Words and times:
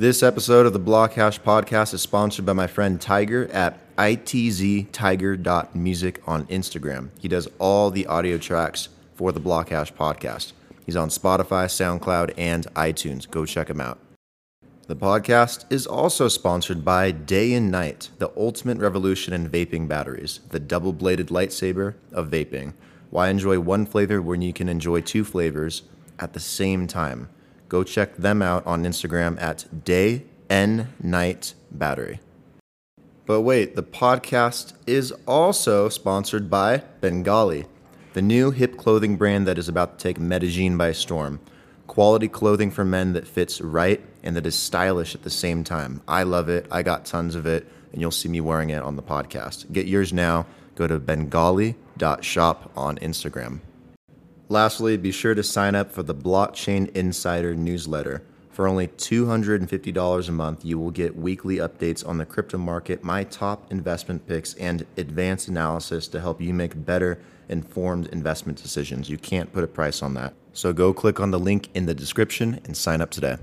This 0.00 0.22
episode 0.22 0.64
of 0.64 0.72
the 0.72 0.78
Blockhash 0.78 1.40
podcast 1.40 1.92
is 1.92 2.02
sponsored 2.02 2.46
by 2.46 2.52
my 2.52 2.68
friend 2.68 3.00
Tiger 3.00 3.50
at 3.50 3.80
itztiger.music 3.96 6.22
on 6.24 6.46
Instagram. 6.46 7.08
He 7.18 7.26
does 7.26 7.48
all 7.58 7.90
the 7.90 8.06
audio 8.06 8.38
tracks 8.38 8.90
for 9.16 9.32
the 9.32 9.40
Blockhash 9.40 9.92
podcast. 9.92 10.52
He's 10.86 10.94
on 10.94 11.08
Spotify, 11.08 11.66
SoundCloud, 11.66 12.32
and 12.38 12.72
iTunes. 12.74 13.28
Go 13.28 13.44
check 13.44 13.68
him 13.68 13.80
out. 13.80 13.98
The 14.86 14.94
podcast 14.94 15.64
is 15.68 15.84
also 15.84 16.28
sponsored 16.28 16.84
by 16.84 17.10
Day 17.10 17.52
and 17.54 17.68
Night, 17.68 18.10
the 18.18 18.30
ultimate 18.36 18.78
revolution 18.78 19.32
in 19.32 19.50
vaping 19.50 19.88
batteries, 19.88 20.38
the 20.50 20.60
double 20.60 20.92
bladed 20.92 21.30
lightsaber 21.30 21.94
of 22.12 22.30
vaping. 22.30 22.74
Why 23.10 23.30
enjoy 23.30 23.58
one 23.58 23.84
flavor 23.84 24.22
when 24.22 24.42
you 24.42 24.52
can 24.52 24.68
enjoy 24.68 25.00
two 25.00 25.24
flavors 25.24 25.82
at 26.20 26.34
the 26.34 26.40
same 26.40 26.86
time? 26.86 27.30
Go 27.68 27.84
check 27.84 28.16
them 28.16 28.42
out 28.42 28.66
on 28.66 28.84
Instagram 28.84 29.40
at 29.40 29.84
Day 29.84 30.24
N 30.48 30.92
Night 31.02 31.54
Battery. 31.70 32.20
But 33.26 33.42
wait, 33.42 33.76
the 33.76 33.82
podcast 33.82 34.72
is 34.86 35.12
also 35.26 35.90
sponsored 35.90 36.48
by 36.48 36.78
Bengali, 37.02 37.66
the 38.14 38.22
new 38.22 38.50
hip 38.50 38.78
clothing 38.78 39.16
brand 39.16 39.46
that 39.46 39.58
is 39.58 39.68
about 39.68 39.98
to 39.98 40.02
take 40.02 40.18
Medellin 40.18 40.78
by 40.78 40.92
storm. 40.92 41.40
Quality 41.86 42.28
clothing 42.28 42.70
for 42.70 42.84
men 42.84 43.12
that 43.12 43.26
fits 43.26 43.60
right 43.60 44.00
and 44.22 44.34
that 44.36 44.46
is 44.46 44.54
stylish 44.54 45.14
at 45.14 45.22
the 45.22 45.30
same 45.30 45.64
time. 45.64 46.02
I 46.08 46.22
love 46.22 46.48
it. 46.48 46.66
I 46.70 46.82
got 46.82 47.04
tons 47.04 47.34
of 47.34 47.46
it, 47.46 47.66
and 47.92 48.00
you'll 48.00 48.10
see 48.10 48.28
me 48.28 48.40
wearing 48.40 48.70
it 48.70 48.82
on 48.82 48.96
the 48.96 49.02
podcast. 49.02 49.70
Get 49.72 49.86
yours 49.86 50.12
now. 50.12 50.46
Go 50.74 50.86
to 50.86 50.98
bengali.shop 50.98 52.72
on 52.76 52.98
Instagram. 52.98 53.60
Lastly, 54.50 54.96
be 54.96 55.12
sure 55.12 55.34
to 55.34 55.42
sign 55.42 55.74
up 55.74 55.92
for 55.92 56.02
the 56.02 56.14
Blockchain 56.14 56.88
Insider 56.96 57.54
newsletter. 57.54 58.22
For 58.50 58.66
only 58.66 58.88
$250 58.88 60.28
a 60.28 60.32
month, 60.32 60.64
you 60.64 60.78
will 60.78 60.90
get 60.90 61.14
weekly 61.14 61.56
updates 61.56 62.06
on 62.06 62.16
the 62.16 62.24
crypto 62.24 62.56
market, 62.56 63.04
my 63.04 63.24
top 63.24 63.70
investment 63.70 64.26
picks, 64.26 64.54
and 64.54 64.86
advanced 64.96 65.48
analysis 65.48 66.08
to 66.08 66.20
help 66.20 66.40
you 66.40 66.54
make 66.54 66.86
better 66.86 67.20
informed 67.50 68.06
investment 68.06 68.56
decisions. 68.60 69.10
You 69.10 69.18
can't 69.18 69.52
put 69.52 69.64
a 69.64 69.68
price 69.68 70.02
on 70.02 70.14
that. 70.14 70.32
So 70.54 70.72
go 70.72 70.94
click 70.94 71.20
on 71.20 71.30
the 71.30 71.38
link 71.38 71.68
in 71.74 71.84
the 71.84 71.94
description 71.94 72.58
and 72.64 72.74
sign 72.74 73.02
up 73.02 73.10
today. 73.10 73.36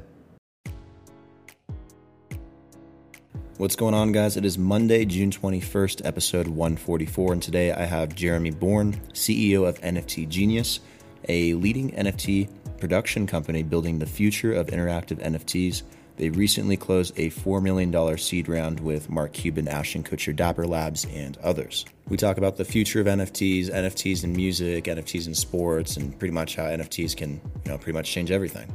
What's 3.58 3.78
going 3.78 3.94
on, 3.94 4.12
guys? 4.12 4.36
It 4.36 4.44
is 4.44 4.58
Monday, 4.58 5.06
June 5.06 5.32
21st, 5.32 6.06
episode 6.06 6.48
144, 6.48 7.32
and 7.32 7.42
today 7.42 7.72
I 7.72 7.86
have 7.86 8.14
Jeremy 8.14 8.52
Born, 8.52 9.00
CEO 9.14 9.66
of 9.66 9.80
NFT 9.80 10.28
Genius, 10.28 10.82
a 11.28 11.54
leading 11.56 11.92
NFT 11.92 12.50
production 12.80 13.28
company 13.28 13.64
building 13.64 14.00
the 14.00 14.06
future 14.06 14.54
of 14.54 14.68
interactive 14.68 15.24
NFTs. 15.24 15.84
They 16.18 16.30
recently 16.30 16.78
closed 16.78 17.14
a 17.18 17.30
$4 17.30 17.62
million 17.62 18.18
seed 18.18 18.48
round 18.48 18.80
with 18.80 19.10
Mark 19.10 19.34
Cuban, 19.34 19.68
Ashton 19.68 20.04
Kutcher, 20.04 20.36
Dapper 20.36 20.66
Labs, 20.66 21.06
and 21.14 21.38
others. 21.40 21.86
We 22.08 22.16
talk 22.16 22.38
about 22.38 22.56
the 22.56 22.64
future 22.64 23.02
of 23.02 23.08
NFTs, 23.08 23.70
NFTs 23.70 24.24
in 24.24 24.34
music, 24.34 24.86
NFTs 24.86 25.28
in 25.28 25.36
sports, 25.36 25.98
and 25.98 26.18
pretty 26.18 26.34
much 26.34 26.56
how 26.56 26.64
NFTs 26.64 27.18
can, 27.18 27.42
you 27.66 27.72
know, 27.72 27.78
pretty 27.78 27.98
much 27.98 28.10
change 28.10 28.32
everything. 28.32 28.74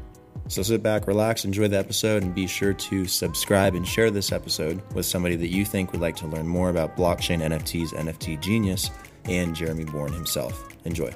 So 0.48 0.62
sit 0.62 0.82
back, 0.82 1.06
relax, 1.06 1.44
enjoy 1.44 1.68
the 1.68 1.78
episode, 1.78 2.24
and 2.24 2.34
be 2.34 2.48
sure 2.48 2.72
to 2.72 3.06
subscribe 3.06 3.76
and 3.76 3.86
share 3.86 4.10
this 4.10 4.32
episode 4.32 4.82
with 4.94 5.06
somebody 5.06 5.36
that 5.36 5.48
you 5.48 5.64
think 5.64 5.92
would 5.92 6.00
like 6.00 6.16
to 6.16 6.26
learn 6.26 6.48
more 6.48 6.70
about 6.70 6.96
blockchain 6.96 7.40
NFTs, 7.40 7.94
NFT 7.94 8.40
Genius, 8.40 8.90
and 9.26 9.54
Jeremy 9.54 9.84
Born 9.84 10.12
himself. 10.12 10.66
Enjoy. 10.84 11.14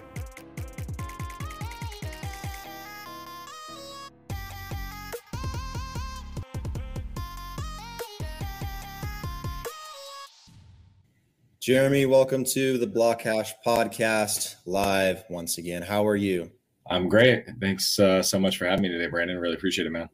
Jeremy, 11.65 12.05
welcome 12.05 12.45
to 12.45 12.77
the 12.77 12.87
Blockhash 12.87 13.53
podcast 13.65 14.57
live 14.67 15.25
once 15.31 15.57
again. 15.57 15.81
How 15.81 16.07
are 16.07 16.15
you? 16.15 16.53
I'm 16.91 17.09
great. 17.09 17.47
Thanks 17.59 17.99
uh, 17.99 18.23
so 18.23 18.39
much 18.39 18.59
for 18.59 18.67
having 18.67 18.83
me 18.83 18.91
today, 18.91 19.07
Brandon. 19.07 19.39
Really 19.39 19.55
appreciate 19.55 19.87
it, 19.87 19.91
man. 19.91 20.11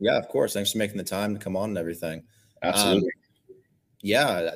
Yeah, 0.00 0.18
of 0.18 0.28
course. 0.28 0.52
Thanks 0.52 0.72
for 0.72 0.76
making 0.76 0.98
the 0.98 1.02
time 1.02 1.32
to 1.32 1.40
come 1.40 1.56
on 1.56 1.70
and 1.70 1.78
everything. 1.78 2.24
Absolutely. 2.62 3.08
Um, 3.48 3.56
yeah. 4.02 4.50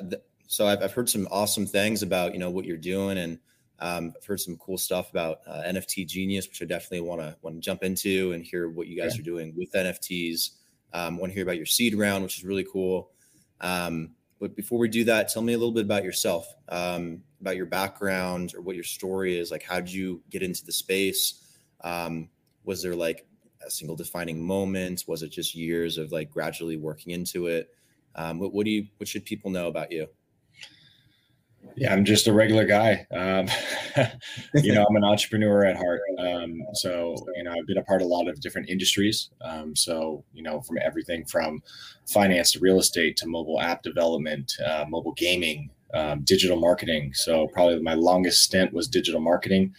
So 0.45 0.67
I've, 0.67 0.83
I've 0.83 0.93
heard 0.93 1.09
some 1.09 1.27
awesome 1.31 1.65
things 1.65 2.03
about 2.03 2.33
you 2.33 2.39
know 2.39 2.51
what 2.51 2.65
you're 2.65 2.77
doing, 2.77 3.17
and 3.17 3.39
um, 3.79 4.13
I've 4.15 4.23
heard 4.23 4.39
some 4.39 4.57
cool 4.57 4.77
stuff 4.77 5.09
about 5.09 5.39
uh, 5.47 5.63
NFT 5.65 6.05
Genius, 6.05 6.47
which 6.47 6.61
I 6.61 6.65
definitely 6.65 7.01
want 7.01 7.19
to 7.21 7.35
want 7.41 7.55
to 7.55 7.61
jump 7.61 7.81
into 7.81 8.33
and 8.33 8.45
hear 8.45 8.69
what 8.69 8.85
you 8.85 8.95
guys 8.95 9.15
yeah. 9.15 9.21
are 9.21 9.25
doing 9.25 9.55
with 9.57 9.71
NFTs. 9.71 10.51
Um, 10.93 11.17
want 11.17 11.31
to 11.31 11.33
hear 11.33 11.41
about 11.41 11.57
your 11.57 11.65
seed 11.65 11.95
round, 11.95 12.23
which 12.23 12.37
is 12.37 12.43
really 12.43 12.67
cool. 12.71 13.09
Um, 13.59 14.11
but 14.39 14.55
before 14.55 14.79
we 14.79 14.87
do 14.87 15.03
that, 15.05 15.29
tell 15.29 15.41
me 15.41 15.53
a 15.53 15.57
little 15.57 15.73
bit 15.73 15.85
about 15.85 16.03
yourself, 16.03 16.53
um, 16.69 17.21
about 17.41 17.55
your 17.55 17.65
background 17.65 18.53
or 18.55 18.61
what 18.61 18.75
your 18.75 18.83
story 18.83 19.37
is. 19.37 19.51
Like, 19.51 19.63
how 19.63 19.79
did 19.79 19.91
you 19.91 20.21
get 20.29 20.43
into 20.43 20.65
the 20.65 20.71
space? 20.71 21.59
Um, 21.81 22.29
was 22.63 22.83
there 22.83 22.95
like 22.95 23.25
a 23.65 23.69
single 23.69 23.95
defining 23.95 24.45
moment? 24.45 25.03
Was 25.07 25.23
it 25.23 25.29
just 25.29 25.55
years 25.55 25.97
of 25.97 26.11
like 26.11 26.29
gradually 26.29 26.77
working 26.77 27.13
into 27.13 27.47
it? 27.47 27.69
Um, 28.15 28.39
what, 28.39 28.53
what 28.53 28.65
do 28.65 28.71
you, 28.71 28.87
what 28.97 29.07
should 29.07 29.25
people 29.25 29.51
know 29.51 29.67
about 29.67 29.91
you? 29.91 30.07
Yeah, 31.75 31.93
I'm 31.93 32.05
just 32.05 32.27
a 32.27 32.33
regular 32.33 32.65
guy. 32.65 33.05
Um, 33.11 33.47
you 34.55 34.73
know, 34.73 34.85
I'm 34.87 34.95
an 34.95 35.03
entrepreneur 35.03 35.65
at 35.65 35.77
heart. 35.77 36.01
Um, 36.19 36.61
so, 36.73 37.15
you 37.35 37.43
know, 37.43 37.51
I've 37.51 37.67
been 37.67 37.77
a 37.77 37.83
part 37.83 38.01
of 38.01 38.07
a 38.07 38.09
lot 38.09 38.27
of 38.27 38.39
different 38.39 38.69
industries. 38.69 39.29
Um, 39.41 39.75
so, 39.75 40.23
you 40.33 40.43
know, 40.43 40.61
from 40.61 40.77
everything 40.83 41.25
from 41.25 41.61
finance 42.07 42.51
to 42.53 42.59
real 42.59 42.79
estate 42.79 43.17
to 43.17 43.27
mobile 43.27 43.59
app 43.61 43.83
development, 43.83 44.53
uh, 44.65 44.85
mobile 44.87 45.13
gaming, 45.13 45.69
um, 45.93 46.21
digital 46.23 46.59
marketing. 46.59 47.13
So, 47.13 47.47
probably 47.53 47.81
my 47.81 47.93
longest 47.93 48.43
stint 48.43 48.73
was 48.73 48.87
digital 48.87 49.21
marketing 49.21 49.73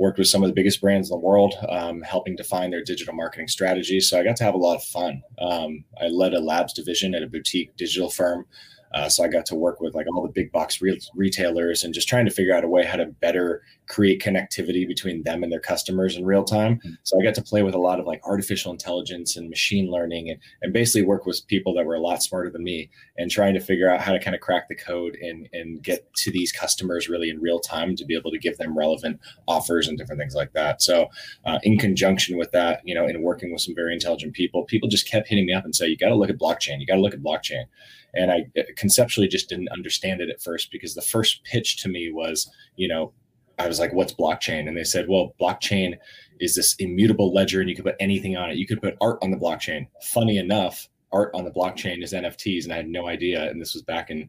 worked 0.00 0.18
with 0.18 0.28
some 0.28 0.42
of 0.42 0.48
the 0.48 0.54
biggest 0.54 0.80
brands 0.80 1.10
in 1.10 1.14
the 1.14 1.18
world, 1.18 1.54
um, 1.68 2.00
helping 2.00 2.34
define 2.34 2.70
their 2.70 2.82
digital 2.82 3.12
marketing 3.12 3.46
strategy. 3.46 4.00
So 4.00 4.18
I 4.18 4.24
got 4.24 4.34
to 4.36 4.44
have 4.44 4.54
a 4.54 4.58
lot 4.58 4.76
of 4.76 4.82
fun. 4.82 5.22
Um, 5.38 5.84
I 6.00 6.06
led 6.06 6.32
a 6.32 6.40
labs 6.40 6.72
division 6.72 7.14
at 7.14 7.22
a 7.22 7.26
boutique 7.26 7.76
digital 7.76 8.08
firm 8.08 8.46
uh, 8.92 9.08
so 9.08 9.24
I 9.24 9.28
got 9.28 9.46
to 9.46 9.54
work 9.54 9.80
with 9.80 9.94
like 9.94 10.06
all 10.12 10.22
the 10.22 10.32
big 10.32 10.50
box 10.50 10.82
re- 10.82 11.00
retailers 11.14 11.84
and 11.84 11.94
just 11.94 12.08
trying 12.08 12.24
to 12.24 12.30
figure 12.30 12.54
out 12.54 12.64
a 12.64 12.68
way 12.68 12.84
how 12.84 12.96
to 12.96 13.06
better 13.06 13.62
create 13.88 14.22
connectivity 14.22 14.86
between 14.86 15.22
them 15.24 15.42
and 15.42 15.52
their 15.52 15.60
customers 15.60 16.16
in 16.16 16.24
real 16.24 16.44
time. 16.44 16.76
Mm-hmm. 16.76 16.92
So 17.02 17.20
I 17.20 17.24
got 17.24 17.34
to 17.34 17.42
play 17.42 17.62
with 17.62 17.74
a 17.74 17.78
lot 17.78 17.98
of 17.98 18.06
like 18.06 18.20
artificial 18.24 18.72
intelligence 18.72 19.36
and 19.36 19.50
machine 19.50 19.90
learning 19.90 20.30
and, 20.30 20.38
and 20.62 20.72
basically 20.72 21.02
work 21.02 21.26
with 21.26 21.46
people 21.46 21.74
that 21.74 21.84
were 21.84 21.94
a 21.94 22.00
lot 22.00 22.22
smarter 22.22 22.50
than 22.50 22.62
me 22.62 22.90
and 23.18 23.30
trying 23.30 23.54
to 23.54 23.60
figure 23.60 23.90
out 23.90 24.00
how 24.00 24.12
to 24.12 24.20
kind 24.20 24.34
of 24.34 24.40
crack 24.40 24.68
the 24.68 24.76
code 24.76 25.16
and, 25.20 25.48
and 25.52 25.82
get 25.82 26.12
to 26.14 26.30
these 26.30 26.52
customers 26.52 27.08
really 27.08 27.30
in 27.30 27.40
real 27.40 27.60
time 27.60 27.96
to 27.96 28.04
be 28.04 28.16
able 28.16 28.30
to 28.30 28.38
give 28.38 28.56
them 28.58 28.76
relevant 28.76 29.18
offers 29.48 29.88
and 29.88 29.98
different 29.98 30.20
things 30.20 30.34
like 30.34 30.52
that. 30.52 30.82
So 30.82 31.08
uh, 31.44 31.58
in 31.62 31.78
conjunction 31.78 32.36
with 32.36 32.52
that, 32.52 32.80
you 32.84 32.94
know, 32.94 33.06
in 33.06 33.22
working 33.22 33.52
with 33.52 33.60
some 33.60 33.74
very 33.74 33.92
intelligent 33.92 34.34
people, 34.34 34.64
people 34.64 34.88
just 34.88 35.08
kept 35.08 35.28
hitting 35.28 35.46
me 35.46 35.52
up 35.52 35.64
and 35.64 35.74
say, 35.74 35.88
you 35.88 35.96
got 35.96 36.08
to 36.08 36.16
look 36.16 36.30
at 36.30 36.38
blockchain. 36.38 36.80
You 36.80 36.86
got 36.86 36.94
to 36.94 37.00
look 37.00 37.14
at 37.14 37.22
blockchain. 37.22 37.64
And 38.14 38.30
I 38.30 38.46
uh, 38.58 38.62
conceptually 38.76 39.28
just 39.28 39.48
didn't 39.48 39.68
understand 39.68 40.20
it 40.20 40.30
at 40.30 40.42
first 40.42 40.70
because 40.70 40.94
the 40.94 41.02
first 41.02 41.44
pitch 41.44 41.82
to 41.82 41.88
me 41.88 42.10
was, 42.12 42.50
you 42.76 42.88
know, 42.88 43.12
I 43.58 43.68
was 43.68 43.78
like, 43.78 43.92
what's 43.92 44.14
blockchain? 44.14 44.68
And 44.68 44.76
they 44.76 44.84
said, 44.84 45.06
well, 45.08 45.34
blockchain 45.40 45.96
is 46.40 46.54
this 46.54 46.74
immutable 46.78 47.32
ledger 47.32 47.60
and 47.60 47.68
you 47.68 47.76
can 47.76 47.84
put 47.84 47.96
anything 48.00 48.36
on 48.36 48.50
it. 48.50 48.56
You 48.56 48.66
could 48.66 48.80
put 48.80 48.96
art 49.00 49.18
on 49.22 49.30
the 49.30 49.36
blockchain. 49.36 49.86
Funny 50.02 50.38
enough, 50.38 50.88
art 51.12 51.30
on 51.34 51.44
the 51.44 51.50
blockchain 51.50 52.02
is 52.02 52.12
NFTs. 52.12 52.64
And 52.64 52.72
I 52.72 52.76
had 52.76 52.88
no 52.88 53.06
idea. 53.06 53.50
And 53.50 53.60
this 53.60 53.74
was 53.74 53.82
back 53.82 54.10
in, 54.10 54.28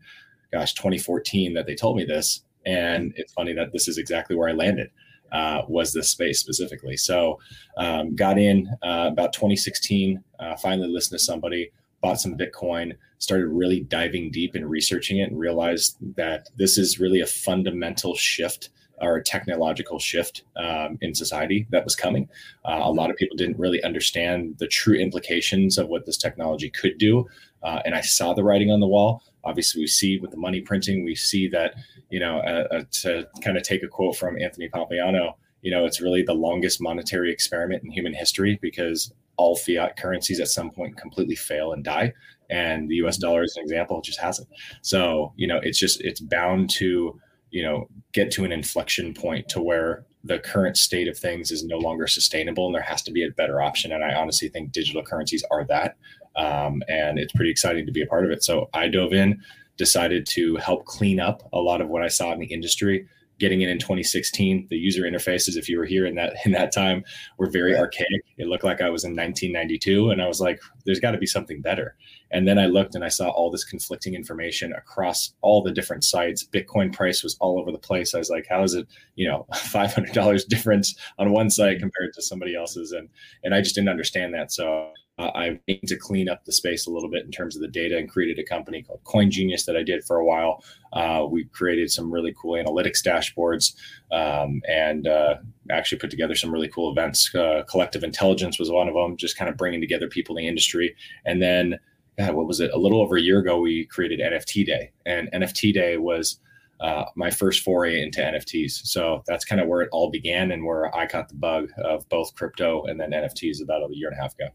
gosh, 0.51 0.73
2014 0.73 1.53
that 1.53 1.65
they 1.65 1.75
told 1.75 1.95
me 1.95 2.03
this. 2.03 2.43
And 2.65 3.13
it's 3.15 3.33
funny 3.33 3.53
that 3.53 3.71
this 3.71 3.87
is 3.87 3.97
exactly 3.97 4.35
where 4.35 4.49
I 4.49 4.53
landed. 4.53 4.89
Uh, 5.31 5.61
was 5.69 5.93
this 5.93 6.09
space 6.09 6.41
specifically. 6.41 6.97
So, 6.97 7.39
um, 7.77 8.17
got 8.17 8.37
in 8.37 8.67
uh, 8.83 9.07
about 9.13 9.31
2016. 9.31 10.21
Uh, 10.37 10.57
finally, 10.57 10.89
listened 10.89 11.17
to 11.17 11.23
somebody, 11.23 11.71
bought 12.01 12.19
some 12.19 12.37
Bitcoin, 12.37 12.95
started 13.19 13.47
really 13.47 13.81
diving 13.81 14.31
deep 14.31 14.55
and 14.55 14.69
researching 14.69 15.19
it, 15.19 15.29
and 15.29 15.39
realized 15.39 15.97
that 16.15 16.49
this 16.55 16.77
is 16.77 16.99
really 16.99 17.21
a 17.21 17.27
fundamental 17.27 18.15
shift 18.15 18.69
or 19.01 19.17
a 19.17 19.23
technological 19.23 19.99
shift 19.99 20.43
um, 20.57 20.97
in 21.01 21.13
society 21.13 21.67
that 21.71 21.83
was 21.83 21.95
coming. 21.95 22.29
Uh, 22.65 22.81
a 22.83 22.91
lot 22.91 23.09
of 23.09 23.15
people 23.15 23.35
didn't 23.35 23.57
really 23.57 23.83
understand 23.83 24.55
the 24.59 24.67
true 24.67 24.95
implications 24.95 25.77
of 25.77 25.87
what 25.87 26.05
this 26.05 26.17
technology 26.17 26.69
could 26.69 26.97
do. 26.97 27.27
Uh, 27.63 27.81
and 27.83 27.95
I 27.95 28.01
saw 28.01 28.33
the 28.33 28.43
writing 28.43 28.71
on 28.71 28.79
the 28.79 28.87
wall. 28.87 29.23
Obviously, 29.43 29.81
we 29.81 29.87
see 29.87 30.19
with 30.19 30.31
the 30.31 30.37
money 30.37 30.61
printing, 30.61 31.03
we 31.03 31.15
see 31.15 31.47
that, 31.49 31.75
you 32.09 32.19
know, 32.19 32.39
uh, 32.39 32.67
uh 32.71 32.83
to 32.91 33.27
kind 33.43 33.57
of 33.57 33.63
take 33.63 33.83
a 33.83 33.87
quote 33.87 34.15
from 34.15 34.39
Anthony 34.39 34.69
Pompliano, 34.69 35.33
you 35.61 35.71
know, 35.71 35.85
it's 35.85 36.01
really 36.01 36.23
the 36.23 36.33
longest 36.33 36.81
monetary 36.81 37.31
experiment 37.31 37.83
in 37.83 37.91
human 37.91 38.13
history 38.13 38.59
because 38.61 39.13
all 39.37 39.55
fiat 39.55 39.97
currencies 39.97 40.39
at 40.39 40.47
some 40.47 40.69
point 40.71 40.97
completely 40.97 41.35
fail 41.35 41.71
and 41.73 41.83
die. 41.83 42.13
And 42.49 42.89
the 42.89 42.95
US 42.95 43.17
dollar 43.17 43.43
is 43.43 43.55
an 43.55 43.63
example, 43.63 43.97
it 43.99 44.03
just 44.03 44.19
hasn't. 44.19 44.47
So, 44.81 45.33
you 45.37 45.47
know, 45.47 45.59
it's 45.63 45.79
just, 45.79 46.01
it's 46.01 46.19
bound 46.19 46.69
to, 46.71 47.19
you 47.49 47.63
know, 47.63 47.87
get 48.13 48.31
to 48.31 48.43
an 48.43 48.51
inflection 48.51 49.13
point 49.13 49.47
to 49.49 49.61
where 49.61 50.05
the 50.23 50.39
current 50.39 50.77
state 50.77 51.07
of 51.07 51.17
things 51.17 51.49
is 51.51 51.63
no 51.63 51.77
longer 51.77 52.07
sustainable 52.07 52.65
and 52.67 52.75
there 52.75 52.81
has 52.81 53.01
to 53.03 53.11
be 53.11 53.23
a 53.25 53.31
better 53.31 53.61
option. 53.61 53.91
And 53.91 54.03
I 54.03 54.13
honestly 54.13 54.49
think 54.49 54.71
digital 54.71 55.01
currencies 55.03 55.43
are 55.49 55.65
that. 55.65 55.95
um, 56.35 56.81
and 56.87 57.19
it's 57.19 57.33
pretty 57.33 57.51
exciting 57.51 57.85
to 57.85 57.91
be 57.91 58.01
a 58.01 58.07
part 58.07 58.25
of 58.25 58.31
it. 58.31 58.43
So 58.43 58.69
I 58.73 58.87
dove 58.87 59.13
in, 59.13 59.41
decided 59.77 60.25
to 60.27 60.55
help 60.57 60.85
clean 60.85 61.19
up 61.19 61.47
a 61.53 61.59
lot 61.59 61.81
of 61.81 61.89
what 61.89 62.03
I 62.03 62.07
saw 62.07 62.31
in 62.31 62.39
the 62.39 62.45
industry 62.45 63.07
getting 63.41 63.61
in 63.61 63.69
in 63.69 63.79
2016 63.79 64.67
the 64.69 64.77
user 64.77 65.01
interfaces 65.01 65.57
if 65.57 65.67
you 65.67 65.79
were 65.79 65.85
here 65.85 66.05
in 66.05 66.13
that 66.13 66.35
in 66.45 66.51
that 66.51 66.71
time 66.71 67.03
were 67.39 67.49
very 67.49 67.75
archaic. 67.75 68.21
It 68.37 68.45
looked 68.45 68.63
like 68.63 68.81
i 68.81 68.89
was 68.89 69.03
in 69.03 69.15
1992 69.15 70.11
and 70.11 70.21
i 70.21 70.27
was 70.27 70.39
like 70.39 70.61
there's 70.85 70.99
got 70.99 71.11
to 71.11 71.17
be 71.17 71.25
something 71.25 71.59
better. 71.59 71.95
And 72.29 72.47
then 72.47 72.59
i 72.59 72.67
looked 72.67 72.93
and 72.93 73.03
i 73.03 73.07
saw 73.07 73.29
all 73.29 73.49
this 73.49 73.63
conflicting 73.63 74.13
information 74.13 74.73
across 74.73 75.33
all 75.41 75.63
the 75.63 75.71
different 75.71 76.03
sites. 76.03 76.43
Bitcoin 76.45 76.93
price 76.93 77.23
was 77.23 77.35
all 77.41 77.59
over 77.59 77.71
the 77.71 77.79
place. 77.79 78.13
I 78.13 78.19
was 78.19 78.29
like 78.29 78.45
how 78.47 78.61
is 78.61 78.75
it 78.75 78.87
you 79.15 79.27
know 79.27 79.47
$500 79.53 80.47
difference 80.47 80.95
on 81.17 81.31
one 81.31 81.49
site 81.49 81.77
mm-hmm. 81.77 81.81
compared 81.81 82.13
to 82.13 82.21
somebody 82.21 82.55
else's? 82.55 82.91
And 82.91 83.09
and 83.43 83.55
i 83.55 83.61
just 83.61 83.73
didn't 83.73 83.89
understand 83.89 84.35
that. 84.35 84.51
So 84.51 84.93
I 85.29 85.59
aimed 85.67 85.87
to 85.87 85.97
clean 85.97 86.29
up 86.29 86.45
the 86.45 86.51
space 86.51 86.87
a 86.87 86.91
little 86.91 87.09
bit 87.09 87.25
in 87.25 87.31
terms 87.31 87.55
of 87.55 87.61
the 87.61 87.67
data 87.67 87.97
and 87.97 88.09
created 88.09 88.39
a 88.39 88.43
company 88.43 88.81
called 88.81 89.03
Coin 89.03 89.29
Genius 89.29 89.65
that 89.65 89.75
I 89.75 89.83
did 89.83 90.03
for 90.03 90.17
a 90.17 90.25
while. 90.25 90.63
Uh, 90.93 91.25
we 91.29 91.45
created 91.45 91.91
some 91.91 92.11
really 92.11 92.33
cool 92.39 92.53
analytics 92.53 93.05
dashboards 93.05 93.75
um, 94.11 94.61
and 94.67 95.07
uh, 95.07 95.35
actually 95.69 95.99
put 95.99 96.09
together 96.09 96.35
some 96.35 96.51
really 96.51 96.67
cool 96.67 96.91
events. 96.91 97.33
Uh, 97.33 97.63
Collective 97.69 98.03
Intelligence 98.03 98.59
was 98.59 98.71
one 98.71 98.87
of 98.87 98.93
them, 98.93 99.17
just 99.17 99.37
kind 99.37 99.49
of 99.49 99.57
bringing 99.57 99.81
together 99.81 100.07
people 100.07 100.37
in 100.37 100.43
the 100.43 100.47
industry. 100.47 100.95
And 101.25 101.41
then, 101.41 101.79
God, 102.17 102.33
what 102.33 102.47
was 102.47 102.59
it? 102.59 102.71
A 102.73 102.77
little 102.77 103.01
over 103.01 103.17
a 103.17 103.21
year 103.21 103.39
ago, 103.39 103.59
we 103.59 103.85
created 103.85 104.19
NFT 104.19 104.65
Day, 104.65 104.91
and 105.05 105.31
NFT 105.31 105.73
Day 105.73 105.97
was. 105.97 106.39
Uh, 106.79 107.05
my 107.15 107.29
first 107.29 107.61
foray 107.61 108.01
into 108.01 108.21
NFTs. 108.21 108.87
So 108.87 109.21
that's 109.27 109.45
kind 109.45 109.61
of 109.61 109.67
where 109.67 109.81
it 109.81 109.89
all 109.91 110.09
began 110.09 110.49
and 110.51 110.65
where 110.65 110.91
I 110.95 111.05
caught 111.05 111.29
the 111.29 111.35
bug 111.35 111.69
of 111.85 112.09
both 112.09 112.33
crypto 112.33 112.85
and 112.85 112.99
then 112.99 113.11
NFTs 113.11 113.61
about 113.61 113.83
a 113.83 113.95
year 113.95 114.09
and 114.09 114.17
a 114.17 114.19
half 114.19 114.33
ago. 114.33 114.47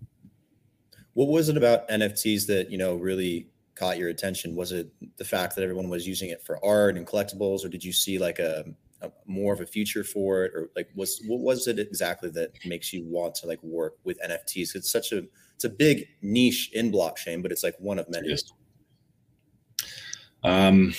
What 1.17 1.29
was 1.29 1.49
it 1.49 1.57
about 1.57 1.89
NFTs 1.89 2.47
that 2.49 2.71
you 2.71 2.77
know 2.77 2.95
really 2.97 3.49
caught 3.75 3.97
your 3.97 4.11
attention? 4.11 4.55
Was 4.55 4.71
it 4.71 4.93
the 5.17 5.25
fact 5.25 5.57
that 5.57 5.63
everyone 5.63 5.89
was 5.89 6.07
using 6.07 6.29
it 6.29 6.43
for 6.43 6.63
art 6.63 6.99
and 6.99 7.07
collectibles, 7.07 7.65
or 7.65 7.71
did 7.71 7.83
you 7.83 7.91
see 7.91 8.19
like 8.19 8.39
a, 8.39 8.67
a 9.01 9.11
more 9.25 9.55
of 9.55 9.63
a 9.63 9.67
future 9.67 10.05
for 10.05 10.45
it, 10.45 10.53
or 10.55 10.69
like 10.77 10.91
was 10.95 11.23
what 11.27 11.41
was 11.41 11.69
it 11.69 11.79
exactly 11.79 12.29
that 12.33 12.51
makes 12.67 12.93
you 12.93 13.03
want 13.03 13.35
to 13.37 13.47
like 13.47 13.63
work 13.63 13.95
with 14.05 14.21
NFTs? 14.21 14.75
It's 14.75 14.93
such 14.93 15.13
a 15.13 15.23
it's 15.55 15.65
a 15.65 15.71
big 15.71 16.07
niche 16.21 16.69
in 16.75 16.93
blockchain, 16.93 17.41
but 17.41 17.51
it's 17.51 17.62
like 17.62 17.77
one 17.79 17.99
of 17.99 18.11
many. 18.11 18.37
Um, 20.45 20.93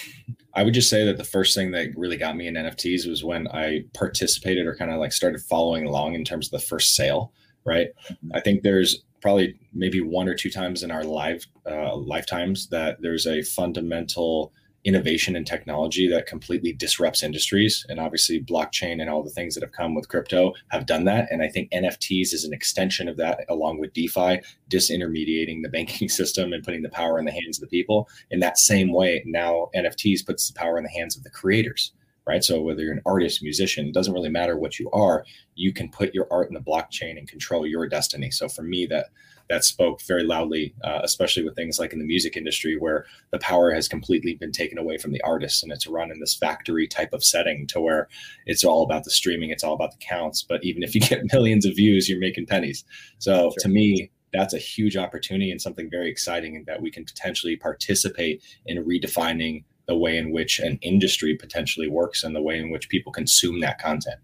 I 0.55 0.63
would 0.63 0.73
just 0.73 0.89
say 0.89 1.05
that 1.05 1.17
the 1.17 1.23
first 1.23 1.53
thing 1.53 1.69
that 1.73 1.95
really 1.95 2.17
got 2.17 2.35
me 2.35 2.47
in 2.47 2.55
NFTs 2.55 3.07
was 3.07 3.23
when 3.23 3.47
I 3.49 3.83
participated 3.93 4.65
or 4.65 4.75
kind 4.75 4.89
of 4.89 4.97
like 4.97 5.13
started 5.13 5.41
following 5.41 5.85
along 5.85 6.15
in 6.15 6.25
terms 6.25 6.47
of 6.47 6.59
the 6.59 6.67
first 6.67 6.95
sale. 6.95 7.33
Right. 7.63 7.89
Mm-hmm. 8.09 8.31
I 8.33 8.39
think 8.39 8.63
there's 8.63 9.03
probably 9.27 9.53
maybe 9.73 9.99
one 9.99 10.29
or 10.29 10.33
two 10.33 10.49
times 10.49 10.83
in 10.83 10.89
our 10.89 11.03
live 11.03 11.45
uh, 11.69 11.93
lifetimes 11.93 12.69
that 12.69 13.01
there's 13.01 13.27
a 13.27 13.41
fundamental 13.41 14.53
innovation 14.85 15.35
in 15.35 15.43
technology 15.43 16.07
that 16.07 16.27
completely 16.27 16.71
disrupts 16.71 17.23
industries. 17.23 17.85
And 17.89 17.99
obviously 17.99 18.41
blockchain 18.41 19.01
and 19.01 19.09
all 19.09 19.23
the 19.23 19.29
things 19.29 19.53
that 19.53 19.63
have 19.63 19.73
come 19.73 19.95
with 19.95 20.07
crypto 20.07 20.53
have 20.69 20.85
done 20.85 21.03
that. 21.05 21.27
And 21.29 21.43
i 21.43 21.49
think 21.49 21.69
nfts 21.71 22.33
is 22.33 22.45
an 22.45 22.53
extension 22.53 23.09
of 23.09 23.17
that 23.17 23.43
along 23.49 23.81
with 23.81 23.91
defi 23.91 24.39
disintermediating 24.71 25.61
the 25.61 25.69
banking 25.77 26.07
system 26.07 26.53
and 26.53 26.63
putting 26.63 26.83
the 26.83 26.97
power 27.01 27.19
in 27.19 27.25
the 27.25 27.33
hands 27.33 27.57
of 27.57 27.61
the 27.61 27.75
people. 27.77 28.07
In 28.31 28.39
that 28.39 28.57
same 28.57 28.93
way 28.93 29.23
now 29.25 29.67
nfts 29.75 30.25
puts 30.25 30.47
the 30.47 30.57
power 30.57 30.77
in 30.77 30.85
the 30.85 30.97
hands 30.97 31.17
of 31.17 31.23
the 31.25 31.29
creators 31.31 31.91
right? 32.27 32.43
So 32.43 32.61
whether 32.61 32.81
you're 32.81 32.93
an 32.93 33.01
artist, 33.05 33.41
musician, 33.41 33.87
it 33.87 33.93
doesn't 33.93 34.13
really 34.13 34.29
matter 34.29 34.57
what 34.57 34.77
you 34.77 34.91
are, 34.91 35.25
you 35.55 35.73
can 35.73 35.89
put 35.89 36.13
your 36.13 36.27
art 36.29 36.49
in 36.49 36.53
the 36.53 36.59
blockchain 36.59 37.17
and 37.17 37.27
control 37.27 37.65
your 37.65 37.87
destiny. 37.87 38.31
So 38.31 38.49
for 38.49 38.63
me, 38.63 38.85
that 38.87 39.07
that 39.49 39.63
spoke 39.63 40.01
very 40.01 40.23
loudly, 40.23 40.75
uh, 40.83 40.99
especially 41.03 41.43
with 41.43 41.55
things 41.55 41.79
like 41.79 41.93
in 41.93 41.99
the 41.99 42.05
music 42.05 42.35
industry, 42.35 42.75
where 42.77 43.05
the 43.31 43.39
power 43.39 43.71
has 43.71 43.87
completely 43.87 44.35
been 44.35 44.51
taken 44.51 44.77
away 44.77 44.97
from 44.97 45.13
the 45.13 45.21
artists, 45.21 45.63
and 45.63 45.71
it's 45.71 45.87
run 45.87 46.11
in 46.11 46.19
this 46.19 46.35
factory 46.35 46.85
type 46.85 47.13
of 47.13 47.23
setting 47.23 47.65
to 47.67 47.79
where 47.79 48.09
it's 48.45 48.65
all 48.65 48.83
about 48.83 49.05
the 49.05 49.09
streaming, 49.09 49.49
it's 49.49 49.63
all 49.63 49.73
about 49.73 49.91
the 49.91 50.05
counts. 50.05 50.43
But 50.43 50.65
even 50.65 50.83
if 50.83 50.93
you 50.93 50.99
get 50.99 51.21
millions 51.33 51.65
of 51.65 51.77
views, 51.77 52.09
you're 52.09 52.19
making 52.19 52.47
pennies. 52.47 52.83
So 53.19 53.51
sure. 53.51 53.53
to 53.61 53.69
me, 53.69 54.11
that's 54.33 54.53
a 54.53 54.59
huge 54.59 54.97
opportunity 54.97 55.49
and 55.49 55.61
something 55.61 55.89
very 55.89 56.11
exciting 56.11 56.65
that 56.67 56.81
we 56.81 56.91
can 56.91 57.05
potentially 57.05 57.55
participate 57.55 58.43
in 58.65 58.83
redefining 58.83 59.63
the 59.87 59.95
way 59.95 60.17
in 60.17 60.31
which 60.31 60.59
an 60.59 60.77
industry 60.81 61.35
potentially 61.35 61.87
works 61.87 62.23
and 62.23 62.35
the 62.35 62.41
way 62.41 62.59
in 62.59 62.69
which 62.69 62.89
people 62.89 63.11
consume 63.11 63.59
that 63.61 63.79
content. 63.79 64.19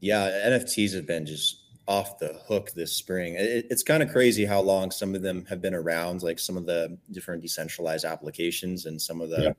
Yeah, 0.00 0.28
NFTs 0.46 0.94
have 0.94 1.06
been 1.06 1.26
just 1.26 1.62
off 1.86 2.18
the 2.18 2.38
hook 2.46 2.70
this 2.72 2.92
spring. 2.92 3.34
It, 3.34 3.66
it's 3.70 3.82
kind 3.82 4.02
of 4.02 4.10
crazy 4.10 4.44
how 4.44 4.60
long 4.60 4.90
some 4.90 5.14
of 5.14 5.22
them 5.22 5.44
have 5.46 5.60
been 5.60 5.74
around, 5.74 6.22
like 6.22 6.38
some 6.38 6.56
of 6.56 6.66
the 6.66 6.96
different 7.10 7.42
decentralized 7.42 8.04
applications 8.04 8.86
and 8.86 9.00
some 9.00 9.20
of 9.20 9.30
the, 9.30 9.42
yeah. 9.42 9.52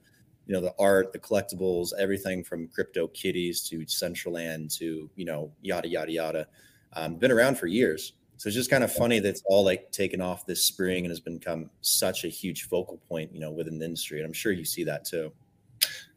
you 0.46 0.54
know, 0.54 0.62
the 0.62 0.74
art, 0.80 1.12
the 1.12 1.20
collectibles, 1.20 1.90
everything 2.00 2.44
from 2.44 2.68
crypto 2.68 3.08
kitties 3.08 3.68
to 3.70 3.80
Decentraland 3.80 4.76
to, 4.78 5.10
you 5.16 5.26
know, 5.26 5.52
yada, 5.62 5.88
yada, 5.88 6.12
yada. 6.12 6.48
Um, 6.94 7.16
been 7.16 7.32
around 7.32 7.58
for 7.58 7.68
years. 7.68 8.14
So 8.40 8.48
it's 8.48 8.56
just 8.56 8.70
kind 8.70 8.86
of 8.86 8.92
funny 8.94 9.20
that 9.20 9.28
it's 9.28 9.44
all 9.48 9.66
like 9.66 9.92
taken 9.92 10.22
off 10.22 10.46
this 10.46 10.64
spring 10.64 11.04
and 11.04 11.12
has 11.12 11.20
become 11.20 11.70
such 11.82 12.24
a 12.24 12.30
huge 12.30 12.70
focal 12.70 12.98
point, 13.10 13.34
you 13.34 13.42
know, 13.42 13.52
within 13.52 13.78
the 13.78 13.84
industry. 13.84 14.20
And 14.20 14.26
I'm 14.26 14.32
sure 14.32 14.54
you 14.54 14.64
see 14.64 14.86
that 14.86 15.04
too. 15.04 15.34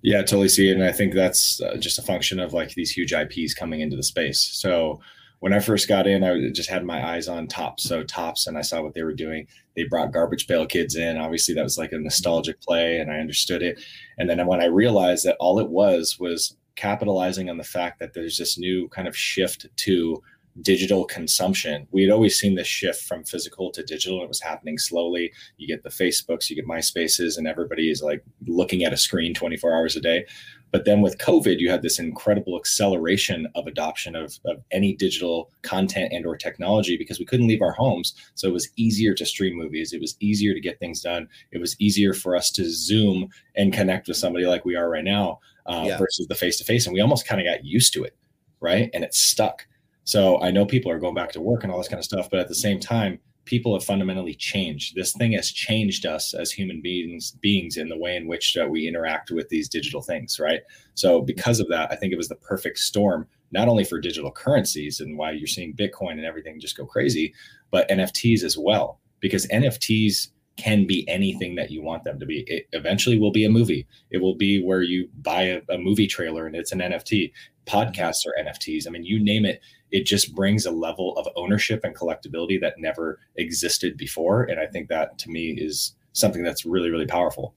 Yeah, 0.03 0.21
I 0.21 0.23
totally 0.23 0.49
see 0.49 0.71
it. 0.71 0.75
And 0.75 0.85
I 0.85 0.93
think 0.93 1.15
that's 1.15 1.61
uh, 1.61 1.77
just 1.79 1.99
a 1.99 2.03
function 2.03 2.39
of 2.39 2.53
like 2.53 2.75
these 2.75 2.93
huge 2.93 3.13
IPs 3.13 3.55
coming 3.55 3.81
into 3.81 3.97
the 3.97 4.05
space. 4.05 4.39
So 4.41 5.01
when 5.41 5.53
I 5.53 5.59
first 5.59 5.89
got 5.89 6.07
in, 6.07 6.23
I 6.23 6.51
just 6.51 6.71
had 6.71 6.85
my 6.85 7.05
eyes 7.05 7.27
on 7.27 7.49
Topps. 7.49 7.83
So 7.83 8.05
Topps, 8.05 8.47
and 8.47 8.57
I 8.57 8.63
saw 8.63 8.83
what 8.83 8.95
they 8.95 9.03
were 9.03 9.13
doing. 9.13 9.49
They 9.75 9.83
brought 9.83 10.13
Garbage 10.13 10.47
Pail 10.47 10.65
Kids 10.65 10.95
in. 10.95 11.17
Obviously, 11.17 11.57
that 11.57 11.65
was 11.65 11.77
like 11.77 11.91
a 11.91 11.99
nostalgic 11.99 12.61
play, 12.61 13.01
and 13.01 13.11
I 13.11 13.19
understood 13.19 13.65
it. 13.65 13.83
And 14.19 14.31
then 14.31 14.47
when 14.47 14.61
I 14.61 14.67
realized 14.67 15.25
that 15.25 15.37
all 15.41 15.59
it 15.59 15.69
was 15.69 16.21
was 16.21 16.57
capitalizing 16.77 17.51
on 17.51 17.59
the 17.59 17.65
fact 17.65 17.99
that 17.99 18.15
there's 18.15 18.39
this 18.39 18.57
new 18.57 18.89
kind 18.91 19.09
of 19.09 19.17
shift 19.17 19.67
to 19.75 20.23
digital 20.61 21.05
consumption. 21.05 21.87
We 21.91 22.03
had 22.03 22.11
always 22.11 22.39
seen 22.39 22.55
this 22.55 22.67
shift 22.67 23.03
from 23.03 23.25
physical 23.25 23.71
to 23.71 23.83
digital. 23.83 24.23
It 24.23 24.29
was 24.29 24.41
happening 24.41 24.79
slowly. 24.79 25.33
You 25.57 25.67
get 25.67 25.83
the 25.83 25.89
Facebooks, 25.89 26.51
you 26.51 26.57
get 26.57 26.67
MySpaces, 26.67 27.39
and 27.39 27.49
everybody 27.49 27.91
is 27.91 28.03
like 28.03 28.23
looking 28.47 28.85
at 28.85 28.93
a 28.93 28.97
screen 28.97 29.33
24 29.35 29.75
hours 29.75 29.97
a 29.97 30.01
day. 30.01 30.27
But 30.73 30.87
then 30.87 31.03
with 31.03 31.19
COVID, 31.19 31.59
you 31.59 31.71
had 31.71 31.83
this 31.83 31.99
incredible 31.99 32.57
acceleration 32.57 33.47
of 33.55 33.67
adoption 33.67 34.17
of, 34.17 34.39
of 34.47 34.63
any 34.71 34.95
digital 34.95 35.51
content 35.61 36.13
and 36.13 36.25
or 36.25 36.37
technology 36.37 36.97
because 36.97 37.19
we 37.19 37.27
couldn't 37.27 37.47
leave 37.47 37.61
our 37.61 37.73
homes. 37.73 38.15
So 38.35 38.49
it 38.49 38.55
was 38.55 38.71
easier 38.77 39.15
to 39.15 39.27
stream 39.27 39.57
movies. 39.57 39.93
It 39.93 40.01
was 40.01 40.17
easier 40.21 40.55
to 40.55 40.61
get 40.61 40.81
things 40.81 41.03
done. 41.03 41.29
It 41.53 41.59
was 41.59 41.79
easier 41.79 42.15
for 42.15 42.35
us 42.35 42.51
to 42.53 42.65
Zoom 42.71 43.29
and 43.55 43.73
connect 43.73 44.09
with 44.09 44.17
somebody 44.17 44.47
like 44.47 44.65
we 44.65 44.75
are 44.75 44.89
right 44.89 45.05
now 45.05 45.41
uh, 45.67 45.85
yeah. 45.87 45.99
versus 45.99 46.27
the 46.27 46.35
face 46.35 46.57
to 46.59 46.65
face. 46.65 46.87
And 46.87 46.95
we 46.95 47.03
almost 47.03 47.27
kind 47.27 47.41
of 47.41 47.47
got 47.47 47.67
used 47.67 47.93
to 47.93 48.05
it, 48.05 48.17
right? 48.61 48.89
And 48.95 49.05
it 49.05 49.15
stuck. 49.15 49.67
So 50.05 50.41
I 50.41 50.51
know 50.51 50.67
people 50.67 50.91
are 50.91 50.99
going 50.99 51.15
back 51.15 51.33
to 51.33 51.41
work 51.41 51.63
and 51.63 51.73
all 51.73 51.79
this 51.79 51.89
kind 51.89 51.99
of 51.99 52.05
stuff, 52.05 52.29
but 52.31 52.41
at 52.41 52.49
the 52.49 52.55
same 52.55 52.81
time, 52.81 53.19
people 53.45 53.75
have 53.75 53.85
fundamentally 53.85 54.35
changed. 54.35 54.95
This 54.95 55.13
thing 55.13 55.33
has 55.33 55.51
changed 55.51 56.07
us 56.07 56.35
as 56.35 56.53
human 56.53 56.81
beings 56.81 57.33
beings 57.41 57.77
in 57.77 57.89
the 57.89 57.99
way 57.99 58.17
in 58.17 58.27
which 58.27 58.57
we 58.69 58.87
interact 58.87 59.31
with 59.31 59.49
these 59.49 59.69
digital 59.69 60.03
things, 60.03 60.39
right? 60.39 60.61
So 60.95 61.21
because 61.21 61.61
of 61.61 61.69
that, 61.69 61.91
I 61.91 61.97
think 61.97 62.13
it 62.13 62.17
was 62.17 62.29
the 62.29 62.37
perfect 62.37 62.79
storm 62.79 63.27
not 63.51 63.69
only 63.69 63.85
for 63.85 64.01
digital 64.01 64.31
currencies 64.31 65.01
and 65.01 65.19
why 65.19 65.33
you're 65.33 65.47
seeing 65.47 65.75
Bitcoin 65.75 66.13
and 66.13 66.25
everything 66.25 66.59
just 66.59 66.77
go 66.77 66.87
crazy, 66.87 67.35
but 67.71 67.89
NFTs 67.91 68.43
as 68.43 68.57
well 68.57 68.99
because 69.21 69.47
NFTs 69.49 70.29
can 70.57 70.87
be 70.87 71.09
anything 71.09 71.55
that 71.55 71.71
you 71.71 71.83
want 71.83 72.05
them 72.05 72.19
to 72.19 72.27
be. 72.27 72.45
It 72.47 72.67
eventually 72.73 73.19
will 73.19 73.31
be 73.31 73.45
a 73.45 73.51
movie. 73.51 73.87
It 74.11 74.19
will 74.19 74.35
be 74.35 74.63
where 74.63 74.83
you 74.83 75.09
buy 75.21 75.43
a, 75.43 75.61
a 75.71 75.79
movie 75.79 76.07
trailer 76.07 76.47
and 76.47 76.55
it's 76.57 76.73
an 76.73 76.81
NFT. 76.81 77.33
Podcasts 77.67 78.27
are 78.27 78.35
NFTs. 78.43 78.87
I 78.87 78.91
mean, 78.91 79.05
you 79.05 79.23
name 79.23 79.45
it 79.45 79.61
it 79.93 80.07
just 80.07 80.35
brings 80.35 80.65
a 80.65 80.71
level 80.71 81.17
of 81.19 81.29
ownership 81.37 81.85
and 81.85 81.95
collectability 81.95 82.59
that 82.61 82.79
never 82.79 83.21
existed 83.37 83.99
before. 83.99 84.45
And 84.45 84.59
I 84.59 84.67
think 84.67 84.89
that 84.89 85.19
to 85.19 85.31
me 85.31 85.51
is 85.51 85.95
something 86.13 86.43
that's 86.43 86.65
really, 86.65 86.91
really 86.91 87.07
powerful. 87.07 87.55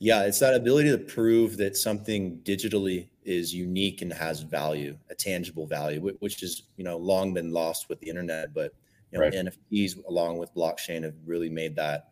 Yeah, 0.00 0.24
it's 0.24 0.40
that 0.40 0.54
ability 0.54 0.90
to 0.90 0.98
prove 0.98 1.56
that 1.58 1.76
something 1.76 2.40
digitally 2.42 3.08
is 3.22 3.54
unique 3.54 4.02
and 4.02 4.12
has 4.12 4.40
value, 4.40 4.98
a 5.10 5.14
tangible 5.14 5.64
value, 5.64 6.00
which 6.18 6.40
has 6.40 6.62
you 6.76 6.82
know 6.82 6.96
long 6.96 7.32
been 7.32 7.52
lost 7.52 7.88
with 7.88 8.00
the 8.00 8.08
internet. 8.08 8.52
But 8.52 8.72
you 9.12 9.18
know, 9.18 9.24
right. 9.24 9.32
NFTs 9.32 10.04
along 10.08 10.38
with 10.38 10.52
blockchain 10.54 11.04
have 11.04 11.14
really 11.24 11.48
made 11.48 11.76
that 11.76 12.08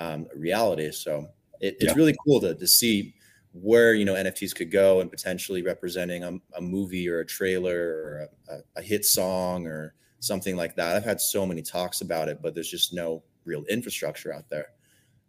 um, 0.00 0.26
a 0.34 0.36
reality. 0.36 0.90
So 0.90 1.28
it, 1.60 1.76
it's 1.78 1.84
yeah. 1.84 1.94
really 1.94 2.16
cool 2.26 2.40
to 2.40 2.56
to 2.56 2.66
see 2.66 3.14
where 3.52 3.94
you 3.94 4.04
know 4.04 4.14
NFTs 4.14 4.54
could 4.54 4.70
go 4.70 5.00
and 5.00 5.10
potentially 5.10 5.62
representing 5.62 6.24
a, 6.24 6.32
a 6.56 6.60
movie 6.60 7.08
or 7.08 7.20
a 7.20 7.26
trailer 7.26 7.78
or 7.78 8.28
a, 8.48 8.58
a, 8.76 8.82
hit 8.82 9.04
song 9.04 9.66
or 9.66 9.94
something 10.20 10.56
like 10.56 10.76
that. 10.76 10.96
I've 10.96 11.04
had 11.04 11.20
so 11.20 11.46
many 11.46 11.62
talks 11.62 12.00
about 12.00 12.28
it, 12.28 12.40
but 12.42 12.54
there's 12.54 12.70
just 12.70 12.92
no 12.92 13.22
real 13.44 13.64
infrastructure 13.64 14.32
out 14.32 14.48
there. 14.50 14.68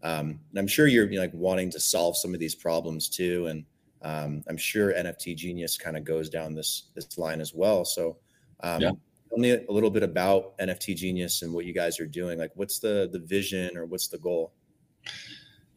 Um, 0.04 0.40
and 0.50 0.60
I'm 0.60 0.68
sure 0.68 0.88
you're 0.88 1.10
you 1.10 1.16
know, 1.16 1.22
like 1.22 1.34
wanting 1.34 1.72
to 1.72 1.80
solve 1.80 2.18
some 2.18 2.34
of 2.34 2.40
these 2.40 2.56
problems 2.56 3.10
too. 3.10 3.48
And 3.48 3.66
um, 4.02 4.44
I'm 4.48 4.58
sure 4.58 4.94
NFT 4.94 5.36
Genius 5.36 5.78
kind 5.78 5.98
of 5.98 6.04
goes 6.04 6.30
down 6.30 6.54
this 6.56 6.90
this 6.96 7.18
line 7.18 7.42
as 7.42 7.54
well. 7.54 7.84
So 7.86 8.18
um, 8.62 8.82
yeah. 8.82 8.92
tell 9.30 9.38
me 9.38 9.52
a 9.52 9.72
little 9.72 9.90
bit 9.90 10.04
about 10.04 10.58
NFT 10.60 10.96
Genius 10.96 11.42
and 11.42 11.54
what 11.54 11.66
you 11.66 11.74
guys 11.74 12.00
are 12.00 12.08
doing. 12.08 12.40
Like, 12.40 12.52
what's 12.56 12.80
the 12.80 13.10
the 13.12 13.20
vision 13.20 13.78
or 13.78 13.86
what's 13.86 14.08
the 14.08 14.18
goal? 14.18 14.54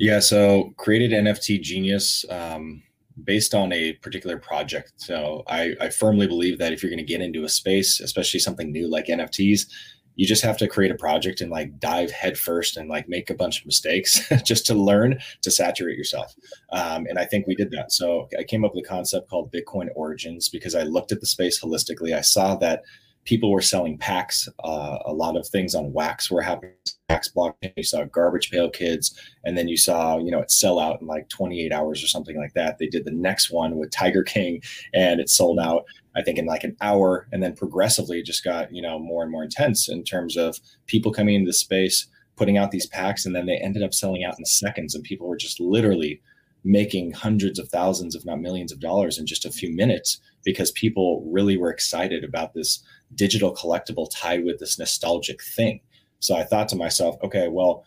Yeah, 0.02 0.18
so 0.18 0.74
created 0.78 1.12
NFT 1.12 1.60
Genius 1.60 2.24
um, 2.28 2.82
based 3.22 3.54
on 3.54 3.72
a 3.72 3.92
particular 4.02 4.36
project. 4.36 4.94
So 4.96 5.44
I, 5.46 5.76
I 5.80 5.90
firmly 5.90 6.26
believe 6.26 6.58
that 6.58 6.72
if 6.72 6.82
you're 6.82 6.90
going 6.90 6.98
to 6.98 7.04
get 7.04 7.20
into 7.20 7.44
a 7.44 7.48
space, 7.48 8.00
especially 8.00 8.40
something 8.40 8.72
new 8.72 8.90
like 8.90 9.06
NFTs, 9.06 9.68
you 10.16 10.26
just 10.26 10.42
have 10.42 10.56
to 10.56 10.66
create 10.66 10.90
a 10.90 10.96
project 10.96 11.40
and 11.40 11.52
like 11.52 11.78
dive 11.78 12.10
headfirst 12.10 12.76
and 12.76 12.88
like 12.88 13.08
make 13.08 13.30
a 13.30 13.34
bunch 13.34 13.60
of 13.60 13.66
mistakes 13.66 14.28
just 14.44 14.66
to 14.66 14.74
learn 14.74 15.20
to 15.42 15.52
saturate 15.52 15.96
yourself. 15.96 16.34
Um, 16.72 17.06
and 17.08 17.16
I 17.16 17.24
think 17.24 17.46
we 17.46 17.54
did 17.54 17.70
that. 17.70 17.92
So 17.92 18.28
I 18.36 18.42
came 18.42 18.64
up 18.64 18.74
with 18.74 18.84
a 18.84 18.88
concept 18.88 19.30
called 19.30 19.52
Bitcoin 19.52 19.86
Origins 19.94 20.48
because 20.48 20.74
I 20.74 20.82
looked 20.82 21.12
at 21.12 21.20
the 21.20 21.26
space 21.26 21.62
holistically. 21.62 22.12
I 22.12 22.22
saw 22.22 22.56
that 22.56 22.82
people 23.24 23.50
were 23.50 23.60
selling 23.60 23.98
packs. 23.98 24.48
Uh, 24.64 24.98
a 25.04 25.12
lot 25.12 25.36
of 25.36 25.46
things 25.46 25.74
on 25.74 25.92
Wax 25.92 26.30
were 26.30 26.42
happening. 26.42 26.72
Wax 27.08 27.30
blockchain. 27.34 27.72
You 27.76 27.82
saw 27.82 28.04
Garbage 28.04 28.50
Pail 28.50 28.70
Kids, 28.70 29.18
and 29.44 29.56
then 29.56 29.68
you 29.68 29.76
saw 29.76 30.18
you 30.18 30.30
know 30.30 30.40
it 30.40 30.50
sell 30.50 30.78
out 30.78 31.00
in 31.00 31.06
like 31.06 31.28
28 31.28 31.72
hours 31.72 32.02
or 32.02 32.08
something 32.08 32.36
like 32.36 32.54
that. 32.54 32.78
They 32.78 32.88
did 32.88 33.04
the 33.04 33.12
next 33.12 33.50
one 33.50 33.76
with 33.76 33.90
Tiger 33.90 34.22
King, 34.22 34.62
and 34.94 35.20
it 35.20 35.28
sold 35.28 35.58
out. 35.58 35.84
I 36.14 36.22
think 36.22 36.38
in 36.38 36.46
like 36.46 36.64
an 36.64 36.76
hour, 36.80 37.28
and 37.32 37.42
then 37.42 37.54
progressively 37.54 38.20
it 38.20 38.26
just 38.26 38.44
got 38.44 38.74
you 38.74 38.82
know 38.82 38.98
more 38.98 39.22
and 39.22 39.30
more 39.30 39.44
intense 39.44 39.88
in 39.88 40.04
terms 40.04 40.36
of 40.36 40.58
people 40.86 41.12
coming 41.12 41.34
into 41.34 41.48
the 41.48 41.52
space, 41.52 42.06
putting 42.36 42.58
out 42.58 42.70
these 42.70 42.86
packs, 42.86 43.26
and 43.26 43.34
then 43.34 43.46
they 43.46 43.58
ended 43.58 43.82
up 43.82 43.94
selling 43.94 44.24
out 44.24 44.38
in 44.38 44.44
seconds, 44.44 44.94
and 44.94 45.04
people 45.04 45.28
were 45.28 45.36
just 45.36 45.60
literally 45.60 46.20
making 46.64 47.12
hundreds 47.12 47.58
of 47.58 47.68
thousands, 47.68 48.14
if 48.14 48.24
not 48.24 48.40
millions 48.40 48.70
of 48.70 48.78
dollars 48.80 49.18
in 49.18 49.26
just 49.26 49.44
a 49.44 49.50
few 49.50 49.74
minutes 49.74 50.20
because 50.44 50.70
people 50.72 51.24
really 51.26 51.56
were 51.56 51.70
excited 51.70 52.24
about 52.24 52.54
this 52.54 52.82
digital 53.14 53.54
collectible 53.54 54.08
tied 54.10 54.44
with 54.44 54.58
this 54.58 54.78
nostalgic 54.78 55.42
thing. 55.42 55.80
So 56.20 56.36
I 56.36 56.44
thought 56.44 56.68
to 56.68 56.76
myself, 56.76 57.16
okay, 57.22 57.48
well, 57.48 57.84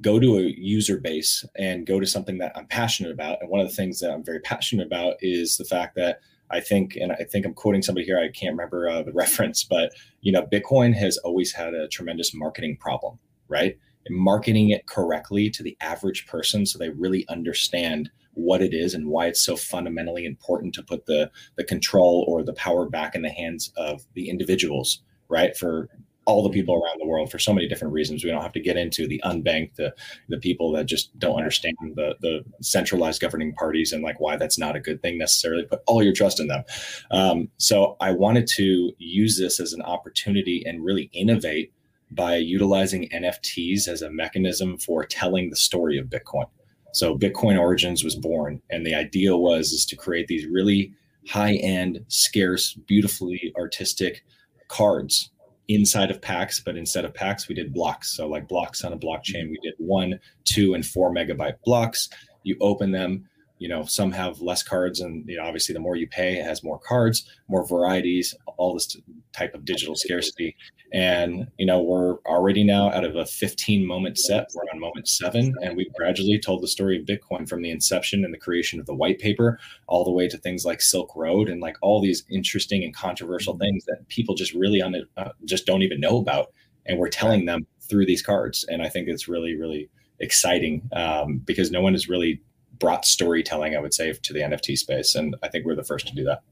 go 0.00 0.18
to 0.18 0.38
a 0.38 0.42
user 0.42 0.98
base 0.98 1.44
and 1.56 1.86
go 1.86 2.00
to 2.00 2.06
something 2.06 2.38
that 2.38 2.52
I'm 2.56 2.66
passionate 2.66 3.12
about. 3.12 3.40
And 3.40 3.50
one 3.50 3.60
of 3.60 3.68
the 3.68 3.74
things 3.74 4.00
that 4.00 4.10
I'm 4.10 4.24
very 4.24 4.40
passionate 4.40 4.86
about 4.86 5.16
is 5.20 5.56
the 5.56 5.64
fact 5.64 5.94
that 5.96 6.20
I 6.50 6.60
think, 6.60 6.96
and 6.96 7.12
I 7.12 7.24
think 7.30 7.46
I'm 7.46 7.54
quoting 7.54 7.82
somebody 7.82 8.04
here, 8.04 8.18
I 8.18 8.28
can't 8.28 8.52
remember 8.52 8.88
uh, 8.88 9.02
the 9.02 9.12
reference, 9.14 9.64
but 9.64 9.92
you 10.20 10.32
know, 10.32 10.46
Bitcoin 10.46 10.94
has 10.94 11.16
always 11.18 11.52
had 11.52 11.74
a 11.74 11.88
tremendous 11.88 12.34
marketing 12.34 12.76
problem, 12.78 13.18
right? 13.48 13.78
And 14.06 14.16
marketing 14.16 14.70
it 14.70 14.86
correctly 14.86 15.50
to 15.50 15.62
the 15.62 15.76
average 15.80 16.26
person 16.26 16.66
so 16.66 16.78
they 16.78 16.90
really 16.90 17.26
understand 17.28 18.10
what 18.34 18.62
it 18.62 18.74
is 18.74 18.94
and 18.94 19.08
why 19.08 19.26
it's 19.26 19.44
so 19.44 19.56
fundamentally 19.56 20.24
important 20.24 20.74
to 20.74 20.82
put 20.82 21.06
the 21.06 21.30
the 21.56 21.64
control 21.64 22.24
or 22.28 22.42
the 22.42 22.54
power 22.54 22.88
back 22.88 23.14
in 23.14 23.22
the 23.22 23.30
hands 23.30 23.72
of 23.76 24.04
the 24.14 24.28
individuals 24.28 25.02
right 25.28 25.56
for 25.56 25.88
all 26.26 26.42
the 26.42 26.50
people 26.50 26.74
around 26.74 26.98
the 27.00 27.06
world 27.06 27.30
for 27.30 27.38
so 27.38 27.52
many 27.52 27.68
different 27.68 27.92
reasons. 27.92 28.24
We 28.24 28.30
don't 28.30 28.42
have 28.42 28.52
to 28.52 28.60
get 28.60 28.76
into 28.76 29.06
the 29.06 29.20
unbanked, 29.24 29.76
the 29.76 29.94
the 30.28 30.38
people 30.38 30.72
that 30.72 30.86
just 30.86 31.16
don't 31.18 31.36
understand 31.36 31.76
the 31.94 32.16
the 32.20 32.44
centralized 32.62 33.20
governing 33.20 33.52
parties 33.54 33.92
and 33.92 34.02
like 34.02 34.20
why 34.20 34.36
that's 34.36 34.58
not 34.58 34.76
a 34.76 34.80
good 34.80 35.02
thing 35.02 35.18
necessarily. 35.18 35.64
Put 35.64 35.82
all 35.86 36.02
your 36.02 36.14
trust 36.14 36.40
in 36.40 36.48
them. 36.48 36.64
Um, 37.10 37.48
so 37.58 37.96
I 38.00 38.12
wanted 38.12 38.46
to 38.56 38.92
use 38.98 39.38
this 39.38 39.60
as 39.60 39.72
an 39.72 39.82
opportunity 39.82 40.62
and 40.66 40.84
really 40.84 41.10
innovate 41.12 41.72
by 42.10 42.36
utilizing 42.36 43.08
NFTs 43.08 43.88
as 43.88 44.02
a 44.02 44.10
mechanism 44.10 44.78
for 44.78 45.04
telling 45.04 45.50
the 45.50 45.56
story 45.56 45.98
of 45.98 46.06
Bitcoin. 46.06 46.46
So 46.94 47.18
Bitcoin 47.18 47.58
Origins 47.58 48.04
was 48.04 48.14
born, 48.14 48.62
and 48.70 48.86
the 48.86 48.94
idea 48.94 49.36
was 49.36 49.72
is 49.72 49.84
to 49.86 49.96
create 49.96 50.28
these 50.28 50.46
really 50.46 50.92
high-end, 51.28 52.04
scarce, 52.06 52.74
beautifully 52.86 53.52
artistic 53.56 54.24
cards 54.68 55.30
inside 55.68 56.10
of 56.10 56.22
packs, 56.22 56.60
but 56.60 56.76
instead 56.76 57.04
of 57.04 57.12
packs, 57.12 57.48
we 57.48 57.54
did 57.54 57.74
blocks. 57.74 58.16
So 58.16 58.28
like 58.28 58.46
blocks 58.46 58.84
on 58.84 58.92
a 58.92 58.98
blockchain, 58.98 59.50
we 59.50 59.58
did 59.62 59.74
one, 59.78 60.20
two, 60.44 60.74
and 60.74 60.86
four 60.86 61.12
megabyte 61.12 61.56
blocks. 61.64 62.08
You 62.44 62.56
open 62.60 62.92
them, 62.92 63.28
you 63.58 63.68
know, 63.68 63.84
some 63.84 64.12
have 64.12 64.40
less 64.40 64.62
cards, 64.62 65.00
and 65.00 65.28
you 65.28 65.36
know, 65.36 65.44
obviously, 65.44 65.72
the 65.72 65.80
more 65.80 65.96
you 65.96 66.06
pay, 66.06 66.38
it 66.38 66.44
has 66.44 66.62
more 66.62 66.78
cards, 66.78 67.28
more 67.48 67.66
varieties, 67.66 68.34
all 68.56 68.74
this 68.74 68.96
type 69.32 69.54
of 69.54 69.64
digital 69.64 69.94
scarcity. 69.94 70.56
And, 70.92 71.48
you 71.58 71.66
know, 71.66 71.82
we're 71.82 72.18
already 72.20 72.62
now 72.62 72.90
out 72.92 73.04
of 73.04 73.16
a 73.16 73.26
15 73.26 73.84
moment 73.84 74.16
set, 74.16 74.48
we're 74.54 74.62
on 74.72 74.78
moment 74.78 75.08
seven. 75.08 75.54
And 75.60 75.76
we've 75.76 75.92
gradually 75.92 76.38
told 76.38 76.62
the 76.62 76.68
story 76.68 76.96
of 76.96 77.04
Bitcoin 77.04 77.48
from 77.48 77.62
the 77.62 77.70
inception 77.70 78.24
and 78.24 78.32
the 78.32 78.38
creation 78.38 78.78
of 78.78 78.86
the 78.86 78.94
white 78.94 79.18
paper 79.18 79.58
all 79.88 80.04
the 80.04 80.12
way 80.12 80.28
to 80.28 80.38
things 80.38 80.64
like 80.64 80.80
Silk 80.80 81.16
Road 81.16 81.48
and 81.48 81.60
like 81.60 81.76
all 81.82 82.00
these 82.00 82.24
interesting 82.30 82.84
and 82.84 82.94
controversial 82.94 83.58
things 83.58 83.84
that 83.86 84.06
people 84.08 84.36
just 84.36 84.54
really 84.54 84.80
on 84.80 84.94
uh, 85.16 85.30
just 85.44 85.66
don't 85.66 85.82
even 85.82 85.98
know 85.98 86.18
about. 86.18 86.52
And 86.86 86.98
we're 86.98 87.08
telling 87.08 87.46
them 87.46 87.66
through 87.80 88.06
these 88.06 88.22
cards. 88.22 88.64
And 88.68 88.80
I 88.80 88.88
think 88.88 89.08
it's 89.08 89.26
really, 89.26 89.56
really 89.56 89.90
exciting 90.20 90.88
um, 90.92 91.38
because 91.38 91.72
no 91.72 91.80
one 91.80 91.96
is 91.96 92.08
really 92.08 92.40
brought 92.78 93.04
storytelling, 93.04 93.76
I 93.76 93.80
would 93.80 93.94
say, 93.94 94.12
to 94.12 94.32
the 94.32 94.40
NFT 94.40 94.76
space. 94.78 95.14
And 95.14 95.36
I 95.42 95.48
think 95.48 95.64
we're 95.64 95.74
the 95.74 95.84
first 95.84 96.06
to 96.08 96.14
do 96.14 96.24
that. 96.24 96.42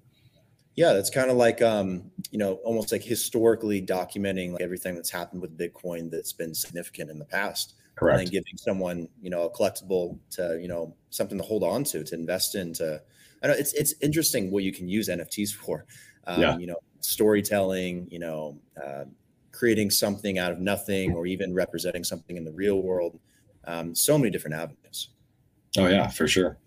Yeah, 0.75 0.95
that's 0.95 1.11
kind 1.11 1.31
of 1.31 1.37
like 1.37 1.61
um, 1.61 2.11
you 2.31 2.39
know, 2.39 2.55
almost 2.65 2.93
like 2.93 3.03
historically 3.03 3.83
documenting 3.83 4.53
like 4.53 4.63
everything 4.63 4.95
that's 4.95 5.11
happened 5.11 5.43
with 5.43 5.59
Bitcoin 5.59 6.11
that's 6.11 6.33
been 6.33 6.55
significant 6.55 7.11
in 7.11 7.19
the 7.19 7.27
past. 7.27 7.75
Correct. 7.95 8.21
And 8.21 8.31
giving 8.31 8.57
someone, 8.57 9.09
you 9.21 9.29
know, 9.29 9.43
a 9.43 9.51
collectible 9.51 10.19
to, 10.31 10.59
you 10.61 10.69
know, 10.69 10.97
something 11.11 11.37
to 11.37 11.45
hold 11.45 11.63
on 11.63 11.85
to, 11.85 12.03
to 12.03 12.15
invest 12.15 12.55
in. 12.55 12.73
To, 12.75 13.03
I 13.43 13.49
know 13.49 13.53
it's 13.53 13.75
it's 13.75 13.95
interesting 14.01 14.51
what 14.51 14.65
you 14.65 14.73
can 14.73 14.89
use 14.89 15.09
NFTs 15.09 15.53
for. 15.53 15.85
Um, 16.27 16.41
yeah. 16.41 16.57
You 16.57 16.69
know, 16.69 16.79
storytelling. 17.01 18.09
You 18.11 18.21
know, 18.21 18.59
uh, 18.83 19.05
creating 19.53 19.91
something 19.91 20.39
out 20.39 20.53
of 20.53 20.59
nothing, 20.59 21.13
or 21.13 21.27
even 21.27 21.53
representing 21.53 22.03
something 22.03 22.39
in 22.39 22.45
the 22.45 22.53
real 22.53 22.81
world. 22.81 23.21
Um, 23.65 23.95
so 23.95 24.17
many 24.17 24.31
different 24.31 24.57
avenues. 24.57 25.11
Oh 25.79 25.87
yeah, 25.87 26.09
for 26.09 26.29
sure. 26.29 26.59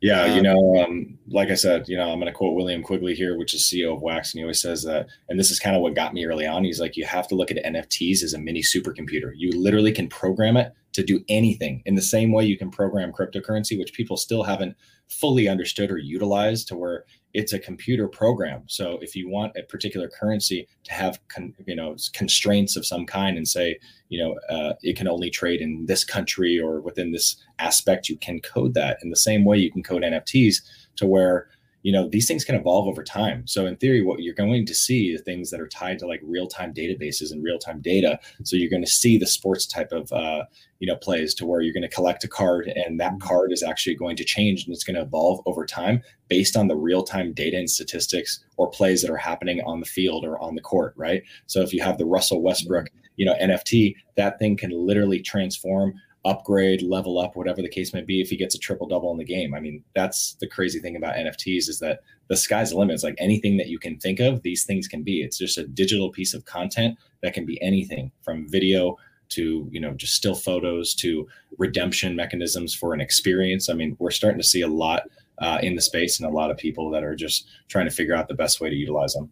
Yeah, 0.00 0.22
um, 0.22 0.36
you 0.36 0.42
know, 0.42 0.84
um, 0.84 1.18
like 1.28 1.50
I 1.50 1.54
said, 1.54 1.88
you 1.88 1.96
know, 1.96 2.10
I'm 2.10 2.20
going 2.20 2.30
to 2.30 2.36
quote 2.36 2.54
William 2.54 2.82
Quigley 2.82 3.14
here, 3.14 3.36
which 3.36 3.52
is 3.52 3.62
CEO 3.62 3.94
of 3.94 4.00
Wax, 4.00 4.32
and 4.32 4.38
he 4.38 4.44
always 4.44 4.60
says 4.60 4.84
that, 4.84 5.08
and 5.28 5.38
this 5.38 5.50
is 5.50 5.58
kind 5.58 5.74
of 5.74 5.82
what 5.82 5.96
got 5.96 6.14
me 6.14 6.24
early 6.24 6.46
on. 6.46 6.62
He's 6.62 6.80
like, 6.80 6.96
you 6.96 7.04
have 7.04 7.26
to 7.28 7.34
look 7.34 7.50
at 7.50 7.64
NFTs 7.64 8.22
as 8.22 8.32
a 8.32 8.38
mini 8.38 8.62
supercomputer. 8.62 9.32
You 9.34 9.50
literally 9.60 9.90
can 9.90 10.08
program 10.08 10.56
it 10.56 10.72
to 10.98 11.04
do 11.04 11.24
anything 11.28 11.80
in 11.86 11.94
the 11.94 12.02
same 12.02 12.32
way 12.32 12.44
you 12.44 12.58
can 12.58 12.72
program 12.72 13.12
cryptocurrency, 13.12 13.78
which 13.78 13.92
people 13.92 14.16
still 14.16 14.42
haven't 14.42 14.76
fully 15.08 15.46
understood 15.46 15.92
or 15.92 15.98
utilized 15.98 16.66
to 16.66 16.76
where 16.76 17.04
it's 17.34 17.52
a 17.52 17.58
computer 17.58 18.08
program. 18.08 18.64
So 18.66 18.98
if 19.00 19.14
you 19.14 19.30
want 19.30 19.56
a 19.56 19.62
particular 19.62 20.08
currency 20.08 20.66
to 20.82 20.92
have 20.92 21.20
con, 21.28 21.54
you 21.66 21.76
know 21.76 21.94
constraints 22.14 22.74
of 22.76 22.84
some 22.84 23.06
kind 23.06 23.36
and 23.36 23.46
say 23.46 23.78
you 24.08 24.20
know 24.20 24.34
uh, 24.52 24.74
it 24.82 24.96
can 24.96 25.06
only 25.06 25.30
trade 25.30 25.60
in 25.60 25.86
this 25.86 26.04
country 26.04 26.58
or 26.58 26.80
within 26.80 27.12
this 27.12 27.36
aspect, 27.60 28.08
you 28.08 28.16
can 28.16 28.40
code 28.40 28.74
that 28.74 28.98
in 29.02 29.10
the 29.10 29.16
same 29.16 29.44
way 29.44 29.56
you 29.56 29.70
can 29.70 29.84
code 29.84 30.02
NFTs 30.02 30.56
to 30.96 31.06
where 31.06 31.48
you 31.88 31.92
know 31.92 32.06
these 32.06 32.28
things 32.28 32.44
can 32.44 32.54
evolve 32.54 32.86
over 32.86 33.02
time 33.02 33.46
so 33.46 33.64
in 33.64 33.74
theory 33.74 34.02
what 34.02 34.20
you're 34.20 34.34
going 34.34 34.66
to 34.66 34.74
see 34.74 35.06
is 35.06 35.22
things 35.22 35.48
that 35.48 35.58
are 35.58 35.68
tied 35.68 35.98
to 35.98 36.06
like 36.06 36.20
real-time 36.22 36.74
databases 36.74 37.32
and 37.32 37.42
real-time 37.42 37.80
data 37.80 38.20
so 38.44 38.56
you're 38.56 38.68
going 38.68 38.84
to 38.84 38.90
see 38.90 39.16
the 39.16 39.26
sports 39.26 39.64
type 39.64 39.90
of 39.90 40.12
uh, 40.12 40.44
you 40.80 40.86
know 40.86 40.96
plays 40.96 41.32
to 41.32 41.46
where 41.46 41.62
you're 41.62 41.72
going 41.72 41.80
to 41.80 41.88
collect 41.88 42.22
a 42.24 42.28
card 42.28 42.66
and 42.66 43.00
that 43.00 43.12
mm-hmm. 43.12 43.26
card 43.26 43.52
is 43.52 43.62
actually 43.62 43.94
going 43.94 44.16
to 44.16 44.22
change 44.22 44.66
and 44.66 44.74
it's 44.74 44.84
going 44.84 44.96
to 44.96 45.00
evolve 45.00 45.40
over 45.46 45.64
time 45.64 46.02
based 46.28 46.58
on 46.58 46.68
the 46.68 46.76
real-time 46.76 47.32
data 47.32 47.56
and 47.56 47.70
statistics 47.70 48.44
or 48.58 48.68
plays 48.68 49.00
that 49.00 49.10
are 49.10 49.16
happening 49.16 49.62
on 49.62 49.80
the 49.80 49.86
field 49.86 50.26
or 50.26 50.38
on 50.42 50.56
the 50.56 50.60
court 50.60 50.92
right 50.94 51.22
so 51.46 51.62
if 51.62 51.72
you 51.72 51.82
have 51.82 51.96
the 51.96 52.04
russell 52.04 52.42
westbrook 52.42 52.84
mm-hmm. 52.90 53.08
you 53.16 53.24
know 53.24 53.34
nft 53.40 53.94
that 54.18 54.38
thing 54.38 54.58
can 54.58 54.72
literally 54.72 55.22
transform 55.22 55.94
upgrade, 56.24 56.82
level 56.82 57.18
up, 57.18 57.36
whatever 57.36 57.62
the 57.62 57.68
case 57.68 57.94
may 57.94 58.02
be, 58.02 58.20
if 58.20 58.28
he 58.28 58.36
gets 58.36 58.54
a 58.54 58.58
triple 58.58 58.86
double 58.86 59.10
in 59.12 59.18
the 59.18 59.24
game. 59.24 59.54
I 59.54 59.60
mean, 59.60 59.82
that's 59.94 60.34
the 60.40 60.46
crazy 60.46 60.80
thing 60.80 60.96
about 60.96 61.16
NFTs 61.16 61.68
is 61.68 61.78
that 61.80 62.00
the 62.28 62.36
sky's 62.36 62.70
the 62.70 62.78
limit. 62.78 62.94
It's 62.94 63.04
like 63.04 63.14
anything 63.18 63.56
that 63.56 63.68
you 63.68 63.78
can 63.78 63.98
think 63.98 64.20
of, 64.20 64.42
these 64.42 64.64
things 64.64 64.88
can 64.88 65.02
be. 65.02 65.22
It's 65.22 65.38
just 65.38 65.58
a 65.58 65.66
digital 65.66 66.10
piece 66.10 66.34
of 66.34 66.44
content 66.44 66.98
that 67.22 67.34
can 67.34 67.46
be 67.46 67.60
anything 67.62 68.10
from 68.22 68.48
video 68.48 68.96
to 69.30 69.68
you 69.70 69.78
know 69.78 69.92
just 69.92 70.14
still 70.14 70.34
photos 70.34 70.94
to 70.94 71.28
redemption 71.58 72.16
mechanisms 72.16 72.74
for 72.74 72.94
an 72.94 73.00
experience. 73.00 73.68
I 73.68 73.74
mean, 73.74 73.96
we're 73.98 74.10
starting 74.10 74.40
to 74.40 74.46
see 74.46 74.62
a 74.62 74.68
lot 74.68 75.02
uh, 75.38 75.58
in 75.62 75.74
the 75.74 75.82
space 75.82 76.18
and 76.18 76.28
a 76.28 76.32
lot 76.32 76.50
of 76.50 76.56
people 76.56 76.90
that 76.90 77.04
are 77.04 77.14
just 77.14 77.46
trying 77.68 77.86
to 77.86 77.94
figure 77.94 78.14
out 78.14 78.28
the 78.28 78.34
best 78.34 78.60
way 78.60 78.70
to 78.70 78.76
utilize 78.76 79.14
them. 79.14 79.30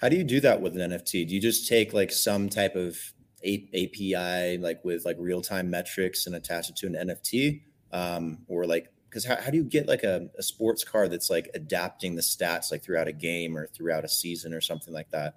How 0.00 0.08
do 0.08 0.16
you 0.16 0.24
do 0.24 0.40
that 0.40 0.60
with 0.60 0.76
an 0.76 0.90
NFT? 0.90 1.26
Do 1.26 1.34
you 1.34 1.40
just 1.40 1.68
take 1.68 1.92
like 1.92 2.12
some 2.12 2.48
type 2.48 2.76
of 2.76 3.12
API 3.44 4.58
like 4.58 4.84
with 4.84 5.04
like 5.04 5.16
real 5.18 5.40
time 5.40 5.70
metrics 5.70 6.26
and 6.26 6.34
attach 6.34 6.68
it 6.70 6.76
to 6.76 6.86
an 6.86 6.94
NFT, 6.94 7.62
um, 7.92 8.38
or 8.48 8.66
like 8.66 8.92
because 9.08 9.24
how, 9.24 9.36
how 9.36 9.50
do 9.50 9.56
you 9.56 9.64
get 9.64 9.88
like 9.88 10.02
a, 10.02 10.28
a 10.38 10.42
sports 10.42 10.84
car 10.84 11.08
that's 11.08 11.30
like 11.30 11.50
adapting 11.54 12.14
the 12.14 12.22
stats 12.22 12.70
like 12.70 12.82
throughout 12.82 13.08
a 13.08 13.12
game 13.12 13.56
or 13.56 13.66
throughout 13.66 14.04
a 14.04 14.08
season 14.08 14.52
or 14.52 14.60
something 14.60 14.92
like 14.92 15.10
that? 15.10 15.36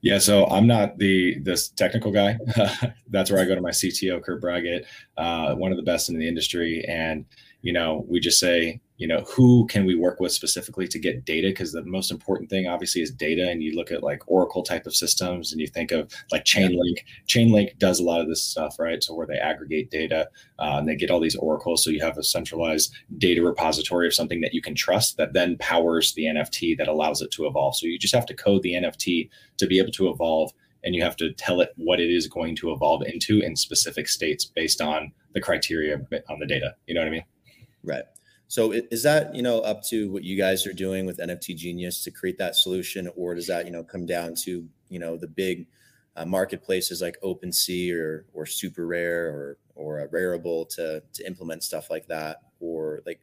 Yeah, 0.00 0.18
so 0.18 0.46
I'm 0.46 0.66
not 0.66 0.98
the 0.98 1.38
this 1.40 1.68
technical 1.70 2.12
guy. 2.12 2.38
That's 3.08 3.30
where 3.30 3.40
I 3.40 3.44
go 3.44 3.54
to 3.54 3.60
my 3.60 3.70
CTO, 3.70 4.22
Kurt 4.22 4.40
Braggett, 4.40 4.86
uh, 5.16 5.54
one 5.54 5.72
of 5.72 5.76
the 5.76 5.82
best 5.82 6.08
in 6.08 6.18
the 6.18 6.28
industry. 6.28 6.84
And 6.86 7.24
you 7.62 7.72
know, 7.72 8.04
we 8.08 8.20
just 8.20 8.38
say 8.38 8.80
you 8.98 9.06
know 9.06 9.20
who 9.20 9.64
can 9.68 9.86
we 9.86 9.94
work 9.94 10.18
with 10.18 10.32
specifically 10.32 10.88
to 10.88 10.98
get 10.98 11.24
data? 11.24 11.48
Because 11.48 11.72
the 11.72 11.84
most 11.84 12.10
important 12.10 12.50
thing 12.50 12.66
obviously 12.66 13.00
is 13.00 13.12
data 13.12 13.48
and 13.48 13.62
you 13.62 13.76
look 13.76 13.92
at 13.92 14.02
like 14.02 14.22
oracle 14.26 14.64
type 14.64 14.86
of 14.86 14.94
systems 14.94 15.52
and 15.52 15.60
you 15.60 15.68
think 15.68 15.92
of 15.92 16.12
like 16.32 16.44
chainlink. 16.44 16.98
Chainlink 17.28 17.78
does 17.78 18.00
a 18.00 18.04
lot 18.04 18.20
of 18.20 18.28
this 18.28 18.42
stuff 18.42 18.76
right? 18.78 19.02
So 19.02 19.14
where 19.14 19.26
they 19.26 19.38
aggregate 19.38 19.90
data 19.92 20.28
uh, 20.58 20.76
and 20.78 20.88
they 20.88 20.96
get 20.96 21.10
all 21.10 21.20
these 21.20 21.36
oracles 21.36 21.84
so 21.84 21.90
you 21.90 22.02
have 22.02 22.18
a 22.18 22.24
centralized 22.24 22.92
data 23.18 23.40
repository 23.40 24.08
of 24.08 24.14
something 24.14 24.40
that 24.40 24.52
you 24.52 24.60
can 24.60 24.74
trust 24.74 25.16
that 25.16 25.32
then 25.32 25.56
powers 25.58 26.12
the 26.14 26.24
nft 26.24 26.76
that 26.78 26.88
allows 26.88 27.22
it 27.22 27.30
to 27.30 27.46
evolve. 27.46 27.76
So 27.76 27.86
you 27.86 28.00
just 28.00 28.14
have 28.14 28.26
to 28.26 28.34
code 28.34 28.62
the 28.62 28.72
nft 28.72 29.30
to 29.58 29.66
be 29.68 29.78
able 29.78 29.92
to 29.92 30.08
evolve 30.08 30.52
and 30.82 30.96
you 30.96 31.04
have 31.04 31.16
to 31.16 31.32
tell 31.34 31.60
it 31.60 31.70
what 31.76 32.00
it 32.00 32.10
is 32.10 32.26
going 32.26 32.56
to 32.56 32.72
evolve 32.72 33.02
into 33.02 33.38
in 33.40 33.54
specific 33.54 34.08
states 34.08 34.44
based 34.44 34.80
on 34.80 35.12
the 35.34 35.40
criteria 35.40 36.00
on 36.28 36.40
the 36.40 36.46
data. 36.46 36.74
You 36.88 36.94
know 36.94 37.00
what 37.00 37.08
i 37.08 37.12
mean? 37.12 37.24
Right 37.84 38.02
so 38.48 38.72
is 38.72 39.02
that 39.02 39.34
you 39.34 39.42
know 39.42 39.60
up 39.60 39.82
to 39.84 40.10
what 40.10 40.24
you 40.24 40.36
guys 40.36 40.66
are 40.66 40.72
doing 40.72 41.04
with 41.04 41.18
NFT 41.18 41.54
Genius 41.54 42.02
to 42.04 42.10
create 42.10 42.38
that 42.38 42.56
solution, 42.56 43.08
or 43.14 43.34
does 43.34 43.46
that 43.46 43.66
you 43.66 43.70
know 43.70 43.84
come 43.84 44.06
down 44.06 44.34
to 44.36 44.66
you 44.88 44.98
know 44.98 45.18
the 45.18 45.28
big 45.28 45.66
uh, 46.16 46.24
marketplaces 46.24 47.02
like 47.02 47.18
OpenSea 47.22 47.94
or 47.94 48.24
or 48.32 48.44
SuperRare 48.46 49.30
or 49.30 49.58
or 49.74 50.00
a 50.00 50.08
Rarible 50.08 50.66
to 50.70 51.02
to 51.12 51.26
implement 51.26 51.62
stuff 51.62 51.90
like 51.90 52.06
that, 52.06 52.38
or 52.58 53.02
like 53.04 53.20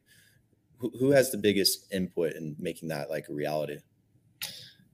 who, 0.77 0.91
who 0.99 1.09
has 1.09 1.31
the 1.31 1.39
biggest 1.39 1.91
input 1.91 2.33
in 2.33 2.55
making 2.59 2.89
that 2.89 3.09
like 3.09 3.27
a 3.27 3.33
reality? 3.33 3.79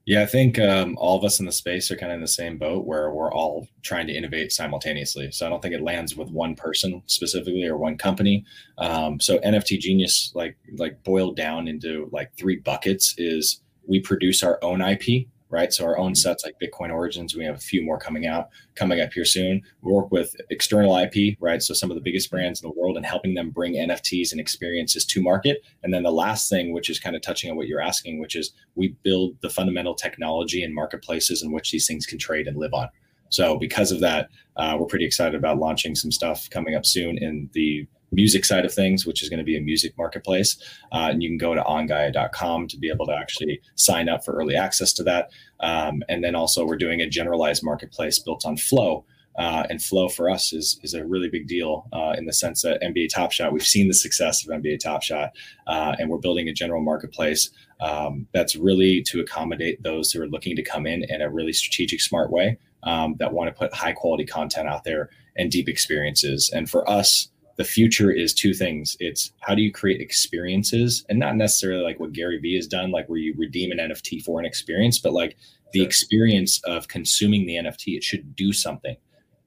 Yeah, 0.04 0.22
I 0.22 0.26
think 0.26 0.58
um, 0.58 0.96
all 0.98 1.16
of 1.16 1.24
us 1.24 1.38
in 1.38 1.46
the 1.46 1.52
space 1.52 1.90
are 1.90 1.96
kind 1.96 2.10
of 2.10 2.16
in 2.16 2.22
the 2.22 2.28
same 2.28 2.58
boat 2.58 2.86
where 2.86 3.10
we're 3.10 3.32
all 3.32 3.68
trying 3.82 4.08
to 4.08 4.12
innovate 4.12 4.50
simultaneously. 4.50 5.30
So 5.30 5.46
I 5.46 5.48
don't 5.48 5.62
think 5.62 5.74
it 5.74 5.82
lands 5.82 6.16
with 6.16 6.28
one 6.28 6.56
person 6.56 7.02
specifically 7.06 7.64
or 7.64 7.76
one 7.76 7.96
company. 7.96 8.44
Um, 8.78 9.20
so 9.20 9.38
NFT 9.38 9.78
Genius, 9.78 10.32
like 10.34 10.56
like 10.76 11.02
boiled 11.04 11.36
down 11.36 11.68
into 11.68 12.08
like 12.10 12.32
three 12.36 12.56
buckets, 12.56 13.14
is 13.16 13.60
we 13.86 14.00
produce 14.00 14.42
our 14.42 14.58
own 14.62 14.80
IP 14.80 15.28
right? 15.52 15.72
So 15.72 15.84
our 15.84 15.98
own 15.98 16.14
sets 16.14 16.44
like 16.44 16.56
Bitcoin 16.58 16.90
Origins, 16.90 17.36
we 17.36 17.44
have 17.44 17.56
a 17.56 17.60
few 17.60 17.84
more 17.84 17.98
coming 17.98 18.26
out, 18.26 18.48
coming 18.74 19.00
up 19.00 19.12
here 19.12 19.26
soon. 19.26 19.62
We 19.82 19.92
work 19.92 20.10
with 20.10 20.34
external 20.48 20.96
IP, 20.96 21.36
right? 21.40 21.62
So 21.62 21.74
some 21.74 21.90
of 21.90 21.94
the 21.94 22.00
biggest 22.00 22.30
brands 22.30 22.62
in 22.62 22.68
the 22.68 22.74
world 22.74 22.96
and 22.96 23.04
helping 23.04 23.34
them 23.34 23.50
bring 23.50 23.74
NFTs 23.74 24.32
and 24.32 24.40
experiences 24.40 25.04
to 25.04 25.22
market. 25.22 25.62
And 25.82 25.92
then 25.92 26.02
the 26.02 26.10
last 26.10 26.48
thing, 26.48 26.72
which 26.72 26.88
is 26.88 26.98
kind 26.98 27.14
of 27.14 27.20
touching 27.20 27.50
on 27.50 27.56
what 27.56 27.68
you're 27.68 27.82
asking, 27.82 28.18
which 28.18 28.34
is 28.34 28.54
we 28.76 28.96
build 29.02 29.36
the 29.42 29.50
fundamental 29.50 29.94
technology 29.94 30.64
and 30.64 30.74
marketplaces 30.74 31.42
in 31.42 31.52
which 31.52 31.70
these 31.70 31.86
things 31.86 32.06
can 32.06 32.18
trade 32.18 32.48
and 32.48 32.56
live 32.56 32.72
on. 32.72 32.88
So 33.28 33.58
because 33.58 33.92
of 33.92 34.00
that, 34.00 34.30
uh, 34.56 34.76
we're 34.80 34.86
pretty 34.86 35.04
excited 35.04 35.34
about 35.34 35.58
launching 35.58 35.94
some 35.94 36.10
stuff 36.10 36.48
coming 36.48 36.74
up 36.74 36.86
soon 36.86 37.18
in 37.18 37.50
the 37.52 37.86
music 38.12 38.44
side 38.44 38.64
of 38.64 38.72
things, 38.72 39.06
which 39.06 39.22
is 39.22 39.28
going 39.28 39.38
to 39.38 39.44
be 39.44 39.56
a 39.56 39.60
music 39.60 39.96
marketplace. 39.96 40.56
Uh, 40.92 41.08
and 41.10 41.22
you 41.22 41.28
can 41.28 41.38
go 41.38 41.54
to 41.54 41.62
ongaia.com 41.62 42.68
to 42.68 42.78
be 42.78 42.90
able 42.90 43.06
to 43.06 43.14
actually 43.14 43.60
sign 43.74 44.08
up 44.08 44.24
for 44.24 44.34
early 44.34 44.54
access 44.54 44.92
to 44.92 45.02
that. 45.02 45.30
Um, 45.60 46.02
and 46.08 46.22
then 46.22 46.34
also, 46.34 46.64
we're 46.64 46.76
doing 46.76 47.00
a 47.00 47.08
generalized 47.08 47.64
marketplace 47.64 48.18
built 48.18 48.44
on 48.46 48.56
Flow. 48.56 49.04
Uh, 49.38 49.64
and 49.70 49.82
Flow 49.82 50.08
for 50.10 50.28
us 50.28 50.52
is 50.52 50.78
is 50.82 50.92
a 50.92 51.06
really 51.06 51.30
big 51.30 51.48
deal 51.48 51.88
uh, 51.94 52.14
in 52.18 52.26
the 52.26 52.34
sense 52.34 52.60
that 52.62 52.82
NBA 52.82 53.08
Top 53.08 53.32
Shot. 53.32 53.50
We've 53.50 53.66
seen 53.66 53.88
the 53.88 53.94
success 53.94 54.46
of 54.46 54.54
NBA 54.54 54.80
Top 54.80 55.02
Shot, 55.02 55.30
uh, 55.66 55.96
and 55.98 56.10
we're 56.10 56.18
building 56.18 56.48
a 56.48 56.52
general 56.52 56.82
marketplace 56.82 57.48
um, 57.80 58.26
that's 58.34 58.56
really 58.56 59.02
to 59.04 59.20
accommodate 59.20 59.82
those 59.82 60.12
who 60.12 60.20
are 60.20 60.28
looking 60.28 60.54
to 60.56 60.62
come 60.62 60.86
in 60.86 61.04
in 61.04 61.22
a 61.22 61.30
really 61.30 61.54
strategic, 61.54 62.02
smart 62.02 62.30
way 62.30 62.58
um, 62.82 63.16
that 63.18 63.32
want 63.32 63.48
to 63.48 63.58
put 63.58 63.72
high 63.72 63.92
quality 63.92 64.26
content 64.26 64.68
out 64.68 64.84
there 64.84 65.08
and 65.36 65.50
deep 65.50 65.68
experiences. 65.68 66.50
And 66.54 66.68
for 66.68 66.88
us, 66.88 67.28
the 67.56 67.64
future 67.64 68.10
is 68.10 68.32
two 68.32 68.54
things. 68.54 68.96
It's 69.00 69.32
how 69.40 69.54
do 69.54 69.62
you 69.62 69.72
create 69.72 70.00
experiences 70.00 71.04
and 71.08 71.18
not 71.18 71.36
necessarily 71.36 71.82
like 71.82 72.00
what 72.00 72.12
Gary 72.12 72.38
Vee 72.38 72.56
has 72.56 72.66
done, 72.66 72.90
like 72.90 73.08
where 73.08 73.18
you 73.18 73.34
redeem 73.36 73.70
an 73.70 73.78
NFT 73.78 74.22
for 74.22 74.40
an 74.40 74.46
experience, 74.46 74.98
but 74.98 75.12
like 75.12 75.36
the 75.72 75.82
experience 75.82 76.60
of 76.64 76.88
consuming 76.88 77.46
the 77.46 77.56
NFT, 77.56 77.96
it 77.96 78.04
should 78.04 78.34
do 78.36 78.52
something. 78.52 78.96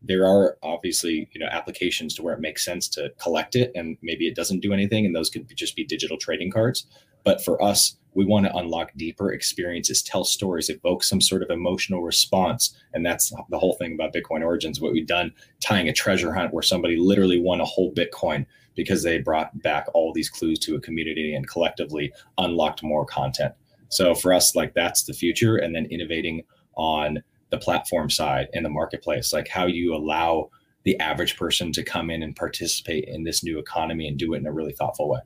There 0.02 0.26
are 0.26 0.58
obviously, 0.62 1.28
you 1.34 1.40
know, 1.40 1.48
applications 1.48 2.14
to 2.16 2.24
where 2.24 2.36
it 2.36 2.40
makes 2.40 2.64
sense 2.64 2.88
to 2.90 3.12
collect 3.20 3.56
it 3.56 3.72
and 3.74 3.98
maybe 4.02 4.28
it 4.28 4.36
doesn't 4.36 4.60
do 4.60 4.74
anything. 4.74 5.06
And 5.06 5.16
those 5.16 5.30
could 5.30 5.48
just 5.56 5.76
be 5.76 5.84
digital 5.84 6.18
trading 6.18 6.52
cards. 6.52 6.86
But 7.26 7.44
for 7.44 7.62
us, 7.62 7.98
we 8.14 8.24
want 8.24 8.46
to 8.46 8.56
unlock 8.56 8.92
deeper 8.96 9.34
experiences, 9.34 10.02
tell 10.02 10.24
stories, 10.24 10.70
evoke 10.70 11.04
some 11.04 11.20
sort 11.20 11.44
of 11.44 11.50
emotional 11.50 12.02
response. 12.02 12.74
And 12.94 13.06
that's 13.06 13.34
the 13.50 13.60
whole 13.60 13.74
thing 13.74 13.94
about 13.94 14.14
Bitcoin 14.14 14.42
Origins, 14.42 14.80
what 14.80 14.94
we've 14.94 15.06
done, 15.06 15.34
tying 15.60 15.90
a 15.90 15.94
treasure 15.94 16.34
hunt 16.34 16.54
where 16.54 16.64
somebody 16.64 16.96
literally 16.96 17.42
won 17.42 17.60
a 17.60 17.66
whole 17.66 17.94
Bitcoin 17.94 18.46
because 18.74 19.04
they 19.04 19.20
brought 19.20 19.62
back 19.62 19.88
all 19.94 20.14
these 20.14 20.30
clues 20.30 20.60
to 20.60 20.76
a 20.76 20.82
community 20.82 21.36
and 21.36 21.50
collectively 21.50 22.14
unlocked 22.38 22.84
more 22.84 23.06
content. 23.06 23.54
So 23.90 24.16
for 24.16 24.34
us, 24.34 24.56
like 24.56 24.74
that's 24.74 25.04
the 25.04 25.14
future. 25.14 25.58
And 25.58 25.76
then 25.76 25.86
innovating 25.88 26.44
on 26.76 27.22
the 27.50 27.58
platform 27.58 28.10
side 28.10 28.48
and 28.54 28.66
the 28.66 28.70
marketplace, 28.70 29.34
like 29.34 29.48
how 29.48 29.66
you 29.66 29.94
allow 29.94 30.50
the 30.84 31.00
average 31.00 31.36
person 31.36 31.72
to 31.74 31.84
come 31.84 32.10
in 32.10 32.24
and 32.24 32.36
participate 32.36 33.06
in 33.06 33.24
this 33.24 33.44
new 33.44 33.60
economy 33.60 34.08
and 34.08 34.18
do 34.18 34.34
it 34.34 34.38
in 34.38 34.48
a 34.48 34.54
really 34.54 34.74
thoughtful 34.74 35.10
way. 35.10 35.20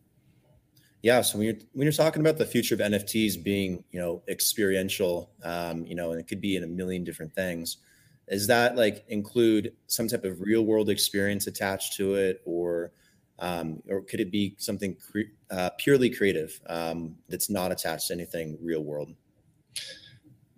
Yeah. 1.01 1.21
So 1.21 1.37
when 1.37 1.47
you're 1.47 1.57
when 1.73 1.85
you're 1.85 1.93
talking 1.93 2.21
about 2.21 2.37
the 2.37 2.45
future 2.45 2.75
of 2.75 2.81
NFTs 2.81 3.41
being, 3.41 3.83
you 3.91 3.99
know, 3.99 4.21
experiential, 4.27 5.31
um, 5.43 5.85
you 5.85 5.95
know, 5.95 6.11
and 6.11 6.19
it 6.19 6.27
could 6.27 6.41
be 6.41 6.55
in 6.57 6.63
a 6.63 6.67
million 6.67 7.03
different 7.03 7.33
things, 7.33 7.77
is 8.27 8.47
that 8.47 8.75
like 8.75 9.05
include 9.07 9.73
some 9.87 10.07
type 10.07 10.25
of 10.25 10.41
real 10.41 10.63
world 10.63 10.89
experience 10.89 11.47
attached 11.47 11.95
to 11.97 12.15
it, 12.15 12.41
or 12.45 12.91
um, 13.39 13.81
or 13.87 14.01
could 14.01 14.19
it 14.19 14.31
be 14.31 14.55
something 14.57 14.95
cre- 14.95 15.31
uh, 15.49 15.69
purely 15.77 16.09
creative 16.09 16.59
um, 16.67 17.15
that's 17.29 17.49
not 17.49 17.71
attached 17.71 18.07
to 18.07 18.13
anything 18.13 18.57
real 18.61 18.83
world? 18.83 19.13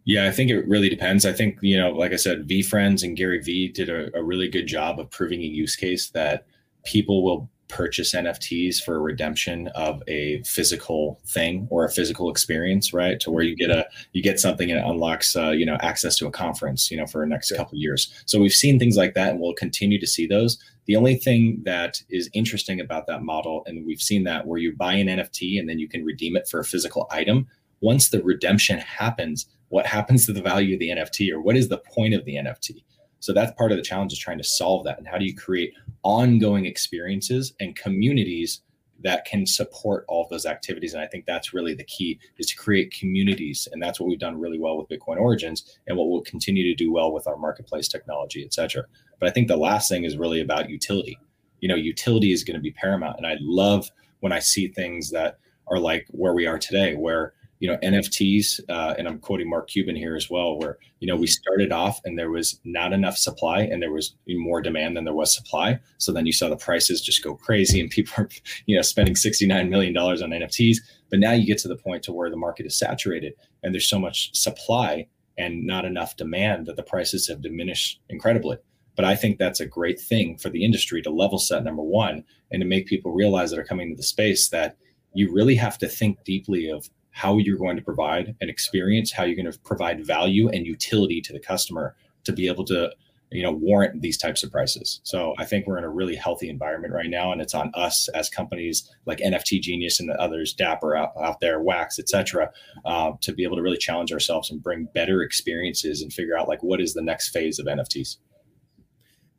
Yeah, 0.04 0.28
I 0.28 0.32
think 0.32 0.50
it 0.50 0.68
really 0.68 0.90
depends. 0.90 1.26
I 1.26 1.34
think, 1.34 1.60
you 1.62 1.78
know, 1.78 1.92
like 1.92 2.12
I 2.12 2.16
said, 2.16 2.48
VeeFriends 2.48 3.04
and 3.04 3.16
Gary 3.16 3.40
Vee 3.40 3.68
did 3.68 3.88
a, 3.88 4.10
a 4.18 4.24
really 4.24 4.50
good 4.50 4.66
job 4.66 5.00
of 5.00 5.12
proving 5.12 5.42
a 5.42 5.46
use 5.46 5.76
case 5.76 6.10
that 6.10 6.48
people 6.84 7.24
will 7.24 7.50
purchase 7.72 8.14
NFTs 8.14 8.84
for 8.84 9.02
redemption 9.02 9.70
of 9.70 10.04
a 10.08 10.44
physical 10.44 11.20
thing 11.26 11.68
or 11.72 11.86
a 11.86 11.90
physical 11.90 12.30
experience, 12.30 12.94
right? 12.94 13.20
To 13.22 13.32
where 13.32 13.44
you 13.44 13.56
get 13.56 13.72
a 13.72 13.88
you 14.14 14.22
get 14.22 14.40
something 14.40 14.70
and 14.70 14.80
it 14.80 14.86
unlocks 14.86 15.36
uh, 15.36 15.50
you 15.50 15.66
know 15.66 15.78
access 15.82 16.16
to 16.18 16.28
a 16.28 16.32
conference, 16.32 16.92
you 16.92 16.98
know, 16.98 17.08
for 17.08 17.22
the 17.22 17.28
next 17.28 17.52
couple 17.56 17.78
years. 17.78 18.14
So 18.26 18.40
we've 18.40 18.52
seen 18.52 18.78
things 18.78 18.98
like 18.98 19.14
that, 19.16 19.30
and 19.30 19.40
we'll 19.40 19.54
continue 19.54 20.00
to 20.00 20.08
see 20.08 20.28
those. 20.28 20.58
The 20.86 20.96
only 20.96 21.16
thing 21.16 21.62
that 21.64 22.02
is 22.10 22.30
interesting 22.34 22.80
about 22.80 23.08
that 23.08 23.24
model, 23.24 23.64
and 23.66 23.86
we've 23.86 24.02
seen 24.02 24.24
that 24.26 24.46
where 24.46 24.60
you 24.60 24.76
buy 24.76 24.94
an 24.94 25.08
NFT 25.08 25.60
and 25.60 25.70
then 25.70 25.80
you 25.80 25.88
can 25.88 26.04
redeem 26.04 26.36
it 26.36 26.48
for 26.48 26.60
a 26.60 26.66
physical 26.66 27.08
item. 27.12 27.48
Once 27.82 28.10
the 28.10 28.22
redemption 28.24 28.78
happens, 28.78 29.48
what 29.70 29.86
happens 29.86 30.26
to 30.26 30.34
the 30.34 30.42
value 30.42 30.76
of 30.76 30.80
the 30.80 30.90
NFT, 30.90 31.32
or 31.32 31.42
what 31.42 31.56
is 31.56 31.70
the 31.70 31.78
point 31.78 32.14
of 32.14 32.26
the 32.26 32.36
NFT? 32.36 32.84
So 33.22 33.34
that's 33.34 33.54
part 33.58 33.72
of 33.72 33.78
the 33.78 33.84
challenge 33.84 34.12
is 34.12 34.20
trying 34.20 34.40
to 34.40 34.44
solve 34.44 34.84
that. 34.84 34.98
And 34.98 35.08
how 35.08 35.18
do 35.18 35.26
you 35.26 35.36
create 35.36 35.74
ongoing 36.04 36.66
experiences 36.66 37.54
and 37.60 37.76
communities 37.76 38.62
that 39.04 39.26
can 39.26 39.46
support 39.46 40.06
all 40.08 40.24
of 40.24 40.30
those 40.30 40.46
activities? 40.48 40.94
And 40.94 41.04
I 41.04 41.08
think 41.08 41.26
that's 41.26 41.54
really 41.54 41.76
the 41.76 41.84
key 41.84 42.20
is 42.40 42.48
to 42.48 42.56
create 42.56 42.94
communities. 43.00 43.68
And 43.72 43.82
that's 43.82 44.00
what 44.00 44.10
we've 44.10 44.20
done 44.20 44.40
really 44.40 44.60
well 44.60 44.76
with 44.76 44.90
Bitcoin 44.90 45.18
Origins 45.18 45.78
and 45.88 45.98
what 45.98 46.10
we'll 46.10 46.22
continue 46.22 46.64
to 46.64 46.76
do 46.76 46.92
well 46.92 47.14
with 47.14 47.28
our 47.28 47.38
marketplace 47.38 47.88
technology, 47.88 48.44
et 48.44 48.54
cetera. 48.54 48.84
But 49.20 49.30
I 49.30 49.32
think 49.32 49.48
the 49.48 49.56
last 49.56 49.88
thing 49.88 50.04
is 50.04 50.18
really 50.18 50.42
about 50.42 50.70
utility. 50.70 51.18
You 51.60 51.70
know, 51.70 51.76
utility 51.76 52.34
is 52.34 52.44
going 52.44 52.56
to 52.56 52.62
be 52.62 52.72
paramount. 52.72 53.18
And 53.18 53.28
I 53.28 53.38
love 53.40 53.90
when 54.22 54.32
I 54.32 54.40
see 54.40 54.68
things 54.68 55.12
that 55.12 55.38
are 55.68 55.78
like 55.78 56.08
where 56.10 56.34
we 56.34 56.48
are 56.48 56.58
today, 56.58 56.96
where 56.96 57.34
you 57.62 57.70
know 57.70 57.78
nfts 57.78 58.60
uh, 58.68 58.94
and 58.98 59.08
i'm 59.08 59.20
quoting 59.20 59.50
mark 59.50 59.70
cuban 59.70 59.96
here 59.96 60.16
as 60.16 60.30
well 60.30 60.58
where 60.58 60.78
you 61.00 61.08
know 61.08 61.16
we 61.16 61.28
started 61.28 61.72
off 61.72 62.02
and 62.04 62.18
there 62.18 62.32
was 62.32 62.60
not 62.66 62.92
enough 62.92 63.18
supply 63.18 63.62
and 63.62 63.82
there 63.82 63.92
was 63.92 64.16
more 64.28 64.62
demand 64.62 64.98
than 64.98 65.06
there 65.06 65.14
was 65.14 65.34
supply. 65.34 65.80
So 65.98 66.12
then 66.12 66.26
you 66.26 66.34
saw 66.34 66.50
the 66.50 66.58
prices 66.58 67.02
just 67.02 67.24
go 67.24 67.36
crazy 67.36 67.80
and 67.80 67.90
people 67.98 68.14
are 68.18 68.30
you 68.66 68.76
know 68.76 68.82
spending 68.82 69.16
69 69.16 69.70
million 69.70 69.94
dollars 69.94 70.22
on 70.22 70.32
nfts 70.32 70.78
but 71.10 71.20
now 71.20 71.32
you 71.32 71.46
get 71.46 71.58
to 71.60 71.68
the 71.68 71.76
point 71.76 72.04
to 72.04 72.12
where 72.12 72.30
the 72.30 72.38
market 72.38 72.66
is 72.66 72.78
saturated 72.78 73.34
and 73.64 73.74
there's 73.74 73.90
so 73.90 74.00
much 74.00 74.34
supply 74.36 75.08
and 75.38 75.66
not 75.66 75.86
enough 75.86 76.16
demand 76.18 76.66
that 76.66 76.76
the 76.76 76.84
prices 76.84 77.28
have 77.28 77.42
diminished 77.42 78.00
incredibly. 78.10 78.58
But 78.96 79.06
i 79.06 79.16
think 79.16 79.38
that's 79.38 79.60
a 79.60 79.66
great 79.66 80.00
thing 80.00 80.38
for 80.38 80.50
the 80.50 80.66
industry 80.66 81.02
to 81.04 81.10
level 81.10 81.40
set 81.40 81.64
number 81.64 81.84
one 81.84 82.24
and 82.52 82.62
to 82.62 82.68
make 82.68 82.88
people 82.88 83.12
realize 83.12 83.52
that 83.52 83.60
are 83.60 83.64
coming 83.64 83.90
to 83.90 83.96
the 83.96 84.04
space 84.04 84.50
that 84.50 84.78
you 85.14 85.32
really 85.32 85.56
have 85.56 85.78
to 85.78 85.88
think 85.88 86.24
deeply 86.24 86.70
of 86.70 86.90
how 87.12 87.38
you're 87.38 87.58
going 87.58 87.76
to 87.76 87.82
provide 87.82 88.36
an 88.42 88.50
experience, 88.50 89.12
how 89.12 89.24
you're 89.24 89.36
going 89.36 89.52
to 89.52 89.60
provide 89.60 90.06
value 90.06 90.50
and 90.50 90.66
utility 90.66 91.22
to 91.22 91.34
the 91.34 91.40
customer 91.40 91.96
to 92.24 92.34
be 92.34 92.48
able 92.48 92.66
to 92.66 92.92
you 93.32 93.42
know 93.42 93.52
warrant 93.52 94.02
these 94.02 94.18
types 94.18 94.44
of 94.44 94.52
prices. 94.52 95.00
So 95.04 95.34
i 95.38 95.46
think 95.46 95.66
we're 95.66 95.78
in 95.78 95.84
a 95.84 95.90
really 95.90 96.16
healthy 96.16 96.50
environment 96.50 96.94
right 96.94 97.10
now 97.10 97.32
and 97.32 97.42
it's 97.42 97.54
on 97.54 97.72
us 97.74 98.10
as 98.10 98.30
companies 98.30 98.92
like 99.06 99.20
nft 99.20 99.62
genius 99.62 100.00
and 100.00 100.10
the 100.10 100.20
others 100.22 100.54
dapper 100.54 100.96
out, 100.96 101.12
out 101.22 101.40
there 101.40 101.62
wax 101.62 101.98
etc 101.98 102.52
uh, 102.86 103.14
to 103.22 103.34
be 103.34 103.44
able 103.44 103.56
to 103.56 103.62
really 103.62 103.78
challenge 103.78 104.12
ourselves 104.12 104.52
and 104.52 104.62
bring 104.62 104.88
better 104.94 105.22
experiences 105.22 106.02
and 106.02 106.12
figure 106.12 106.38
out 106.38 106.48
like 106.48 106.62
what 106.62 106.82
is 106.82 106.94
the 106.94 107.02
next 107.02 107.30
phase 107.30 107.58
of 107.58 107.66
nfts 107.66 108.18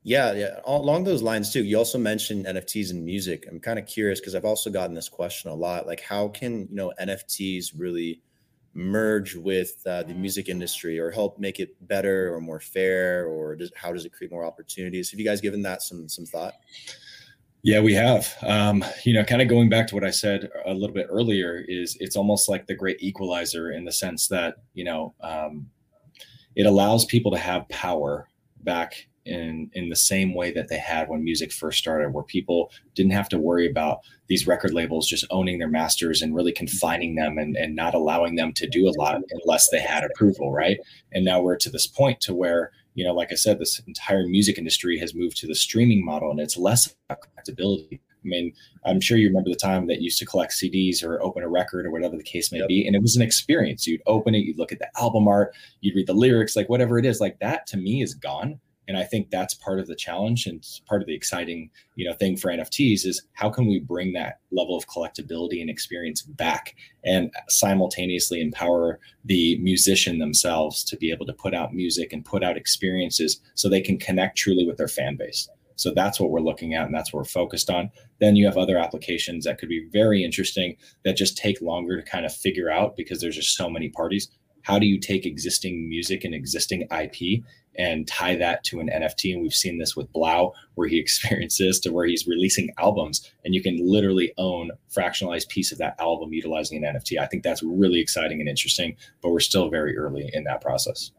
Yeah, 0.05 0.33
yeah. 0.33 0.61
Along 0.65 1.05
those 1.05 1.23
lines 1.23 1.53
too. 1.53 1.63
You 1.63 1.79
also 1.79 1.99
mentioned 1.99 2.47
NFTs 2.47 2.91
and 2.91 3.05
music. 3.05 3.47
I'm 3.49 3.61
kind 3.61 3.79
of 3.79 3.87
curious 3.87 4.19
because 4.19 4.35
I've 4.35 4.45
also 4.45 4.69
gotten 4.69 4.95
this 4.95 5.09
question 5.09 5.51
a 5.51 5.55
lot. 5.55 5.87
Like, 5.87 6.01
how 6.01 6.29
can 6.29 6.67
you 6.69 6.75
know 6.75 6.93
NFTs 7.01 7.73
really 7.77 8.21
merge 8.75 9.37
with 9.37 9.81
uh, 9.87 10.03
the 10.03 10.15
music 10.15 10.49
industry, 10.49 10.99
or 10.99 11.11
help 11.11 11.39
make 11.39 11.61
it 11.61 11.77
better 11.87 12.35
or 12.35 12.41
more 12.41 12.59
fair, 12.59 13.27
or 13.27 13.55
does, 13.55 13.71
how 13.77 13.93
does 13.93 14.05
it 14.05 14.13
create 14.13 14.33
more 14.33 14.45
opportunities? 14.45 15.11
Have 15.11 15.21
you 15.21 15.27
guys 15.27 15.41
given 15.41 15.63
that 15.63 15.83
some 15.83 16.09
some 16.09 16.27
thought? 16.27 16.55
Yeah, 17.63 17.79
we 17.79 17.95
have. 17.95 18.35
Um, 18.43 18.85
you 19.05 19.13
know, 19.13 19.23
kind 19.23 19.41
of 19.41 19.47
going 19.47 19.69
back 19.69 19.87
to 19.89 19.95
what 19.95 20.03
I 20.03 20.11
said 20.11 20.51
a 20.67 20.75
little 20.75 20.95
bit 20.95 21.07
earlier, 21.09 21.65
is 21.69 21.97
it's 22.01 22.17
almost 22.17 22.49
like 22.49 22.67
the 22.67 22.75
great 22.75 23.01
equalizer 23.01 23.71
in 23.71 23.85
the 23.85 23.93
sense 23.93 24.27
that 24.29 24.57
you 24.75 24.83
know 24.83 25.15
um, 25.21 25.71
it 26.57 26.67
allows 26.67 27.05
people 27.05 27.31
to 27.31 27.39
have 27.39 27.69
power 27.69 28.27
back 28.65 29.07
in 29.25 29.71
in 29.75 29.89
the 29.89 29.97
same 29.97 30.35
way 30.35 30.51
that 30.51 30.69
they 30.69 30.79
had 30.79 31.09
when 31.09 31.23
music 31.23 31.53
first 31.53 31.79
started 31.79 32.13
where 32.13 32.25
people 32.25 32.73
didn't 32.95 33.13
have 33.13 33.29
to 33.29 33.39
worry 33.39 33.69
about 33.71 34.01
these 34.27 34.47
record 34.47 34.73
labels 34.73 35.09
just 35.09 35.25
owning 35.31 35.59
their 35.59 35.69
masters 35.69 36.23
and 36.23 36.35
really 36.35 36.53
confining 36.53 37.15
them 37.15 37.39
and, 37.39 37.57
and 37.57 37.77
not 37.77 37.95
allowing 37.95 38.35
them 38.35 38.53
to 38.53 38.67
do 38.69 38.89
a 38.89 38.95
lot 38.99 39.21
unless 39.31 39.71
they 39.71 39.81
had 39.81 40.05
approval 40.05 40.53
right 40.53 40.79
and 41.13 41.25
now 41.25 41.41
we're 41.41 41.57
to 41.57 41.71
this 41.71 41.87
point 41.87 42.21
to 42.21 42.35
where 42.35 42.73
you 42.95 43.05
know 43.05 43.15
like 43.15 43.31
i 43.31 43.37
said 43.37 43.59
this 43.59 43.79
entire 43.87 44.27
music 44.27 44.59
industry 44.59 44.99
has 44.99 45.15
moved 45.15 45.37
to 45.37 45.47
the 45.47 45.55
streaming 45.55 46.05
model 46.05 46.31
and 46.31 46.41
it's 46.41 46.57
less 46.57 46.95
about 47.09 47.21
collectability 47.23 48.01
I 48.25 48.29
mean, 48.29 48.53
I'm 48.85 49.01
sure 49.01 49.19
you 49.19 49.27
remember 49.27 49.51
the 49.51 49.57
time 49.57 49.89
that 49.89 49.97
you 49.97 50.05
used 50.05 50.21
to 50.21 50.25
collect 50.25 50.53
CDs 50.53 51.03
or 51.03 51.21
open 51.23 51.43
a 51.43 51.49
record 51.49 51.87
or 51.87 51.91
whatever 51.91 52.17
the 52.17 52.23
case 52.23 52.53
may 52.53 52.59
yep. 52.59 52.69
be. 52.69 52.87
And 52.87 52.95
it 52.95 53.03
was 53.03 53.17
an 53.17 53.23
experience. 53.23 53.85
You'd 53.85 54.01
open 54.07 54.37
it, 54.37 54.45
you'd 54.45 54.59
look 54.59 54.71
at 54.71 54.79
the 54.79 54.89
album 54.97 55.27
art, 55.27 55.57
you'd 55.81 55.97
read 55.97 56.07
the 56.07 56.15
lyrics, 56.15 56.55
like 56.55 56.69
whatever 56.69 56.99
it 57.01 57.05
is, 57.05 57.21
like 57.21 57.41
that 57.41 57.67
to 57.69 57.77
me 57.77 58.01
is 58.01 58.15
gone 58.15 58.61
and 58.89 58.97
i 58.97 59.05
think 59.05 59.31
that's 59.31 59.55
part 59.55 59.79
of 59.79 59.87
the 59.87 59.97
challenge 59.97 60.47
and 60.47 60.65
part 60.87 61.01
of 61.01 61.07
the 61.07 61.15
exciting 61.15 61.71
you 61.95 62.09
know 62.09 62.15
thing 62.15 62.37
for 62.37 62.51
nfts 62.51 63.07
is 63.07 63.23
how 63.35 63.49
can 63.49 63.67
we 63.67 63.79
bring 63.79 64.13
that 64.13 64.41
level 64.51 64.77
of 64.77 64.87
collectability 64.87 65.61
and 65.61 65.71
experience 65.71 66.23
back 66.23 66.75
and 67.05 67.31
simultaneously 67.49 68.41
empower 68.41 68.99
the 69.25 69.59
musician 69.59 70.19
themselves 70.19 70.85
to 70.85 70.97
be 70.97 71.11
able 71.11 71.27
to 71.27 71.33
put 71.33 71.55
out 71.55 71.75
music 71.75 72.13
and 72.13 72.25
put 72.25 72.43
out 72.43 72.57
experiences 72.57 73.41
so 73.55 73.69
they 73.69 73.81
can 73.81 73.99
connect 73.99 74.37
truly 74.37 74.67
with 74.67 74.77
their 74.77 74.89
fan 74.89 75.17
base. 75.17 75.49
So 75.77 75.93
that's 75.95 76.21
what 76.21 76.31
we're 76.31 76.41
looking 76.41 76.75
at 76.75 76.87
and 76.87 76.95
that's 76.95 77.13
what 77.13 77.21
we're 77.21 77.25
focused 77.25 77.71
on. 77.71 77.91
Then 78.21 78.37
you 78.37 78.45
have 78.47 78.57
other 78.57 78.79
applications 78.79 79.45
that 79.45 79.59
could 79.59 79.69
be 79.69 79.89
very 79.93 80.23
interesting 80.23 80.77
that 81.05 81.17
just 81.17 81.37
take 81.37 81.61
longer 81.61 82.01
to 82.01 82.09
kind 82.09 82.27
of 82.27 82.33
figure 82.33 82.71
out 82.71 82.97
because 82.97 83.21
there's 83.21 83.37
just 83.37 83.57
so 83.57 83.69
many 83.69 83.89
parties. 83.89 84.29
How 84.63 84.79
do 84.79 84.87
you 84.87 85.01
take 85.01 85.27
existing 85.27 85.89
music 85.89 86.25
and 86.25 86.35
existing 86.35 86.87
IP 86.97 87.43
and 87.77 88.07
tie 88.07 88.37
that 88.37 88.65
to 88.65 88.81
an 88.81 88.89
NFT? 88.89 89.33
And 89.33 89.43
we've 89.43 89.55
seen 89.55 89.79
this 89.79 89.97
with 89.97 90.13
3LAU, 90.13 90.53
where 90.75 90.89
he 90.89 90.99
experiences 91.01 91.81
to 91.81 91.93
where 91.93 92.07
he's 92.07 92.27
releasing 92.27 92.71
albums 92.79 93.31
and 93.45 93.55
you 93.55 93.63
can 93.63 93.79
literally 93.81 94.33
own 94.39 94.71
fractionalized 94.95 95.49
piece 95.49 95.73
of 95.73 95.79
that 95.79 95.97
album 95.99 96.33
utilizing 96.33 96.85
an 96.85 96.95
NFT. 96.95 97.19
I 97.19 97.27
think 97.27 97.43
that's 97.43 97.63
really 97.63 98.01
exciting 98.01 98.41
and 98.41 98.49
interesting, 98.49 98.97
but 99.21 99.31
we're 99.31 99.41
still 99.41 99.69
very 99.69 99.97
early 99.97 100.31
in 100.33 100.45
that 100.45 100.61
process. 100.61 101.11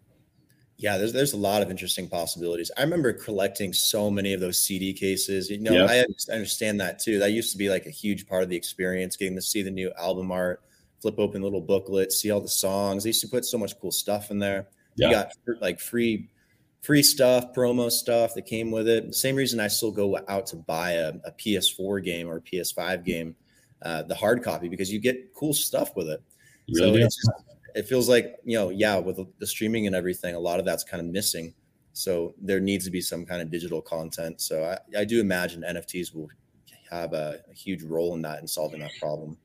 Yeah, 0.78 0.98
there's 0.98 1.14
there's 1.14 1.34
a 1.34 1.38
lot 1.38 1.62
of 1.62 1.70
interesting 1.70 2.10
possibilities. 2.10 2.72
I 2.78 2.82
remember 2.82 3.14
collecting 3.14 3.72
so 3.74 4.10
many 4.10 4.34
of 4.34 4.42
those 4.42 4.58
CD 4.58 4.92
cases. 4.92 5.50
You 5.50 5.60
know, 5.60 5.86
yep. 5.86 5.90
I 5.90 6.34
understand 6.34 6.82
that 6.82 7.00
too. 7.00 7.20
That 7.20 7.32
used 7.32 7.52
to 7.52 7.58
be 7.58 7.70
like 7.70 7.86
a 7.86 7.92
huge 7.92 8.28
part 8.28 8.44
of 8.44 8.50
the 8.50 8.58
experience, 8.58 9.16
getting 9.16 9.36
to 9.36 9.42
see 9.42 9.62
the 9.62 9.72
new 9.72 9.94
album 9.98 10.32
art 10.32 10.62
flip 11.04 11.20
open 11.20 11.42
little 11.42 11.62
booklets, 11.62 12.22
see 12.22 12.32
all 12.32 12.42
the 12.42 12.48
songs. 12.48 13.04
They 13.04 13.10
used 13.10 13.22
to 13.22 13.28
put 13.28 13.46
so 13.46 13.58
much 13.58 13.78
cool 13.80 13.92
stuff 13.92 14.32
in 14.32 14.40
there. 14.40 14.68
Yeah. 14.96 15.08
You 15.08 15.14
got 15.14 15.34
like 15.62 15.80
free 15.80 16.30
free 16.84 17.02
stuff, 17.02 17.54
promo 17.56 17.90
stuff 17.90 18.34
that 18.36 18.46
came 18.46 18.70
with 18.70 18.88
it. 18.88 19.08
The 19.08 19.14
same 19.14 19.36
reason 19.36 19.60
I 19.60 19.68
still 19.70 19.92
go 19.92 20.20
out 20.28 20.46
to 20.48 20.58
buy 20.58 20.92
a, 20.92 21.14
a 21.26 21.32
PS4 21.32 22.04
game 22.04 22.28
or 22.28 22.38
a 22.38 22.42
PS5 22.42 23.04
game, 23.06 23.36
uh, 23.82 24.04
the 24.04 24.14
hard 24.14 24.44
copy, 24.44 24.68
because 24.68 24.92
you 24.92 25.00
get 25.00 25.34
cool 25.34 25.54
stuff 25.54 25.96
with 25.96 26.10
it. 26.10 26.22
Really 26.70 27.10
so 27.10 27.32
it 27.74 27.88
feels 27.88 28.08
like, 28.08 28.36
you 28.44 28.58
know, 28.58 28.70
yeah, 28.70 28.98
with 28.98 29.20
the 29.40 29.48
streaming 29.48 29.88
and 29.88 29.96
everything, 29.96 30.36
a 30.36 30.40
lot 30.40 30.60
of 30.60 30.66
that's 30.66 30.84
kind 30.84 31.02
of 31.02 31.08
missing. 31.08 31.54
So 31.94 32.36
there 32.40 32.60
needs 32.60 32.86
to 32.86 32.92
be 32.92 33.02
some 33.02 33.26
kind 33.26 33.42
of 33.42 33.50
digital 33.50 33.82
content. 33.82 34.42
So 34.42 34.64
I, 34.64 35.00
I 35.00 35.06
do 35.06 35.20
imagine 35.20 35.64
NFTs 35.64 36.14
will 36.14 36.30
have 36.92 37.14
a, 37.14 37.40
a 37.50 37.54
huge 37.54 37.84
role 37.84 38.14
in 38.14 38.22
that 38.24 38.40
and 38.40 38.50
solving 38.50 38.82
that 38.82 38.92
problem. 39.00 39.38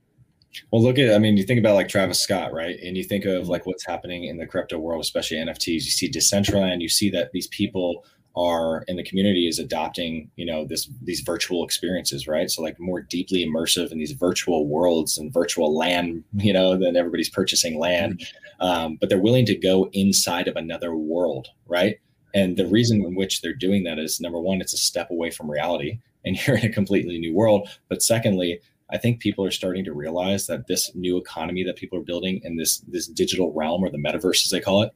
Well, 0.70 0.82
look 0.82 0.98
at, 0.98 1.14
I 1.14 1.18
mean, 1.18 1.36
you 1.36 1.44
think 1.44 1.60
about 1.60 1.74
like 1.74 1.88
Travis 1.88 2.20
Scott, 2.20 2.52
right? 2.52 2.78
And 2.82 2.96
you 2.96 3.04
think 3.04 3.24
of 3.24 3.48
like 3.48 3.66
what's 3.66 3.86
happening 3.86 4.24
in 4.24 4.38
the 4.38 4.46
crypto 4.46 4.78
world, 4.78 5.00
especially 5.00 5.36
NFTs. 5.38 5.66
You 5.66 5.80
see 5.80 6.10
Decentraland, 6.10 6.80
you 6.80 6.88
see 6.88 7.10
that 7.10 7.32
these 7.32 7.46
people 7.48 8.04
are 8.36 8.84
in 8.86 8.96
the 8.96 9.02
community 9.02 9.48
is 9.48 9.58
adopting, 9.58 10.30
you 10.36 10.46
know, 10.46 10.64
this 10.64 10.88
these 11.02 11.20
virtual 11.20 11.64
experiences, 11.64 12.28
right? 12.28 12.50
So 12.50 12.62
like 12.62 12.78
more 12.78 13.00
deeply 13.00 13.44
immersive 13.44 13.90
in 13.90 13.98
these 13.98 14.12
virtual 14.12 14.66
worlds 14.66 15.18
and 15.18 15.32
virtual 15.32 15.76
land, 15.76 16.22
you 16.34 16.52
know, 16.52 16.76
then 16.78 16.96
everybody's 16.96 17.30
purchasing 17.30 17.78
land. 17.78 18.24
Um, 18.60 18.96
but 19.00 19.08
they're 19.08 19.18
willing 19.18 19.46
to 19.46 19.56
go 19.56 19.88
inside 19.92 20.46
of 20.46 20.56
another 20.56 20.94
world, 20.94 21.48
right? 21.66 21.98
And 22.34 22.56
the 22.56 22.66
reason 22.66 23.04
in 23.04 23.14
which 23.14 23.40
they're 23.40 23.54
doing 23.54 23.84
that 23.84 23.98
is 23.98 24.20
number 24.20 24.40
one, 24.40 24.60
it's 24.60 24.74
a 24.74 24.78
step 24.78 25.10
away 25.10 25.30
from 25.30 25.50
reality 25.50 25.98
and 26.24 26.36
you're 26.46 26.56
in 26.56 26.66
a 26.66 26.72
completely 26.72 27.18
new 27.18 27.34
world. 27.34 27.68
But 27.88 28.02
secondly, 28.02 28.60
I 28.90 28.98
think 28.98 29.20
people 29.20 29.44
are 29.44 29.50
starting 29.50 29.84
to 29.84 29.92
realize 29.92 30.46
that 30.46 30.66
this 30.66 30.90
new 30.94 31.18
economy 31.18 31.64
that 31.64 31.76
people 31.76 31.98
are 31.98 32.04
building 32.04 32.40
in 32.42 32.56
this 32.56 32.78
this 32.88 33.06
digital 33.06 33.52
realm 33.52 33.82
or 33.82 33.90
the 33.90 33.98
metaverse 33.98 34.44
as 34.44 34.50
they 34.50 34.60
call 34.60 34.82
it 34.82 34.92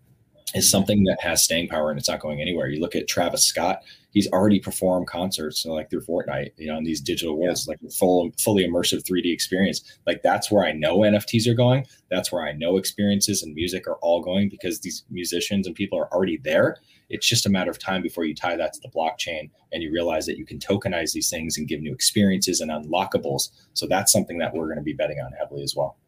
is 0.54 0.64
mm-hmm. 0.64 0.70
something 0.70 1.04
that 1.04 1.20
has 1.20 1.42
staying 1.42 1.68
power 1.68 1.90
and 1.90 1.98
it's 1.98 2.08
not 2.08 2.20
going 2.20 2.40
anywhere. 2.40 2.68
You 2.68 2.80
look 2.80 2.94
at 2.94 3.08
Travis 3.08 3.44
Scott, 3.44 3.82
he's 4.10 4.30
already 4.32 4.60
performed 4.60 5.06
concerts 5.06 5.64
like 5.64 5.90
through 5.90 6.02
Fortnite, 6.02 6.50
you 6.56 6.68
know, 6.68 6.76
in 6.76 6.84
these 6.84 7.00
digital 7.00 7.36
worlds, 7.36 7.66
yeah. 7.66 7.72
like 7.72 7.92
full 7.92 8.30
fully 8.38 8.66
immersive 8.66 9.02
3D 9.02 9.32
experience. 9.32 9.82
Like 10.06 10.22
that's 10.22 10.50
where 10.50 10.64
I 10.64 10.72
know 10.72 10.98
NFTs 10.98 11.46
are 11.46 11.54
going. 11.54 11.86
That's 12.10 12.32
where 12.32 12.46
I 12.46 12.52
know 12.52 12.76
experiences 12.76 13.42
and 13.42 13.54
music 13.54 13.86
are 13.86 13.96
all 13.96 14.22
going 14.22 14.48
because 14.48 14.80
these 14.80 15.04
musicians 15.10 15.66
and 15.66 15.76
people 15.76 15.98
are 15.98 16.12
already 16.12 16.38
there. 16.38 16.76
It's 17.12 17.28
just 17.28 17.46
a 17.46 17.50
matter 17.50 17.70
of 17.70 17.78
time 17.78 18.02
before 18.02 18.24
you 18.24 18.34
tie 18.34 18.56
that 18.56 18.72
to 18.72 18.80
the 18.80 18.88
blockchain 18.88 19.50
and 19.70 19.82
you 19.82 19.92
realize 19.92 20.26
that 20.26 20.38
you 20.38 20.46
can 20.46 20.58
tokenize 20.58 21.12
these 21.12 21.28
things 21.28 21.58
and 21.58 21.68
give 21.68 21.80
new 21.80 21.92
experiences 21.92 22.60
and 22.60 22.70
unlockables. 22.70 23.50
So 23.74 23.86
that's 23.86 24.10
something 24.10 24.38
that 24.38 24.54
we're 24.54 24.66
going 24.66 24.78
to 24.78 24.82
be 24.82 24.94
betting 24.94 25.20
on 25.20 25.30
heavily 25.32 25.62
as 25.62 25.76
well. 25.76 25.98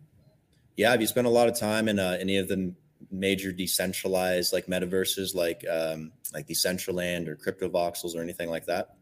Yeah, 0.77 0.91
have 0.91 1.03
you 1.03 1.07
spent 1.07 1.27
a 1.27 1.31
lot 1.31 1.47
of 1.47 1.57
time 1.57 1.89
in 1.89 1.99
uh, 1.99 2.17
any 2.19 2.39
of 2.39 2.49
the 2.49 2.75
major 3.11 3.53
decentralized 3.53 4.53
like 4.53 4.67
metaverses 4.67 5.35
like 5.35 5.63
um, 5.71 6.11
like 6.33 6.49
Decentraland 6.49 7.29
or 7.29 7.37
Cryptovoxels 7.37 8.17
or 8.17 8.23
anything 8.23 8.49
like 8.49 8.67
that? 8.67 8.97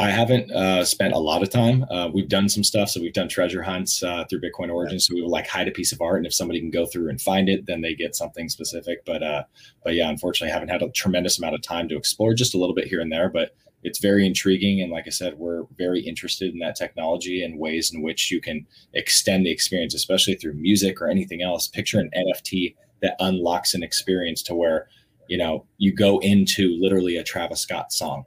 I 0.00 0.10
haven't 0.10 0.50
uh, 0.50 0.84
spent 0.84 1.12
a 1.12 1.18
lot 1.18 1.42
of 1.42 1.50
time. 1.50 1.84
Uh, 1.90 2.08
we've 2.12 2.28
done 2.28 2.48
some 2.48 2.64
stuff. 2.64 2.88
So 2.88 3.00
we've 3.00 3.12
done 3.12 3.28
treasure 3.28 3.62
hunts 3.62 4.02
uh, 4.02 4.24
through 4.28 4.40
Bitcoin 4.40 4.72
Origins. 4.72 5.06
So 5.06 5.14
we 5.14 5.20
will 5.20 5.30
like 5.30 5.46
hide 5.46 5.68
a 5.68 5.72
piece 5.72 5.92
of 5.92 6.00
art, 6.00 6.16
and 6.18 6.26
if 6.26 6.34
somebody 6.34 6.60
can 6.60 6.70
go 6.70 6.86
through 6.86 7.10
and 7.10 7.20
find 7.20 7.48
it, 7.48 7.66
then 7.66 7.82
they 7.82 7.94
get 7.94 8.16
something 8.16 8.48
specific. 8.48 9.04
But 9.04 9.22
uh, 9.22 9.44
but 9.84 9.94
yeah, 9.94 10.08
unfortunately, 10.08 10.50
I 10.50 10.54
haven't 10.54 10.70
had 10.70 10.82
a 10.82 10.90
tremendous 10.90 11.38
amount 11.38 11.54
of 11.54 11.62
time 11.62 11.88
to 11.88 11.96
explore. 11.96 12.34
Just 12.34 12.54
a 12.54 12.58
little 12.58 12.74
bit 12.74 12.88
here 12.88 13.00
and 13.00 13.12
there, 13.12 13.28
but 13.28 13.54
it's 13.82 13.98
very 13.98 14.26
intriguing. 14.26 14.80
And 14.80 14.90
like 14.90 15.04
I 15.06 15.10
said, 15.10 15.38
we're 15.38 15.64
very 15.76 16.00
interested 16.00 16.52
in 16.52 16.58
that 16.60 16.76
technology 16.76 17.42
and 17.42 17.58
ways 17.58 17.92
in 17.92 18.02
which 18.02 18.30
you 18.30 18.40
can 18.40 18.66
extend 18.94 19.46
the 19.46 19.50
experience, 19.50 19.94
especially 19.94 20.34
through 20.34 20.54
music 20.54 21.00
or 21.00 21.08
anything 21.08 21.42
else. 21.42 21.66
Picture 21.66 21.98
an 21.98 22.10
NFT 22.16 22.74
that 23.02 23.16
unlocks 23.20 23.74
an 23.74 23.82
experience 23.82 24.42
to 24.44 24.54
where 24.54 24.88
you 25.28 25.36
know 25.36 25.66
you 25.76 25.94
go 25.94 26.18
into 26.20 26.78
literally 26.80 27.16
a 27.16 27.22
Travis 27.22 27.60
Scott 27.60 27.92
song 27.92 28.24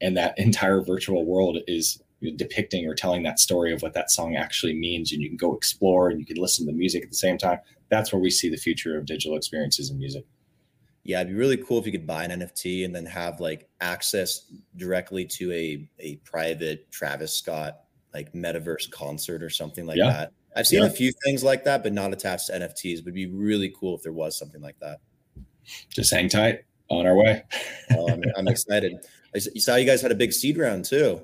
and 0.00 0.16
that 0.16 0.38
entire 0.38 0.80
virtual 0.80 1.24
world 1.24 1.58
is 1.66 2.02
depicting 2.36 2.86
or 2.86 2.94
telling 2.94 3.22
that 3.22 3.38
story 3.38 3.72
of 3.72 3.82
what 3.82 3.92
that 3.94 4.10
song 4.10 4.36
actually 4.36 4.74
means 4.74 5.12
and 5.12 5.20
you 5.20 5.28
can 5.28 5.36
go 5.36 5.54
explore 5.54 6.08
and 6.08 6.18
you 6.18 6.26
can 6.26 6.36
listen 6.36 6.66
to 6.66 6.72
the 6.72 6.78
music 6.78 7.02
at 7.02 7.10
the 7.10 7.16
same 7.16 7.36
time 7.36 7.58
that's 7.90 8.12
where 8.12 8.20
we 8.20 8.30
see 8.30 8.48
the 8.48 8.56
future 8.56 8.96
of 8.98 9.04
digital 9.04 9.36
experiences 9.36 9.90
in 9.90 9.98
music. 9.98 10.24
Yeah 11.02 11.20
it'd 11.20 11.32
be 11.32 11.38
really 11.38 11.58
cool 11.58 11.78
if 11.78 11.86
you 11.86 11.92
could 11.92 12.06
buy 12.06 12.24
an 12.24 12.40
nft 12.40 12.84
and 12.84 12.94
then 12.94 13.04
have 13.06 13.40
like 13.40 13.68
access 13.80 14.50
directly 14.76 15.24
to 15.26 15.52
a 15.52 15.86
a 15.98 16.16
private 16.16 16.90
travis 16.90 17.36
scott 17.36 17.80
like 18.14 18.32
metaverse 18.32 18.90
concert 18.90 19.42
or 19.42 19.50
something 19.50 19.86
like 19.86 19.98
yeah. 19.98 20.10
that. 20.10 20.32
I've 20.56 20.66
seen 20.66 20.82
yeah. 20.82 20.86
a 20.86 20.90
few 20.90 21.12
things 21.24 21.44
like 21.44 21.64
that 21.64 21.82
but 21.82 21.92
not 21.92 22.12
attached 22.12 22.46
to 22.46 22.52
nfts 22.52 22.98
but 23.04 23.08
it'd 23.08 23.14
be 23.14 23.26
really 23.26 23.74
cool 23.78 23.96
if 23.96 24.02
there 24.02 24.12
was 24.12 24.38
something 24.38 24.62
like 24.62 24.78
that. 24.80 25.00
Just 25.90 26.12
hang 26.12 26.28
tight. 26.28 26.60
On 26.90 27.06
our 27.06 27.16
way. 27.16 27.42
Oh, 27.92 28.10
I'm, 28.10 28.22
I'm 28.36 28.46
excited 28.46 28.92
I 29.34 29.38
saw 29.38 29.76
you 29.76 29.86
guys 29.86 30.02
had 30.02 30.12
a 30.12 30.16
big 30.16 30.32
seed 30.32 30.58
round 30.58 30.84
too. 30.84 31.20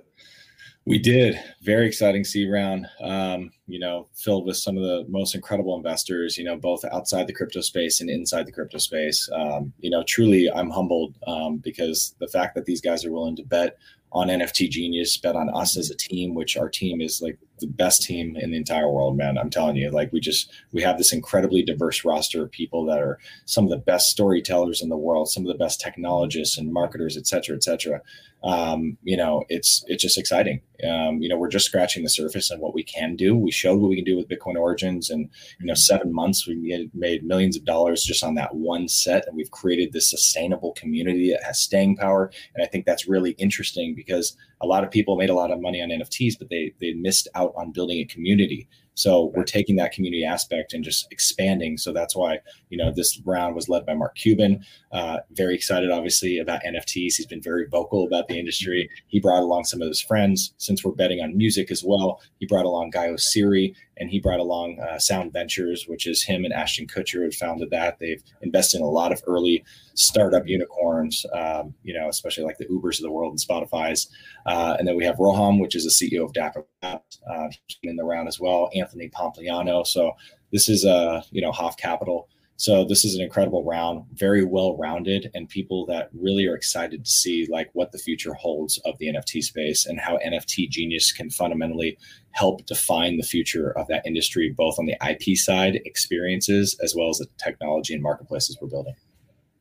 We 0.86 0.98
did. 0.98 1.38
Very 1.62 1.86
exciting 1.86 2.24
seed 2.24 2.50
round. 2.50 2.86
Um, 3.00 3.50
you 3.66 3.78
know, 3.78 4.08
filled 4.14 4.46
with 4.46 4.56
some 4.56 4.76
of 4.76 4.82
the 4.82 5.04
most 5.08 5.34
incredible 5.34 5.76
investors. 5.76 6.38
You 6.38 6.44
know, 6.44 6.56
both 6.56 6.84
outside 6.86 7.26
the 7.26 7.34
crypto 7.34 7.60
space 7.60 8.00
and 8.00 8.08
inside 8.08 8.46
the 8.46 8.52
crypto 8.52 8.78
space. 8.78 9.28
Um, 9.32 9.72
you 9.78 9.90
know, 9.90 10.02
truly, 10.04 10.50
I'm 10.50 10.70
humbled 10.70 11.16
um, 11.26 11.58
because 11.58 12.14
the 12.18 12.28
fact 12.28 12.54
that 12.54 12.64
these 12.64 12.80
guys 12.80 13.04
are 13.04 13.12
willing 13.12 13.36
to 13.36 13.44
bet 13.44 13.76
on 14.12 14.28
NFT 14.28 14.70
Genius, 14.70 15.16
bet 15.18 15.36
on 15.36 15.50
us 15.50 15.76
as 15.76 15.90
a 15.90 15.96
team, 15.96 16.34
which 16.34 16.56
our 16.56 16.68
team 16.68 17.00
is 17.00 17.20
like 17.22 17.38
the 17.60 17.66
best 17.66 18.02
team 18.02 18.36
in 18.36 18.50
the 18.50 18.56
entire 18.56 18.90
world, 18.90 19.16
man. 19.16 19.38
I'm 19.38 19.50
telling 19.50 19.76
you, 19.76 19.90
like 19.90 20.12
we 20.12 20.20
just 20.20 20.52
we 20.72 20.82
have 20.82 20.98
this 20.98 21.12
incredibly 21.12 21.62
diverse 21.62 22.04
roster 22.04 22.42
of 22.42 22.50
people 22.50 22.84
that 22.86 22.98
are 22.98 23.18
some 23.44 23.64
of 23.64 23.70
the 23.70 23.78
best 23.78 24.08
storytellers 24.08 24.82
in 24.82 24.88
the 24.88 24.96
world, 24.96 25.28
some 25.30 25.44
of 25.44 25.48
the 25.48 25.58
best 25.58 25.80
technologists 25.80 26.58
and 26.58 26.72
marketers, 26.72 27.16
et 27.16 27.26
cetera, 27.26 27.56
et 27.56 27.62
cetera. 27.62 28.00
Um, 28.42 28.96
you 29.02 29.16
know, 29.16 29.44
it's 29.48 29.84
it's 29.86 30.02
just 30.02 30.16
exciting. 30.16 30.62
Um, 30.88 31.20
you 31.20 31.28
know, 31.28 31.36
we're 31.36 31.48
just 31.48 31.66
scratching 31.66 32.02
the 32.02 32.08
surface 32.08 32.50
on 32.50 32.58
what 32.58 32.72
we 32.72 32.82
can 32.82 33.14
do. 33.14 33.36
We 33.36 33.50
showed 33.50 33.78
what 33.78 33.90
we 33.90 33.96
can 33.96 34.04
do 34.04 34.16
with 34.16 34.28
Bitcoin 34.28 34.56
Origins, 34.56 35.10
and 35.10 35.28
you 35.58 35.66
know, 35.66 35.74
seven 35.74 36.12
months 36.12 36.46
we 36.46 36.88
made, 36.94 37.22
millions 37.22 37.56
of 37.56 37.64
dollars 37.64 38.02
just 38.02 38.24
on 38.24 38.34
that 38.36 38.54
one 38.54 38.88
set, 38.88 39.26
and 39.26 39.36
we've 39.36 39.50
created 39.50 39.92
this 39.92 40.08
sustainable 40.08 40.72
community 40.72 41.30
that 41.32 41.44
has 41.44 41.58
staying 41.58 41.96
power. 41.96 42.30
And 42.54 42.64
I 42.64 42.66
think 42.66 42.86
that's 42.86 43.06
really 43.06 43.32
interesting 43.32 43.94
because 43.94 44.36
a 44.62 44.66
lot 44.66 44.84
of 44.84 44.90
people 44.90 45.16
made 45.16 45.30
a 45.30 45.34
lot 45.34 45.50
of 45.50 45.60
money 45.60 45.82
on 45.82 45.90
NFTs, 45.90 46.38
but 46.38 46.48
they 46.48 46.72
they 46.80 46.94
missed 46.94 47.28
out 47.34 47.49
on 47.56 47.72
building 47.72 47.98
a 47.98 48.04
community. 48.04 48.68
So 48.94 49.32
we're 49.34 49.44
taking 49.44 49.76
that 49.76 49.92
community 49.92 50.24
aspect 50.24 50.74
and 50.74 50.84
just 50.84 51.06
expanding. 51.10 51.78
So 51.78 51.92
that's 51.92 52.14
why 52.14 52.40
you 52.68 52.76
know 52.76 52.92
this 52.94 53.18
round 53.24 53.54
was 53.54 53.68
led 53.68 53.86
by 53.86 53.94
Mark 53.94 54.14
Cuban. 54.14 54.62
Uh, 54.92 55.18
very 55.30 55.54
excited, 55.54 55.90
obviously, 55.90 56.38
about 56.38 56.62
NFTs. 56.64 57.14
He's 57.16 57.26
been 57.26 57.40
very 57.40 57.66
vocal 57.66 58.04
about 58.04 58.28
the 58.28 58.38
industry. 58.38 58.90
He 59.06 59.18
brought 59.18 59.42
along 59.42 59.64
some 59.64 59.80
of 59.80 59.88
his 59.88 60.02
friends. 60.02 60.52
Since 60.58 60.84
we're 60.84 60.92
betting 60.92 61.20
on 61.20 61.36
music 61.36 61.70
as 61.70 61.82
well, 61.82 62.20
he 62.40 62.46
brought 62.46 62.66
along 62.66 62.90
Guy 62.90 63.08
Oseary 63.08 63.74
and 64.00 64.10
he 64.10 64.18
brought 64.18 64.40
along 64.40 64.80
uh, 64.80 64.98
Sound 64.98 65.32
Ventures, 65.32 65.86
which 65.86 66.06
is 66.06 66.22
him 66.22 66.44
and 66.44 66.54
Ashton 66.54 66.86
Kutcher 66.86 67.22
have 67.22 67.34
founded 67.34 67.70
that. 67.70 67.98
They've 68.00 68.22
invested 68.40 68.78
in 68.78 68.82
a 68.82 68.88
lot 68.88 69.12
of 69.12 69.22
early 69.26 69.62
startup 69.94 70.48
unicorns, 70.48 71.24
um, 71.34 71.74
you 71.84 71.92
know, 71.92 72.08
especially 72.08 72.44
like 72.44 72.56
the 72.56 72.64
Ubers 72.66 72.98
of 72.98 73.02
the 73.02 73.10
world 73.10 73.30
and 73.32 73.38
Spotify's. 73.38 74.08
Uh, 74.46 74.74
and 74.78 74.88
then 74.88 74.96
we 74.96 75.04
have 75.04 75.16
Roham, 75.16 75.60
which 75.60 75.76
is 75.76 75.84
the 75.84 75.90
CEO 75.90 76.24
of 76.24 76.32
Dapper 76.32 76.64
Labs, 76.82 77.20
uh, 77.30 77.48
in 77.82 77.96
the 77.96 78.04
round 78.04 78.26
as 78.26 78.40
well. 78.40 78.70
Anthony 78.74 79.10
Pompliano. 79.10 79.86
So 79.86 80.12
this 80.50 80.68
is 80.68 80.84
a 80.84 80.90
uh, 80.90 81.22
you 81.30 81.42
know 81.42 81.52
Hoff 81.52 81.76
Capital. 81.76 82.28
So 82.60 82.84
this 82.84 83.06
is 83.06 83.14
an 83.14 83.22
incredible 83.22 83.64
round, 83.64 84.04
very 84.12 84.44
well 84.44 84.76
rounded, 84.76 85.30
and 85.32 85.48
people 85.48 85.86
that 85.86 86.10
really 86.12 86.46
are 86.46 86.54
excited 86.54 87.06
to 87.06 87.10
see 87.10 87.48
like 87.50 87.70
what 87.72 87.90
the 87.90 87.96
future 87.96 88.34
holds 88.34 88.76
of 88.84 88.98
the 88.98 89.06
NFT 89.06 89.42
space 89.42 89.86
and 89.86 89.98
how 89.98 90.18
NFT 90.18 90.68
Genius 90.68 91.10
can 91.10 91.30
fundamentally 91.30 91.96
help 92.32 92.66
define 92.66 93.16
the 93.16 93.22
future 93.22 93.70
of 93.78 93.88
that 93.88 94.04
industry, 94.04 94.54
both 94.54 94.78
on 94.78 94.84
the 94.84 94.94
IP 95.08 95.38
side, 95.38 95.80
experiences, 95.86 96.78
as 96.82 96.94
well 96.94 97.08
as 97.08 97.16
the 97.16 97.28
technology 97.42 97.94
and 97.94 98.02
marketplaces 98.02 98.58
we're 98.60 98.68
building. 98.68 98.94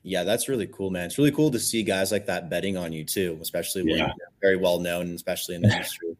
Yeah, 0.03 0.25
that's 0.25 0.49
really 0.49 0.67
cool, 0.67 0.89
man. 0.89 1.05
It's 1.05 1.17
really 1.17 1.31
cool 1.31 1.51
to 1.51 1.59
see 1.59 1.83
guys 1.83 2.11
like 2.11 2.25
that 2.25 2.49
betting 2.49 2.75
on 2.75 2.91
you 2.91 3.05
too, 3.05 3.39
especially 3.41 3.83
when 3.83 3.95
yeah. 3.95 4.07
you're 4.07 4.27
very 4.41 4.57
well 4.57 4.77
known, 4.81 5.15
especially 5.15 5.55
in 5.55 5.61
the 5.61 5.71
industry. 5.71 6.09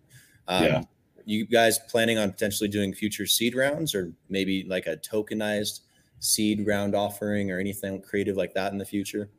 Um, 0.47 0.63
yeah. 0.63 0.81
You 1.25 1.45
guys 1.45 1.77
planning 1.77 2.17
on 2.17 2.31
potentially 2.31 2.69
doing 2.69 2.91
future 2.91 3.27
seed 3.27 3.53
rounds 3.53 3.93
or 3.93 4.11
maybe 4.29 4.65
like 4.67 4.87
a 4.87 4.97
tokenized 4.97 5.81
seed 6.19 6.65
round 6.65 6.95
offering 6.95 7.51
or 7.51 7.59
anything 7.59 8.01
creative 8.01 8.37
like 8.37 8.53
that 8.53 8.71
in 8.71 8.77
the 8.77 8.85
future? 8.85 9.29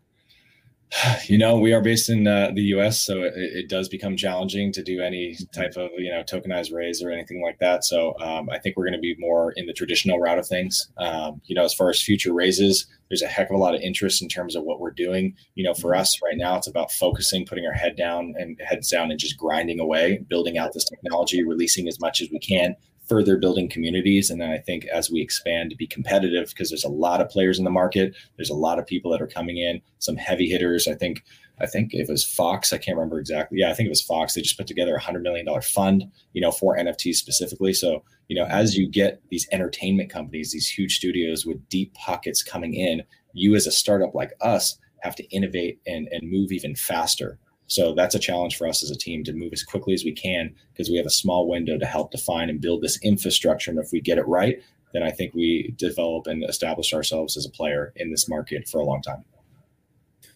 You 1.26 1.38
know, 1.38 1.58
we 1.58 1.72
are 1.72 1.80
based 1.80 2.08
in 2.08 2.26
uh, 2.26 2.50
the 2.54 2.62
U.S., 2.74 3.00
so 3.00 3.22
it, 3.22 3.32
it, 3.36 3.68
does 3.68 3.88
become 3.88 4.16
challenging 4.16 4.72
to 4.72 4.82
do 4.82 5.00
any 5.00 5.36
type 5.54 5.76
of 5.76 5.90
you 5.96 6.10
know 6.10 6.22
tokenized 6.22 6.72
raise 6.72 7.02
or 7.02 7.10
anything 7.10 7.40
like 7.42 7.58
that. 7.60 7.84
So 7.84 8.18
um, 8.20 8.50
I 8.50 8.58
think 8.58 8.76
we're 8.76 8.84
going 8.84 8.94
to 8.94 9.00
be 9.00 9.14
more 9.18 9.52
in 9.52 9.66
the 9.66 9.72
traditional 9.72 10.18
route 10.18 10.38
of 10.38 10.46
things. 10.46 10.90
Um, 10.98 11.40
you 11.44 11.54
know, 11.54 11.64
as 11.64 11.74
far 11.74 11.90
as 11.90 12.02
future 12.02 12.32
raises, 12.32 12.86
there's 13.08 13.22
a 13.22 13.28
heck 13.28 13.50
of 13.50 13.56
a 13.56 13.58
lot 13.58 13.74
of 13.74 13.80
interest 13.80 14.22
in 14.22 14.28
terms 14.28 14.56
of 14.56 14.64
what 14.64 14.80
we're 14.80 14.90
doing. 14.90 15.34
You 15.54 15.64
know, 15.64 15.74
for 15.74 15.94
us 15.94 16.18
right 16.22 16.36
now, 16.36 16.56
it's 16.56 16.68
about 16.68 16.90
focusing, 16.90 17.46
putting 17.46 17.66
our 17.66 17.72
head 17.72 17.96
down 17.96 18.34
and 18.36 18.60
heads 18.64 18.90
down, 18.90 19.10
and 19.10 19.20
just 19.20 19.36
grinding 19.36 19.78
away, 19.78 20.24
building 20.28 20.58
out 20.58 20.72
this 20.72 20.84
technology, 20.84 21.44
releasing 21.44 21.86
as 21.86 22.00
much 22.00 22.20
as 22.20 22.28
we 22.30 22.40
can, 22.40 22.74
further 23.10 23.36
building 23.36 23.68
communities. 23.68 24.30
And 24.30 24.40
then 24.40 24.50
I 24.50 24.58
think 24.58 24.84
as 24.86 25.10
we 25.10 25.20
expand 25.20 25.70
to 25.70 25.76
be 25.76 25.88
competitive, 25.88 26.50
because 26.50 26.70
there's 26.70 26.84
a 26.84 26.88
lot 26.88 27.20
of 27.20 27.28
players 27.28 27.58
in 27.58 27.64
the 27.64 27.70
market, 27.70 28.14
there's 28.36 28.50
a 28.50 28.54
lot 28.54 28.78
of 28.78 28.86
people 28.86 29.10
that 29.10 29.20
are 29.20 29.26
coming 29.26 29.58
in, 29.58 29.82
some 29.98 30.14
heavy 30.14 30.48
hitters. 30.48 30.86
I 30.86 30.94
think 30.94 31.24
I 31.60 31.66
think 31.66 31.92
it 31.92 32.08
was 32.08 32.24
Fox. 32.24 32.72
I 32.72 32.78
can't 32.78 32.96
remember 32.96 33.18
exactly. 33.18 33.58
Yeah, 33.58 33.70
I 33.70 33.74
think 33.74 33.88
it 33.88 33.90
was 33.90 34.00
Fox. 34.00 34.32
They 34.32 34.42
just 34.42 34.56
put 34.56 34.68
together 34.68 34.94
a 34.94 35.00
hundred 35.00 35.24
million 35.24 35.44
dollar 35.44 35.60
fund, 35.60 36.04
you 36.32 36.40
know, 36.40 36.52
for 36.52 36.78
NFTs 36.78 37.16
specifically. 37.16 37.74
So, 37.74 38.04
you 38.28 38.36
know, 38.36 38.46
as 38.46 38.76
you 38.76 38.88
get 38.88 39.20
these 39.28 39.48
entertainment 39.50 40.08
companies, 40.08 40.52
these 40.52 40.68
huge 40.68 40.96
studios 40.96 41.44
with 41.44 41.68
deep 41.68 41.92
pockets 41.94 42.44
coming 42.44 42.74
in, 42.74 43.02
you 43.34 43.56
as 43.56 43.66
a 43.66 43.72
startup 43.72 44.14
like 44.14 44.32
us 44.40 44.78
have 45.02 45.16
to 45.16 45.24
innovate 45.24 45.80
and, 45.84 46.08
and 46.12 46.30
move 46.30 46.52
even 46.52 46.76
faster. 46.76 47.38
So 47.70 47.94
that's 47.94 48.16
a 48.16 48.18
challenge 48.18 48.56
for 48.56 48.66
us 48.66 48.82
as 48.82 48.90
a 48.90 48.96
team 48.96 49.22
to 49.22 49.32
move 49.32 49.52
as 49.52 49.62
quickly 49.62 49.94
as 49.94 50.04
we 50.04 50.10
can 50.10 50.52
because 50.72 50.90
we 50.90 50.96
have 50.96 51.06
a 51.06 51.10
small 51.10 51.48
window 51.48 51.78
to 51.78 51.86
help 51.86 52.10
define 52.10 52.50
and 52.50 52.60
build 52.60 52.82
this 52.82 52.98
infrastructure. 53.04 53.70
And 53.70 53.78
if 53.78 53.92
we 53.92 54.00
get 54.00 54.18
it 54.18 54.26
right, 54.26 54.60
then 54.92 55.04
I 55.04 55.12
think 55.12 55.34
we 55.34 55.72
develop 55.76 56.26
and 56.26 56.42
establish 56.42 56.92
ourselves 56.92 57.36
as 57.36 57.46
a 57.46 57.50
player 57.50 57.92
in 57.94 58.10
this 58.10 58.28
market 58.28 58.68
for 58.68 58.80
a 58.80 58.84
long 58.84 59.02
time. 59.02 59.24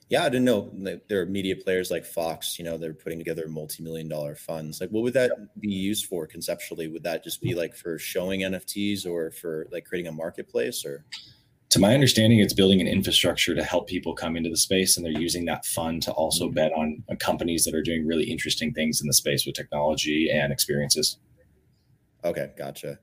Yeah, 0.09 0.23
I 0.23 0.29
didn't 0.29 0.44
know 0.44 0.70
there 1.09 1.23
are 1.23 1.27
media 1.27 1.57
players 1.57 1.90
like 1.90 2.05
Fox. 2.05 2.57
You 2.57 2.66
know, 2.66 2.79
they're 2.79 2.94
putting 2.94 3.18
together 3.18 3.49
multi-million 3.49 4.09
dollar 4.09 4.37
funds. 4.37 4.81
Like, 4.81 4.90
what 4.90 5.03
would 5.03 5.14
that 5.14 5.33
be 5.59 5.73
used 5.73 6.07
for 6.07 6.29
conceptually? 6.29 6.87
Would 6.87 7.03
that 7.03 7.25
just 7.25 7.42
be 7.42 7.57
like 7.57 7.75
for 7.75 7.99
showing 7.99 8.42
NFTs 8.42 9.07
or 9.07 9.33
for 9.33 9.66
like 9.73 9.87
creating 9.87 10.09
a 10.09 10.12
marketplace 10.12 10.85
or? 10.85 11.05
To 11.75 11.81
my 11.81 11.93
understanding, 11.93 12.39
it's 12.39 12.55
building 12.55 12.81
an 12.81 12.87
infrastructure 12.87 13.53
to 13.53 13.63
help 13.65 13.89
people 13.89 14.15
come 14.15 14.37
into 14.37 14.49
the 14.49 14.57
space, 14.57 14.97
and 14.97 15.05
they're 15.05 15.21
using 15.21 15.45
that 15.47 15.67
fund 15.67 16.03
to 16.05 16.13
also 16.13 16.45
mm-hmm. 16.47 16.55
bet 16.55 16.73
on, 16.73 17.03
on 17.11 17.17
companies 17.17 17.65
that 17.65 17.75
are 17.75 17.83
doing 17.83 18.07
really 18.07 18.31
interesting 18.31 18.73
things 18.73 19.01
in 19.01 19.09
the 19.09 19.13
space 19.13 19.45
with 19.45 19.57
technology 19.57 20.31
and 20.33 20.53
experiences. 20.53 21.19
Okay, 22.25 22.53
gotcha. 22.57 23.01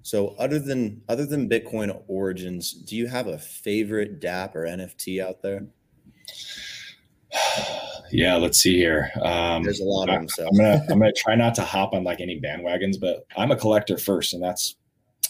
So, 0.00 0.34
other 0.38 0.58
than 0.58 1.02
other 1.06 1.26
than 1.26 1.50
Bitcoin 1.50 2.02
Origins, 2.08 2.72
do 2.72 2.96
you 2.96 3.08
have 3.08 3.26
a 3.26 3.38
favorite 3.38 4.22
DApp 4.22 4.54
or 4.54 4.64
NFT 4.64 5.22
out 5.22 5.42
there? 5.42 5.66
yeah, 8.10 8.36
let's 8.36 8.58
see 8.58 8.76
here. 8.76 9.10
Um, 9.20 9.64
There's 9.64 9.80
a 9.80 9.84
lot 9.84 10.08
of 10.08 10.14
them. 10.14 10.28
So. 10.30 10.46
I'm 10.46 10.56
gonna 10.56 10.82
I'm 10.88 10.98
gonna 10.98 11.12
try 11.12 11.34
not 11.34 11.54
to 11.56 11.62
hop 11.62 11.92
on 11.92 12.04
like 12.04 12.22
any 12.22 12.40
bandwagons, 12.40 12.98
but 12.98 13.26
I'm 13.36 13.50
a 13.50 13.56
collector 13.56 13.98
first, 13.98 14.32
and 14.32 14.42
that's 14.42 14.76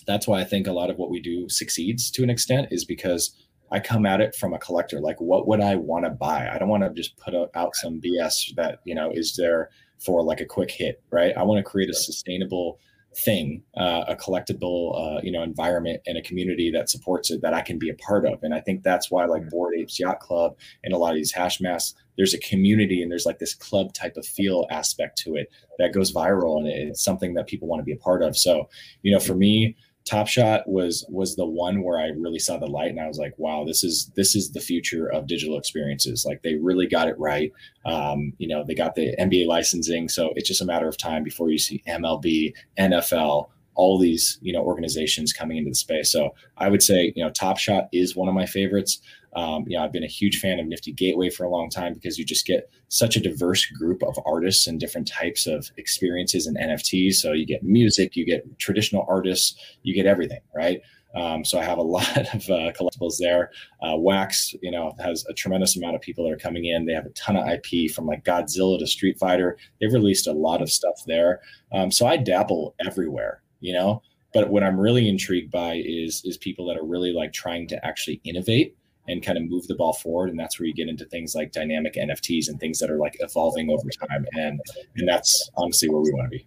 that's 0.07 0.27
why 0.27 0.41
I 0.41 0.45
think 0.45 0.67
a 0.67 0.73
lot 0.73 0.91
of 0.91 0.97
what 0.97 1.11
we 1.11 1.21
do 1.21 1.49
succeeds 1.49 2.11
to 2.13 2.23
an 2.23 2.31
extent 2.31 2.69
is 2.71 2.85
because 2.85 3.37
I 3.71 3.81
come 3.81 4.07
at 4.07 4.21
it 4.21 4.35
from 4.35 4.55
a 4.55 4.59
collector. 4.59 5.01
Like, 5.01 5.21
what 5.21 5.49
would 5.49 5.61
I 5.61 5.77
want 5.77 6.05
to 6.05 6.11
buy? 6.11 6.49
I 6.49 6.59
don't 6.59 6.69
want 6.69 6.85
to 6.85 6.91
just 6.91 7.17
put 7.17 7.35
out 7.55 7.75
some 7.75 8.01
BS 8.01 8.55
that 8.57 8.81
you 8.85 8.95
know 8.95 9.11
is 9.13 9.37
there 9.37 9.71
for 9.99 10.23
like 10.23 10.41
a 10.41 10.47
quick 10.47 10.71
hit, 10.71 11.03
right? 11.11 11.37
I 11.37 11.43
want 11.43 11.65
to 11.65 11.69
create 11.69 11.91
a 11.91 11.95
sustainable 11.95 12.79
thing, 13.17 13.63
uh, 13.77 14.05
a 14.09 14.17
collectible, 14.17 15.19
uh, 15.19 15.21
you 15.23 15.31
know, 15.31 15.43
environment 15.43 16.01
and 16.07 16.19
a 16.19 16.23
community 16.23 16.71
that 16.71 16.91
supports 16.91 17.31
it 17.31 17.41
that 17.43 17.55
I 17.55 17.63
can 17.63 17.79
be 17.79 17.89
a 17.89 17.95
part 17.95 18.27
of. 18.27 18.43
And 18.43 18.55
I 18.55 18.61
think 18.61 18.83
that's 18.83 19.11
why 19.11 19.25
like 19.25 19.49
Bored 19.51 19.75
Apes 19.77 19.99
Yacht 20.01 20.21
Club 20.21 20.57
and 20.83 20.93
a 20.93 20.99
lot 20.99 21.11
of 21.11 21.17
these 21.17 21.33
Hashmasks, 21.33 21.95
there's 22.17 22.35
a 22.35 22.39
community 22.39 23.03
and 23.03 23.11
there's 23.11 23.27
like 23.27 23.39
this 23.39 23.55
club 23.55 23.93
type 23.93 24.17
of 24.17 24.27
feel 24.27 24.67
aspect 24.71 25.19
to 25.19 25.37
it 25.37 25.49
that 25.79 25.93
goes 25.93 26.13
viral 26.13 26.59
and 26.59 26.69
it's 26.69 27.03
something 27.03 27.35
that 27.35 27.47
people 27.47 27.69
want 27.69 27.81
to 27.81 27.85
be 27.85 27.93
a 27.93 27.97
part 27.97 28.23
of. 28.23 28.37
So, 28.37 28.69
you 29.03 29.13
know, 29.13 29.21
for 29.21 29.35
me, 29.35 29.77
Top 30.05 30.29
Shot 30.29 30.69
was 30.69 31.07
was 31.09 31.35
the 31.35 31.47
one 31.47 31.83
where 31.83 31.99
I 31.99 32.09
really 32.09 32.39
saw 32.39 32.59
the 32.59 32.67
light, 32.67 32.91
and 32.91 33.01
I 33.01 33.09
was 33.09 33.19
like, 33.19 33.33
"Wow, 33.39 33.65
this 33.65 33.83
is 33.83 34.11
this 34.15 34.37
is 34.37 34.53
the 34.53 34.61
future 34.61 35.11
of 35.11 35.27
digital 35.27 35.57
experiences." 35.57 36.27
Like 36.27 36.43
they 36.43 36.57
really 36.57 36.87
got 36.87 37.09
it 37.09 37.19
right. 37.19 37.53
Um, 37.87 38.35
you 38.37 38.47
know, 38.47 38.65
they 38.65 38.75
got 38.75 38.95
the 38.95 39.17
NBA 39.19 39.47
licensing, 39.47 40.11
so 40.11 40.33
it's 40.37 40.49
just 40.49 40.61
a 40.61 40.67
matter 40.67 40.89
of 40.89 40.99
time 40.99 41.25
before 41.25 41.51
you 41.51 41.57
see 41.57 41.83
MLB, 41.89 42.53
NFL, 42.79 43.49
all 43.77 43.99
these 43.99 44.39
you 44.43 44.53
know 44.53 44.63
organizations 44.63 45.33
coming 45.33 45.57
into 45.57 45.71
the 45.71 45.75
space. 45.75 46.13
So 46.13 46.35
I 46.59 46.69
would 46.69 46.83
say 46.83 47.15
you 47.17 47.25
know 47.25 47.31
Top 47.31 47.59
Shot 47.59 47.89
is 47.93 48.15
one 48.15 48.29
of 48.29 48.35
my 48.35 48.47
favorites. 48.47 49.01
Um, 49.35 49.65
you 49.67 49.77
know, 49.77 49.85
I've 49.85 49.93
been 49.93 50.05
a 50.05 50.09
huge 50.09 50.39
fan 50.39 50.61
of 50.61 50.67
Nifty 50.67 50.93
Gateway 50.93 51.31
for 51.31 51.45
a 51.45 51.51
long 51.51 51.69
time 51.69 51.95
because 51.95 52.19
you 52.19 52.25
just 52.25 52.47
get 52.47 52.71
such 52.89 53.17
a 53.17 53.21
diverse 53.21 53.67
group 53.67 54.03
of 54.03 54.19
artists 54.25 54.67
and 54.67 54.79
different 54.79 55.09
types 55.09 55.47
of 55.47 55.71
experiences 55.77 56.47
and 56.47 56.57
NFTs. 56.57 57.15
So 57.15 57.33
you 57.33 57.47
get 57.47 57.63
music, 57.63 58.17
you 58.17 58.25
get 58.25 58.59
traditional 58.59 59.05
artists, 59.09 59.57
you 59.83 59.95
get 59.95 60.07
everything, 60.07 60.41
right? 60.55 60.81
Um, 61.15 61.45
so 61.45 61.59
I 61.59 61.65
have 61.65 61.79
a 61.79 61.83
lot 61.83 62.17
of 62.17 62.49
uh, 62.51 62.73
collectibles 62.73 63.19
there. 63.19 63.51
Uh, 63.83 63.97
Wax, 63.97 64.55
you 64.63 64.71
know, 64.71 64.95
has 64.99 65.25
a 65.29 65.35
tremendous 65.35 65.77
amount 65.77 65.97
of 65.97 66.03
people 66.03 66.25
that 66.25 66.33
are 66.33 66.39
coming 66.39 66.67
in. 66.67 66.87
They 66.87 66.93
have 66.93 67.07
a 67.07 67.11
ton 67.11 67.37
of 67.37 67.49
IP 67.49 67.91
from 67.91 68.07
like 68.07 68.25
Godzilla 68.25 68.79
to 68.79 68.87
Street 68.87 69.19
Fighter. 69.19 69.57
They've 69.81 69.93
released 69.93 70.27
a 70.27 70.33
lot 70.33 70.63
of 70.63 70.71
stuff 70.71 71.03
there. 71.07 71.41
Um, 71.73 71.91
so 71.91 72.07
I 72.07 72.17
dabble 72.17 72.75
everywhere, 72.85 73.43
you 73.61 73.73
know. 73.73 74.03
But 74.33 74.51
what 74.51 74.65
I'm 74.65 74.79
really 74.79 75.09
intrigued 75.09 75.53
by 75.53 75.81
is 75.85 76.23
is 76.25 76.37
people 76.37 76.67
that 76.67 76.77
are 76.77 76.85
really 76.85 77.13
like 77.13 77.33
trying 77.33 77.69
to 77.69 77.87
actually 77.87 78.21
innovate 78.25 78.77
and 79.09 79.23
kind 79.23 79.37
of 79.39 79.45
move 79.49 79.67
the 79.67 79.75
ball 79.75 79.93
forward. 79.93 80.31
And 80.31 80.39
that's 80.39 80.59
where 80.59 80.67
you 80.67 80.75
get 80.75 80.89
into 80.89 81.05
things 81.07 81.35
like 81.35 81.53
dynamic 81.53 81.95
NFTs 81.95 82.49
and 82.49 82.59
things 82.59 82.79
that 82.79 82.91
are 82.91 82.97
like 82.99 83.17
evolving 83.21 83.71
over 83.71 83.89
time. 84.09 84.27
And 84.33 84.61
and 84.97 85.09
that's 85.09 85.51
honestly 85.57 85.89
where 85.91 86.01
we 86.01 86.13
want 86.13 86.27
to 86.27 86.39
be. 86.39 86.47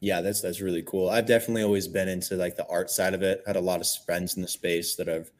Yeah, 0.00 0.20
that's 0.20 0.40
that's 0.42 0.60
really 0.60 0.82
cool. 0.82 1.08
I've 1.08 1.26
definitely 1.26 1.62
always 1.62 1.88
been 1.88 2.08
into 2.08 2.36
like 2.36 2.56
the 2.56 2.66
art 2.68 2.90
side 2.90 3.14
of 3.14 3.22
it. 3.22 3.42
Had 3.46 3.56
a 3.56 3.60
lot 3.60 3.80
of 3.80 3.86
friends 4.04 4.36
in 4.36 4.42
the 4.42 4.48
space 4.48 4.96
that 4.96 5.06
have, 5.08 5.30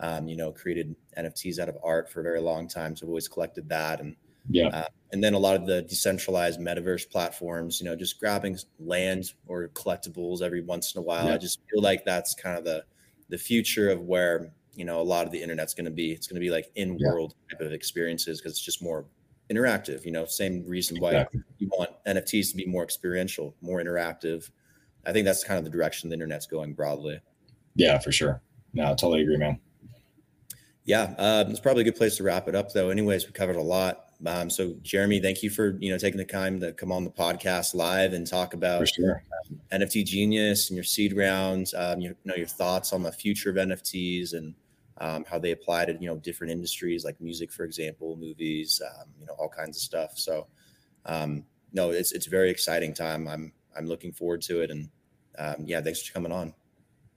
um, 0.00 0.28
you 0.28 0.36
know, 0.36 0.52
created 0.52 0.94
NFTs 1.16 1.58
out 1.58 1.68
of 1.70 1.78
art 1.82 2.10
for 2.10 2.20
a 2.20 2.22
very 2.22 2.40
long 2.40 2.68
time. 2.68 2.94
So 2.96 3.06
I've 3.06 3.08
always 3.08 3.28
collected 3.28 3.68
that, 3.70 4.00
and 4.00 4.16
Yeah. 4.48 4.68
Uh, 4.68 4.84
and 5.12 5.22
then 5.24 5.34
a 5.34 5.38
lot 5.38 5.56
of 5.56 5.66
the 5.66 5.82
decentralized 5.82 6.60
metaverse 6.60 7.08
platforms, 7.10 7.80
you 7.80 7.86
know, 7.86 7.96
just 7.96 8.20
grabbing 8.20 8.56
land 8.78 9.32
or 9.46 9.68
collectibles 9.70 10.42
every 10.42 10.62
once 10.62 10.94
in 10.94 11.00
a 11.00 11.02
while. 11.02 11.26
Yeah. 11.26 11.34
I 11.34 11.38
just 11.38 11.60
feel 11.70 11.82
like 11.82 12.04
that's 12.04 12.34
kind 12.34 12.58
of 12.58 12.64
the 12.64 12.84
the 13.28 13.38
future 13.38 13.90
of 13.90 14.00
where 14.02 14.52
you 14.74 14.84
know 14.84 15.00
a 15.00 15.02
lot 15.02 15.26
of 15.26 15.32
the 15.32 15.42
internet's 15.42 15.74
going 15.74 15.84
to 15.86 15.90
be. 15.90 16.12
It's 16.12 16.26
going 16.26 16.40
to 16.40 16.40
be 16.40 16.50
like 16.50 16.70
in 16.74 16.98
world 17.00 17.34
yeah. 17.48 17.56
type 17.56 17.66
of 17.66 17.72
experiences 17.72 18.40
because 18.40 18.52
it's 18.52 18.64
just 18.64 18.82
more 18.82 19.06
interactive. 19.50 20.04
You 20.04 20.12
know, 20.12 20.24
same 20.24 20.64
reason 20.66 20.98
why 21.00 21.10
exactly. 21.10 21.42
you 21.58 21.68
want 21.76 21.90
NFTs 22.06 22.50
to 22.50 22.56
be 22.56 22.66
more 22.66 22.82
experiential, 22.82 23.54
more 23.60 23.82
interactive. 23.82 24.50
I 25.04 25.12
think 25.12 25.24
that's 25.24 25.44
kind 25.44 25.58
of 25.58 25.64
the 25.64 25.70
direction 25.70 26.10
the 26.10 26.14
internet's 26.14 26.46
going 26.46 26.74
broadly. 26.74 27.20
Yeah, 27.74 27.98
for 27.98 28.12
sure. 28.12 28.42
No, 28.72 28.84
I 28.84 28.88
totally 28.90 29.22
agree, 29.22 29.36
man. 29.36 29.58
Yeah, 30.84 31.14
uh, 31.18 31.44
it's 31.48 31.60
probably 31.60 31.82
a 31.82 31.84
good 31.84 31.96
place 31.96 32.16
to 32.16 32.22
wrap 32.22 32.48
it 32.48 32.54
up, 32.54 32.72
though. 32.72 32.90
Anyways, 32.90 33.26
we 33.26 33.32
covered 33.32 33.56
a 33.56 33.62
lot. 33.62 34.09
Um, 34.26 34.50
so, 34.50 34.74
Jeremy, 34.82 35.20
thank 35.20 35.42
you 35.42 35.50
for 35.50 35.76
you 35.80 35.90
know 35.90 35.98
taking 35.98 36.18
the 36.18 36.24
time 36.24 36.60
to 36.60 36.72
come 36.72 36.92
on 36.92 37.04
the 37.04 37.10
podcast 37.10 37.74
live 37.74 38.12
and 38.12 38.26
talk 38.26 38.54
about 38.54 38.88
sure. 38.88 39.22
um, 39.50 39.60
NFT 39.72 40.04
Genius 40.04 40.68
and 40.68 40.76
your 40.76 40.84
seed 40.84 41.16
rounds. 41.16 41.74
Um, 41.74 42.00
you 42.00 42.14
know 42.24 42.34
your 42.34 42.46
thoughts 42.46 42.92
on 42.92 43.02
the 43.02 43.12
future 43.12 43.50
of 43.50 43.56
NFTs 43.56 44.34
and 44.34 44.54
um, 44.98 45.24
how 45.28 45.38
they 45.38 45.52
apply 45.52 45.86
to 45.86 45.96
you 46.00 46.08
know 46.08 46.16
different 46.16 46.52
industries 46.52 47.04
like 47.04 47.20
music, 47.20 47.50
for 47.50 47.64
example, 47.64 48.16
movies, 48.16 48.82
um, 48.86 49.08
you 49.18 49.26
know 49.26 49.34
all 49.38 49.48
kinds 49.48 49.76
of 49.76 49.82
stuff. 49.82 50.12
So, 50.18 50.46
um, 51.06 51.44
no, 51.72 51.90
it's 51.90 52.12
it's 52.12 52.26
a 52.26 52.30
very 52.30 52.50
exciting 52.50 52.92
time. 52.92 53.26
I'm 53.26 53.52
I'm 53.76 53.86
looking 53.86 54.12
forward 54.12 54.42
to 54.42 54.60
it, 54.60 54.70
and 54.70 54.88
yeah, 55.66 55.80
thanks 55.80 56.02
for 56.02 56.12
coming 56.12 56.32
on. 56.32 56.52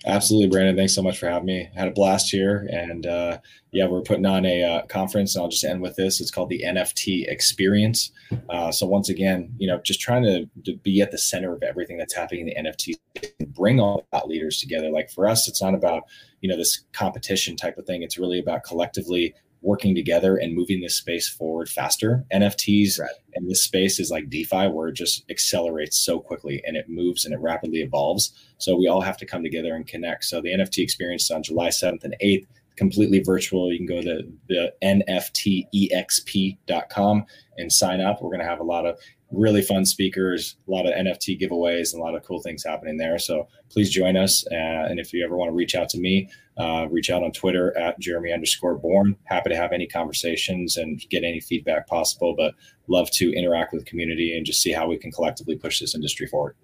Absolutely, 0.05 0.49
Brandon. 0.49 0.75
Thanks 0.75 0.93
so 0.93 1.01
much 1.01 1.17
for 1.17 1.29
having 1.29 1.45
me. 1.45 1.69
Had 1.75 1.87
a 1.87 1.91
blast 1.91 2.29
here, 2.29 2.67
and 2.71 3.05
uh, 3.05 3.37
yeah, 3.71 3.87
we're 3.87 4.01
putting 4.01 4.25
on 4.25 4.45
a 4.45 4.63
uh, 4.63 4.85
conference. 4.87 5.35
And 5.35 5.43
I'll 5.43 5.49
just 5.49 5.63
end 5.63 5.81
with 5.81 5.95
this. 5.95 6.19
It's 6.19 6.31
called 6.31 6.49
the 6.49 6.63
NFT 6.65 7.29
Experience. 7.29 8.11
Uh, 8.49 8.71
so 8.71 8.85
once 8.85 9.07
again, 9.07 9.53
you 9.57 9.67
know, 9.67 9.79
just 9.79 10.01
trying 10.01 10.23
to, 10.23 10.49
to, 10.65 10.75
be 10.77 11.01
at 11.01 11.11
the 11.11 11.17
center 11.17 11.53
of 11.53 11.63
everything 11.63 11.97
that's 11.97 12.13
happening 12.13 12.49
in 12.49 12.63
the 12.63 12.69
NFT, 12.69 12.95
bring 13.47 13.79
all 13.79 14.05
thought 14.11 14.27
leaders 14.27 14.59
together. 14.59 14.89
Like 14.89 15.09
for 15.09 15.25
us, 15.27 15.47
it's 15.47 15.61
not 15.61 15.73
about 15.73 16.03
you 16.41 16.49
know 16.49 16.57
this 16.57 16.83
competition 16.91 17.55
type 17.55 17.77
of 17.77 17.85
thing. 17.85 18.03
It's 18.03 18.17
really 18.17 18.39
about 18.39 18.63
collectively 18.63 19.33
working 19.63 19.95
together 19.95 20.35
and 20.35 20.53
moving 20.53 20.81
this 20.81 20.95
space 20.95 21.27
forward 21.27 21.67
faster. 21.69 22.23
NFTs 22.33 22.99
right. 22.99 23.09
in 23.33 23.47
this 23.47 23.63
space 23.63 23.99
is 23.99 24.11
like 24.11 24.29
DeFi, 24.29 24.67
where 24.67 24.89
it 24.89 24.93
just 24.93 25.23
accelerates 25.31 25.97
so 25.97 26.19
quickly 26.19 26.61
and 26.67 26.77
it 26.77 26.89
moves 26.89 27.25
and 27.25 27.33
it 27.33 27.39
rapidly 27.39 27.81
evolves. 27.81 28.33
So 28.57 28.75
we 28.75 28.87
all 28.87 29.01
have 29.01 29.17
to 29.17 29.25
come 29.25 29.41
together 29.41 29.73
and 29.73 29.87
connect. 29.87 30.25
So 30.25 30.41
the 30.41 30.49
NFT 30.49 30.83
experience 30.83 31.23
is 31.23 31.31
on 31.31 31.41
July 31.43 31.69
7th 31.69 32.03
and 32.03 32.15
8th, 32.21 32.45
completely 32.75 33.19
virtual. 33.19 33.71
You 33.71 33.77
can 33.77 33.87
go 33.87 34.01
to 34.01 34.23
the 34.49 34.73
NFTEXP.com 34.83 37.25
and 37.57 37.71
sign 37.71 38.01
up. 38.01 38.21
We're 38.21 38.29
going 38.29 38.39
to 38.39 38.45
have 38.45 38.59
a 38.59 38.63
lot 38.63 38.85
of 38.85 38.99
really 39.33 39.61
fun 39.61 39.85
speakers, 39.85 40.55
a 40.67 40.71
lot 40.71 40.85
of 40.85 40.93
NFT 40.93 41.41
giveaways, 41.41 41.93
and 41.93 42.01
a 42.01 42.05
lot 42.05 42.15
of 42.15 42.23
cool 42.23 42.41
things 42.41 42.63
happening 42.63 42.97
there. 42.97 43.17
So 43.17 43.47
please 43.69 43.89
join 43.89 44.15
us. 44.15 44.45
Uh, 44.51 44.55
and 44.89 44.99
if 44.99 45.11
you 45.11 45.25
ever 45.25 45.35
want 45.35 45.49
to 45.49 45.55
reach 45.55 45.75
out 45.75 45.89
to 45.89 45.99
me, 45.99 46.29
uh, 46.57 46.87
reach 46.89 47.09
out 47.09 47.23
on 47.23 47.31
Twitter 47.31 47.75
at 47.77 47.99
Jeremy 47.99 48.31
underscore 48.31 48.75
Born. 48.75 49.15
Happy 49.25 49.49
to 49.49 49.55
have 49.55 49.71
any 49.71 49.87
conversations 49.87 50.77
and 50.77 51.01
get 51.09 51.23
any 51.23 51.39
feedback 51.39 51.87
possible, 51.87 52.35
but 52.37 52.53
love 52.87 53.09
to 53.11 53.33
interact 53.33 53.73
with 53.73 53.83
the 53.83 53.89
community 53.89 54.37
and 54.37 54.45
just 54.45 54.61
see 54.61 54.71
how 54.71 54.87
we 54.87 54.97
can 54.97 55.11
collectively 55.11 55.55
push 55.55 55.79
this 55.79 55.95
industry 55.95 56.27
forward. 56.27 56.55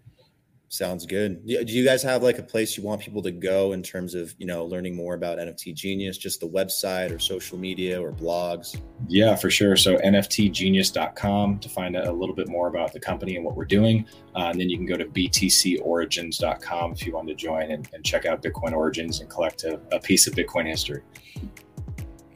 Sounds 0.71 1.07
good. 1.07 1.43
Do 1.47 1.63
you 1.65 1.83
guys 1.83 2.03
have 2.03 2.21
like 2.21 2.37
a 2.37 2.43
place 2.43 2.77
you 2.77 2.83
want 2.83 3.01
people 3.01 3.23
to 3.23 3.31
go 3.31 3.71
in 3.71 3.81
terms 3.81 4.13
of, 4.13 4.35
you 4.37 4.45
know, 4.45 4.65
learning 4.65 4.95
more 4.95 5.15
about 5.15 5.39
NFT 5.39 5.73
Genius, 5.73 6.15
just 6.15 6.39
the 6.39 6.47
website 6.47 7.11
or 7.13 7.17
social 7.17 7.57
media 7.57 7.99
or 7.99 8.11
blogs? 8.11 8.79
Yeah, 9.07 9.35
for 9.35 9.49
sure. 9.49 9.75
So 9.75 9.97
nftgenius.com 9.97 11.59
to 11.59 11.69
find 11.69 11.97
out 11.97 12.05
a 12.05 12.11
little 12.11 12.35
bit 12.35 12.47
more 12.49 12.67
about 12.67 12.93
the 12.93 12.99
company 12.99 13.35
and 13.35 13.43
what 13.43 13.55
we're 13.55 13.65
doing. 13.65 14.05
Uh, 14.35 14.49
and 14.51 14.61
then 14.61 14.69
you 14.69 14.77
can 14.77 14.85
go 14.85 14.95
to 14.95 15.05
btcorigins.com 15.05 16.91
if 16.91 17.03
you 17.03 17.13
want 17.13 17.27
to 17.29 17.33
join 17.33 17.71
and, 17.71 17.89
and 17.91 18.05
check 18.05 18.27
out 18.27 18.43
Bitcoin 18.43 18.73
Origins 18.73 19.21
and 19.21 19.29
collect 19.29 19.63
a, 19.63 19.81
a, 19.91 19.99
piece 19.99 20.27
of 20.27 20.35
Bitcoin 20.35 20.67
history. 20.67 21.01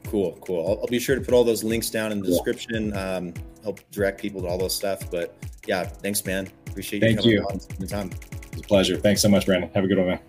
Cool, 0.08 0.36
cool. 0.44 0.66
I'll, 0.66 0.80
I'll, 0.80 0.88
be 0.88 0.98
sure 0.98 1.14
to 1.14 1.20
put 1.20 1.34
all 1.34 1.44
those 1.44 1.62
links 1.62 1.88
down 1.88 2.10
in 2.10 2.18
the 2.20 2.26
yeah. 2.26 2.32
description, 2.32 2.96
um, 2.96 3.32
help 3.64 3.80
direct 3.90 4.20
people 4.20 4.42
to 4.42 4.46
all 4.46 4.58
those 4.58 4.76
stuff. 4.76 5.10
But 5.10 5.34
yeah, 5.66 5.84
thanks, 5.84 6.24
man. 6.24 6.48
Appreciate 6.68 7.02
you 7.02 7.08
Thank 7.08 7.20
coming 7.20 7.36
you. 7.36 7.42
on 7.42 7.60
the 7.80 7.86
time. 7.86 8.10
It's 8.52 8.60
a 8.60 8.64
pleasure. 8.64 8.96
Thanks 8.96 9.22
so 9.22 9.28
much, 9.28 9.46
Brandon. 9.46 9.70
Have 9.74 9.84
a 9.84 9.88
good 9.88 9.98
one, 9.98 10.08
man. 10.08 10.20